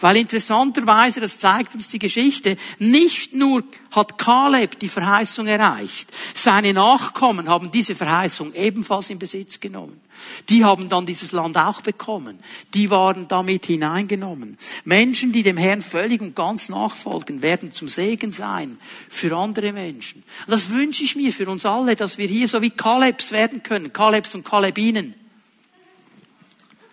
Weil 0.00 0.18
interessanterweise, 0.18 1.20
das 1.20 1.38
zeigt 1.38 1.74
uns 1.74 1.88
die 1.88 1.98
Geschichte, 1.98 2.56
nicht 2.78 3.34
nur 3.34 3.64
hat 3.90 4.18
Kaleb 4.18 4.78
die 4.78 4.88
Verheißung 4.88 5.46
erreicht, 5.46 6.10
seine 6.32 6.72
Nachkommen 6.72 7.48
haben 7.48 7.70
diese 7.70 7.94
Verheißung 7.94 8.54
ebenfalls 8.54 9.10
in 9.10 9.18
Besitz 9.18 9.58
genommen. 9.58 10.00
Die 10.48 10.64
haben 10.64 10.88
dann 10.88 11.06
dieses 11.06 11.32
Land 11.32 11.56
auch 11.56 11.80
bekommen. 11.82 12.38
Die 12.72 12.88
waren 12.88 13.26
damit 13.26 13.66
hineingenommen. 13.66 14.58
Menschen, 14.84 15.32
die 15.32 15.42
dem 15.42 15.56
Herrn 15.56 15.82
völlig 15.82 16.20
und 16.20 16.36
ganz 16.36 16.68
nachfolgen, 16.68 17.42
werden 17.42 17.72
zum 17.72 17.88
Segen 17.88 18.30
sein 18.30 18.78
für 19.08 19.36
andere 19.36 19.72
Menschen. 19.72 20.22
Und 20.46 20.52
das 20.52 20.70
wünsche 20.70 21.02
ich 21.02 21.16
mir 21.16 21.32
für 21.32 21.48
uns 21.48 21.66
alle, 21.66 21.96
dass 21.96 22.16
wir 22.16 22.28
hier 22.28 22.46
so 22.46 22.62
wie 22.62 22.70
Kalebs 22.70 23.32
werden 23.32 23.62
können. 23.62 23.92
Kalebs 23.92 24.34
und 24.34 24.44
Kalebinen. 24.44 25.14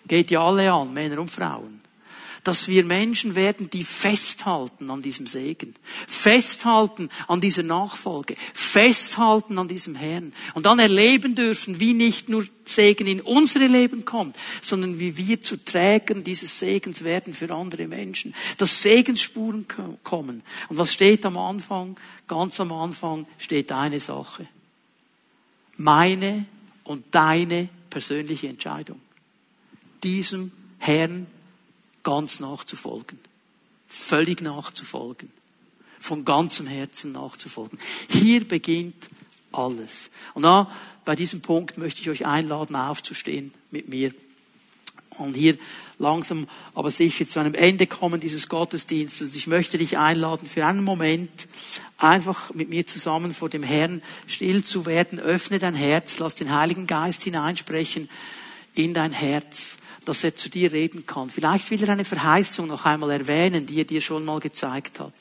Geht 0.08 0.32
ja 0.32 0.44
alle 0.44 0.72
an, 0.74 0.94
Männer 0.94 1.22
und 1.22 1.32
Frauen 1.32 1.81
dass 2.44 2.68
wir 2.68 2.84
Menschen 2.84 3.36
werden, 3.36 3.70
die 3.70 3.84
festhalten 3.84 4.90
an 4.90 5.02
diesem 5.02 5.28
Segen, 5.28 5.76
festhalten 6.08 7.10
an 7.28 7.40
dieser 7.40 7.64
Nachfolge, 7.64 8.36
festhalten 8.54 9.60
an 9.60 9.68
diesem 9.68 9.96
Herrn 9.96 10.34
und 10.56 10.66
dann 10.66 10.80
erleben 10.80 11.36
dürfen, 11.36 11.80
wie 11.80 11.94
nicht 11.94 12.30
nur 12.30 12.46
Segen 12.66 13.06
in 13.06 13.22
unsere 13.22 13.68
Leben 13.68 14.06
kommt, 14.06 14.36
sondern 14.62 15.00
wie 15.00 15.18
wir 15.18 15.42
zu 15.42 15.64
Trägern 15.64 16.24
dieses 16.24 16.58
Segens 16.60 17.04
werden 17.04 17.34
für 17.34 17.54
andere 17.54 17.88
Menschen, 17.88 18.34
dass 18.58 18.82
Segensspuren 18.82 19.68
kommen. 20.04 20.42
Und 20.70 20.78
was 20.78 20.94
steht 20.94 21.26
am 21.26 21.38
Anfang? 21.38 21.98
Ganz 22.28 22.60
am 22.60 22.72
Anfang 22.72 23.28
steht 23.38 23.72
eine 23.72 24.00
Sache. 24.00 24.48
Meine 25.78 26.46
und 26.84 27.04
deine 27.12 27.70
persönliche 27.90 28.48
Entscheidung. 28.48 29.00
Diesem 30.04 30.52
Herrn 30.80 31.28
ganz 32.04 32.40
nachzufolgen. 32.40 33.20
Völlig 33.88 34.42
nachzufolgen. 34.42 35.32
Von 36.00 36.26
ganzem 36.26 36.68
Herzen 36.68 37.12
nachzufolgen. 37.12 37.78
Hier 38.10 38.48
beginnt 38.48 39.10
alles. 39.52 40.10
Und 40.34 40.44
da, 40.44 40.72
bei 41.06 41.16
diesem 41.16 41.42
Punkt 41.42 41.78
möchte 41.78 42.02
ich 42.02 42.10
euch 42.10 42.26
einladen, 42.26 42.76
aufzustehen 42.76 43.54
mit 43.70 43.90
mir. 43.90 44.14
Und 45.18 45.36
hier 45.36 45.58
langsam, 46.00 46.48
aber 46.74 46.90
sicher 46.90 47.28
zu 47.28 47.40
einem 47.40 47.54
Ende 47.54 47.86
kommen 47.86 48.20
dieses 48.20 48.48
Gottesdienstes. 48.50 49.36
Ich 49.36 49.48
möchte 49.48 49.78
dich 49.78 49.98
einladen, 49.98 50.48
für 50.48 50.66
einen 50.66 50.84
Moment 50.84 51.48
einfach 51.98 52.54
mit 52.54 52.70
mir 52.70 52.88
zusammen 52.88 53.34
vor 53.34 53.50
dem 53.50 53.64
Herrn 53.64 54.02
still 54.26 54.64
zu 54.64 54.86
werden. 54.86 55.20
Öffne 55.20 55.60
dein 55.60 55.76
Herz, 55.76 56.18
lass 56.18 56.36
den 56.36 56.54
Heiligen 56.54 56.88
Geist 56.88 57.24
hineinsprechen 57.24 58.10
in 58.74 58.94
dein 58.94 59.12
Herz 59.12 59.78
dass 60.12 60.26
er 60.26 60.36
zu 60.36 60.50
dir 60.50 60.74
reden 60.74 61.06
kann. 61.06 61.30
Vielleicht 61.30 61.72
will 61.72 61.82
er 61.82 61.88
eine 61.88 62.04
Verheißung 62.04 62.68
noch 62.68 62.84
einmal 62.84 63.12
erwähnen, 63.12 63.66
die 63.66 63.80
er 63.80 63.86
dir 63.86 64.02
schon 64.02 64.26
mal 64.26 64.42
gezeigt 64.42 65.00
hat. 65.00 65.14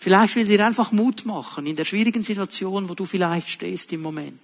Vielleicht 0.00 0.34
will 0.34 0.50
er 0.50 0.56
dir 0.56 0.66
einfach 0.66 0.90
Mut 0.90 1.24
machen 1.26 1.64
in 1.64 1.76
der 1.76 1.84
schwierigen 1.84 2.24
Situation, 2.24 2.88
wo 2.88 2.94
du 2.96 3.04
vielleicht 3.04 3.50
stehst 3.50 3.92
im 3.92 4.02
Moment. 4.02 4.40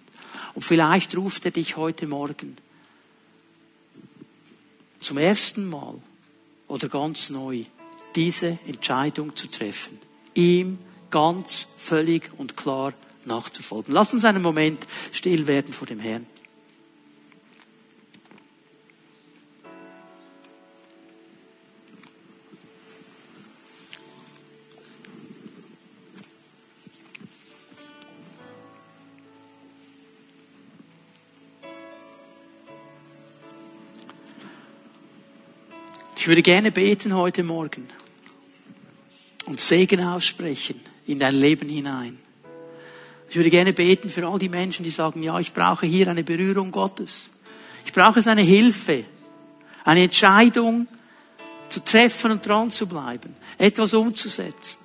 Und 0.55 0.63
vielleicht 0.63 1.17
ruft 1.17 1.47
er 1.47 1.51
dich 1.51 1.77
heute 1.77 2.07
Morgen 2.07 2.57
zum 5.01 5.19
ersten 5.19 5.69
Mal 5.69 5.95
oder 6.69 6.89
ganz 6.89 7.31
neu 7.31 7.65
diese 8.15 8.57
Entscheidung 8.69 9.35
zu 9.35 9.49
treffen. 9.49 9.99
Ihm 10.35 10.79
ganz 11.11 11.67
völlig 11.77 12.31
und 12.39 12.57
klar 12.57 12.93
nachzufolgen. 13.25 13.93
Lass 13.93 14.13
uns 14.13 14.25
einen 14.25 14.43
Moment 14.43 14.87
still 15.11 15.49
werden 15.49 15.73
vor 15.73 15.89
dem 15.89 15.99
Herrn. 15.99 16.25
Ich 36.29 36.31
würde 36.31 36.43
gerne 36.43 36.71
beten 36.71 37.17
heute 37.17 37.43
Morgen 37.43 37.89
und 39.47 39.59
Segen 39.59 40.05
aussprechen 40.05 40.79
in 41.07 41.19
dein 41.19 41.35
Leben 41.35 41.71
hinein. 41.71 42.19
Ich 43.31 43.37
würde 43.37 43.49
gerne 43.49 43.73
beten 43.73 44.11
für 44.11 44.29
all 44.29 44.39
die 44.39 44.51
Menschen, 44.51 44.83
die 44.83 44.91
sagen, 44.91 45.23
ja, 45.23 45.39
ich 45.39 45.55
brauche 45.55 45.87
hier 45.87 46.07
eine 46.09 46.25
Berührung 46.25 46.71
Gottes. 46.71 47.31
Ich 47.87 47.95
brauche 47.95 48.21
seine 48.21 48.43
Hilfe, 48.43 49.07
eine 49.85 50.03
Entscheidung 50.03 50.87
zu 51.71 51.83
treffen 51.83 52.33
und 52.33 52.47
dran 52.47 52.71
zu 52.71 52.87
bleiben, 52.87 53.35
etwas 53.57 53.95
umzusetzen. 53.95 54.81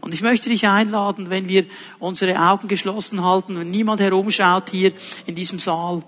Und 0.00 0.14
ich 0.14 0.22
möchte 0.22 0.48
dich 0.48 0.66
einladen, 0.66 1.28
wenn 1.28 1.46
wir 1.46 1.66
unsere 1.98 2.40
Augen 2.40 2.68
geschlossen 2.68 3.22
halten, 3.22 3.58
wenn 3.58 3.70
niemand 3.70 4.00
herumschaut 4.00 4.70
hier 4.70 4.92
in 5.26 5.34
diesem 5.34 5.58
Saal, 5.58 6.02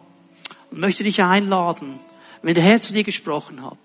und 0.71 0.81
möchte 0.81 1.05
dich 1.05 1.23
einladen, 1.23 2.01
wenn 2.41 2.55
der 2.55 2.65
Herr 2.65 2.81
zu 2.81 2.95
dir 2.95 3.05
gesprochen 3.05 3.63
hat, 3.63 3.77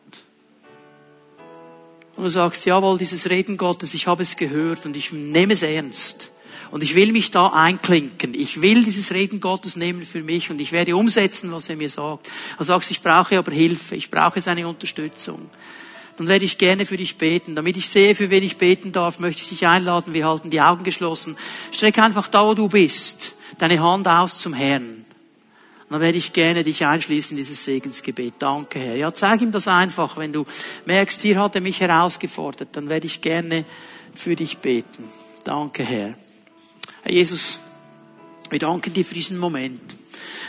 und 2.17 2.23
du 2.23 2.29
sagst, 2.29 2.65
jawohl, 2.65 2.97
dieses 2.97 3.29
Reden 3.29 3.57
Gottes, 3.57 3.93
ich 3.93 4.07
habe 4.07 4.23
es 4.23 4.35
gehört 4.35 4.85
und 4.85 4.97
ich 4.97 5.13
nehme 5.13 5.53
es 5.53 5.61
ernst. 5.61 6.31
Und 6.71 6.81
ich 6.81 6.95
will 6.95 7.11
mich 7.11 7.31
da 7.31 7.47
einklinken. 7.47 8.33
Ich 8.33 8.59
will 8.59 8.83
dieses 8.83 9.13
Reden 9.13 9.39
Gottes 9.39 9.77
nehmen 9.77 10.01
für 10.01 10.21
mich 10.21 10.49
und 10.49 10.59
ich 10.59 10.71
werde 10.71 10.95
umsetzen, 10.95 11.51
was 11.51 11.69
er 11.69 11.75
mir 11.75 11.89
sagt. 11.89 12.27
Du 12.57 12.63
sagst, 12.63 12.89
ich 12.89 13.01
brauche 13.01 13.37
aber 13.37 13.51
Hilfe, 13.51 13.95
ich 13.95 14.09
brauche 14.09 14.41
seine 14.41 14.67
Unterstützung. 14.67 15.49
Dann 16.17 16.27
werde 16.27 16.43
ich 16.43 16.57
gerne 16.57 16.87
für 16.87 16.97
dich 16.97 17.17
beten. 17.17 17.55
Damit 17.55 17.77
ich 17.77 17.87
sehe, 17.87 18.15
für 18.15 18.31
wen 18.31 18.43
ich 18.43 18.57
beten 18.57 18.91
darf, 18.91 19.19
möchte 19.19 19.43
ich 19.43 19.49
dich 19.49 19.67
einladen. 19.67 20.13
Wir 20.13 20.27
halten 20.27 20.49
die 20.49 20.59
Augen 20.59 20.83
geschlossen. 20.83 21.37
Streck 21.71 21.99
einfach 21.99 22.27
da, 22.27 22.45
wo 22.47 22.55
du 22.55 22.67
bist, 22.67 23.35
deine 23.59 23.79
Hand 23.79 24.07
aus 24.07 24.39
zum 24.39 24.53
Herrn 24.53 25.06
dann 25.89 26.01
werde 26.01 26.17
ich 26.17 26.33
gerne 26.33 26.63
dich 26.63 26.85
einschließen 26.85 27.37
in 27.37 27.43
dieses 27.43 27.63
Segensgebet. 27.63 28.35
Danke, 28.39 28.79
Herr. 28.79 28.95
Ja, 28.95 29.13
zeig 29.13 29.41
ihm 29.41 29.51
das 29.51 29.67
einfach. 29.67 30.17
Wenn 30.17 30.33
du 30.33 30.45
merkst, 30.85 31.21
hier 31.21 31.41
hat 31.41 31.55
er 31.55 31.61
mich 31.61 31.79
herausgefordert, 31.79 32.69
dann 32.73 32.89
werde 32.89 33.07
ich 33.07 33.21
gerne 33.21 33.63
für 34.13 34.35
dich 34.35 34.57
beten. 34.57 35.05
Danke, 35.45 35.83
Herr. 35.83 36.15
Herr 37.03 37.11
Jesus, 37.11 37.61
wir 38.49 38.59
danken 38.59 38.93
dir 38.93 39.05
für 39.05 39.13
diesen 39.13 39.37
Moment. 39.37 39.95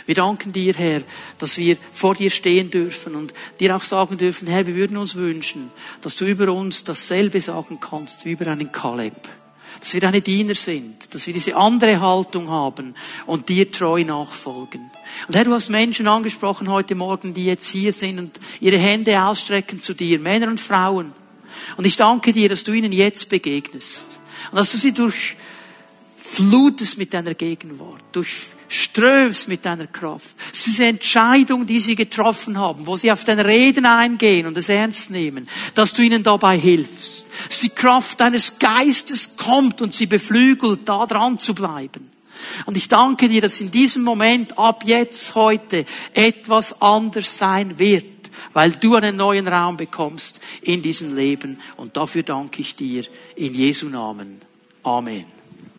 Wir 0.05 0.15
danken 0.15 0.51
dir, 0.51 0.73
Herr, 0.73 1.03
dass 1.37 1.57
wir 1.57 1.77
vor 1.91 2.15
dir 2.15 2.31
stehen 2.31 2.69
dürfen 2.69 3.15
und 3.15 3.33
dir 3.59 3.75
auch 3.75 3.83
sagen 3.83 4.17
dürfen, 4.17 4.47
Herr, 4.47 4.65
wir 4.65 4.75
würden 4.75 4.97
uns 4.97 5.15
wünschen, 5.15 5.71
dass 6.01 6.15
du 6.15 6.25
über 6.25 6.51
uns 6.51 6.83
dasselbe 6.83 7.39
sagen 7.39 7.79
kannst 7.79 8.25
wie 8.25 8.31
über 8.31 8.47
einen 8.47 8.71
Kaleb 8.71 9.13
dass 9.79 9.93
wir 9.93 10.01
deine 10.01 10.21
Diener 10.21 10.55
sind, 10.55 11.13
dass 11.13 11.25
wir 11.25 11.33
diese 11.33 11.55
andere 11.55 12.01
Haltung 12.01 12.49
haben 12.49 12.95
und 13.25 13.49
dir 13.49 13.71
treu 13.71 14.03
nachfolgen. 14.03 14.91
Und 15.27 15.35
Herr, 15.35 15.45
du 15.45 15.53
hast 15.53 15.69
Menschen 15.69 16.07
angesprochen 16.07 16.69
heute 16.69 16.95
Morgen, 16.95 17.33
die 17.33 17.45
jetzt 17.45 17.67
hier 17.67 17.93
sind 17.93 18.19
und 18.19 18.39
ihre 18.59 18.77
Hände 18.77 19.21
ausstrecken 19.21 19.79
zu 19.79 19.93
dir, 19.93 20.19
Männer 20.19 20.47
und 20.47 20.59
Frauen. 20.59 21.13
Und 21.77 21.85
ich 21.85 21.95
danke 21.95 22.33
dir, 22.33 22.49
dass 22.49 22.63
du 22.63 22.73
ihnen 22.73 22.91
jetzt 22.91 23.29
begegnest 23.29 24.05
und 24.51 24.57
dass 24.57 24.71
du 24.71 24.77
sie 24.77 24.93
durchflutest 26.29 26.97
mit 26.97 27.13
deiner 27.13 27.33
Gegenwart, 27.33 28.03
durch 28.11 28.51
strömst 28.67 29.47
mit 29.47 29.65
deiner 29.65 29.87
Kraft. 29.87 30.35
Es 30.53 30.59
ist 30.59 30.67
diese 30.67 30.85
Entscheidung, 30.85 31.65
die 31.65 31.79
sie 31.79 31.95
getroffen 31.95 32.57
haben, 32.59 32.85
wo 32.85 32.97
sie 32.97 33.11
auf 33.11 33.23
dein 33.23 33.39
Reden 33.39 33.85
eingehen 33.87 34.45
und 34.45 34.55
es 34.57 34.69
ernst 34.69 35.09
nehmen, 35.09 35.49
dass 35.73 35.93
du 35.93 36.03
ihnen 36.03 36.21
dabei 36.21 36.57
hilfst. 36.57 37.25
Dass 37.47 37.59
die 37.59 37.69
Kraft 37.69 38.19
deines 38.19 38.59
Geistes 38.59 39.31
kommt 39.37 39.81
und 39.81 39.95
sie 39.95 40.05
beflügelt, 40.05 40.81
da 40.85 41.07
dran 41.07 41.39
zu 41.39 41.55
bleiben. 41.55 42.11
Und 42.67 42.77
ich 42.77 42.87
danke 42.87 43.27
dir, 43.27 43.41
dass 43.41 43.59
in 43.59 43.71
diesem 43.71 44.03
Moment 44.03 44.57
ab 44.59 44.83
jetzt 44.85 45.33
heute 45.33 45.85
etwas 46.13 46.79
anders 46.79 47.39
sein 47.39 47.79
wird, 47.79 48.05
weil 48.53 48.71
du 48.71 48.95
einen 48.95 49.15
neuen 49.15 49.47
Raum 49.47 49.77
bekommst 49.77 50.39
in 50.61 50.83
diesem 50.83 51.15
Leben. 51.15 51.59
Und 51.75 51.97
dafür 51.97 52.21
danke 52.21 52.61
ich 52.61 52.75
dir 52.75 53.03
in 53.35 53.55
Jesu 53.55 53.89
Namen. 53.89 54.39
Amen. 54.83 55.38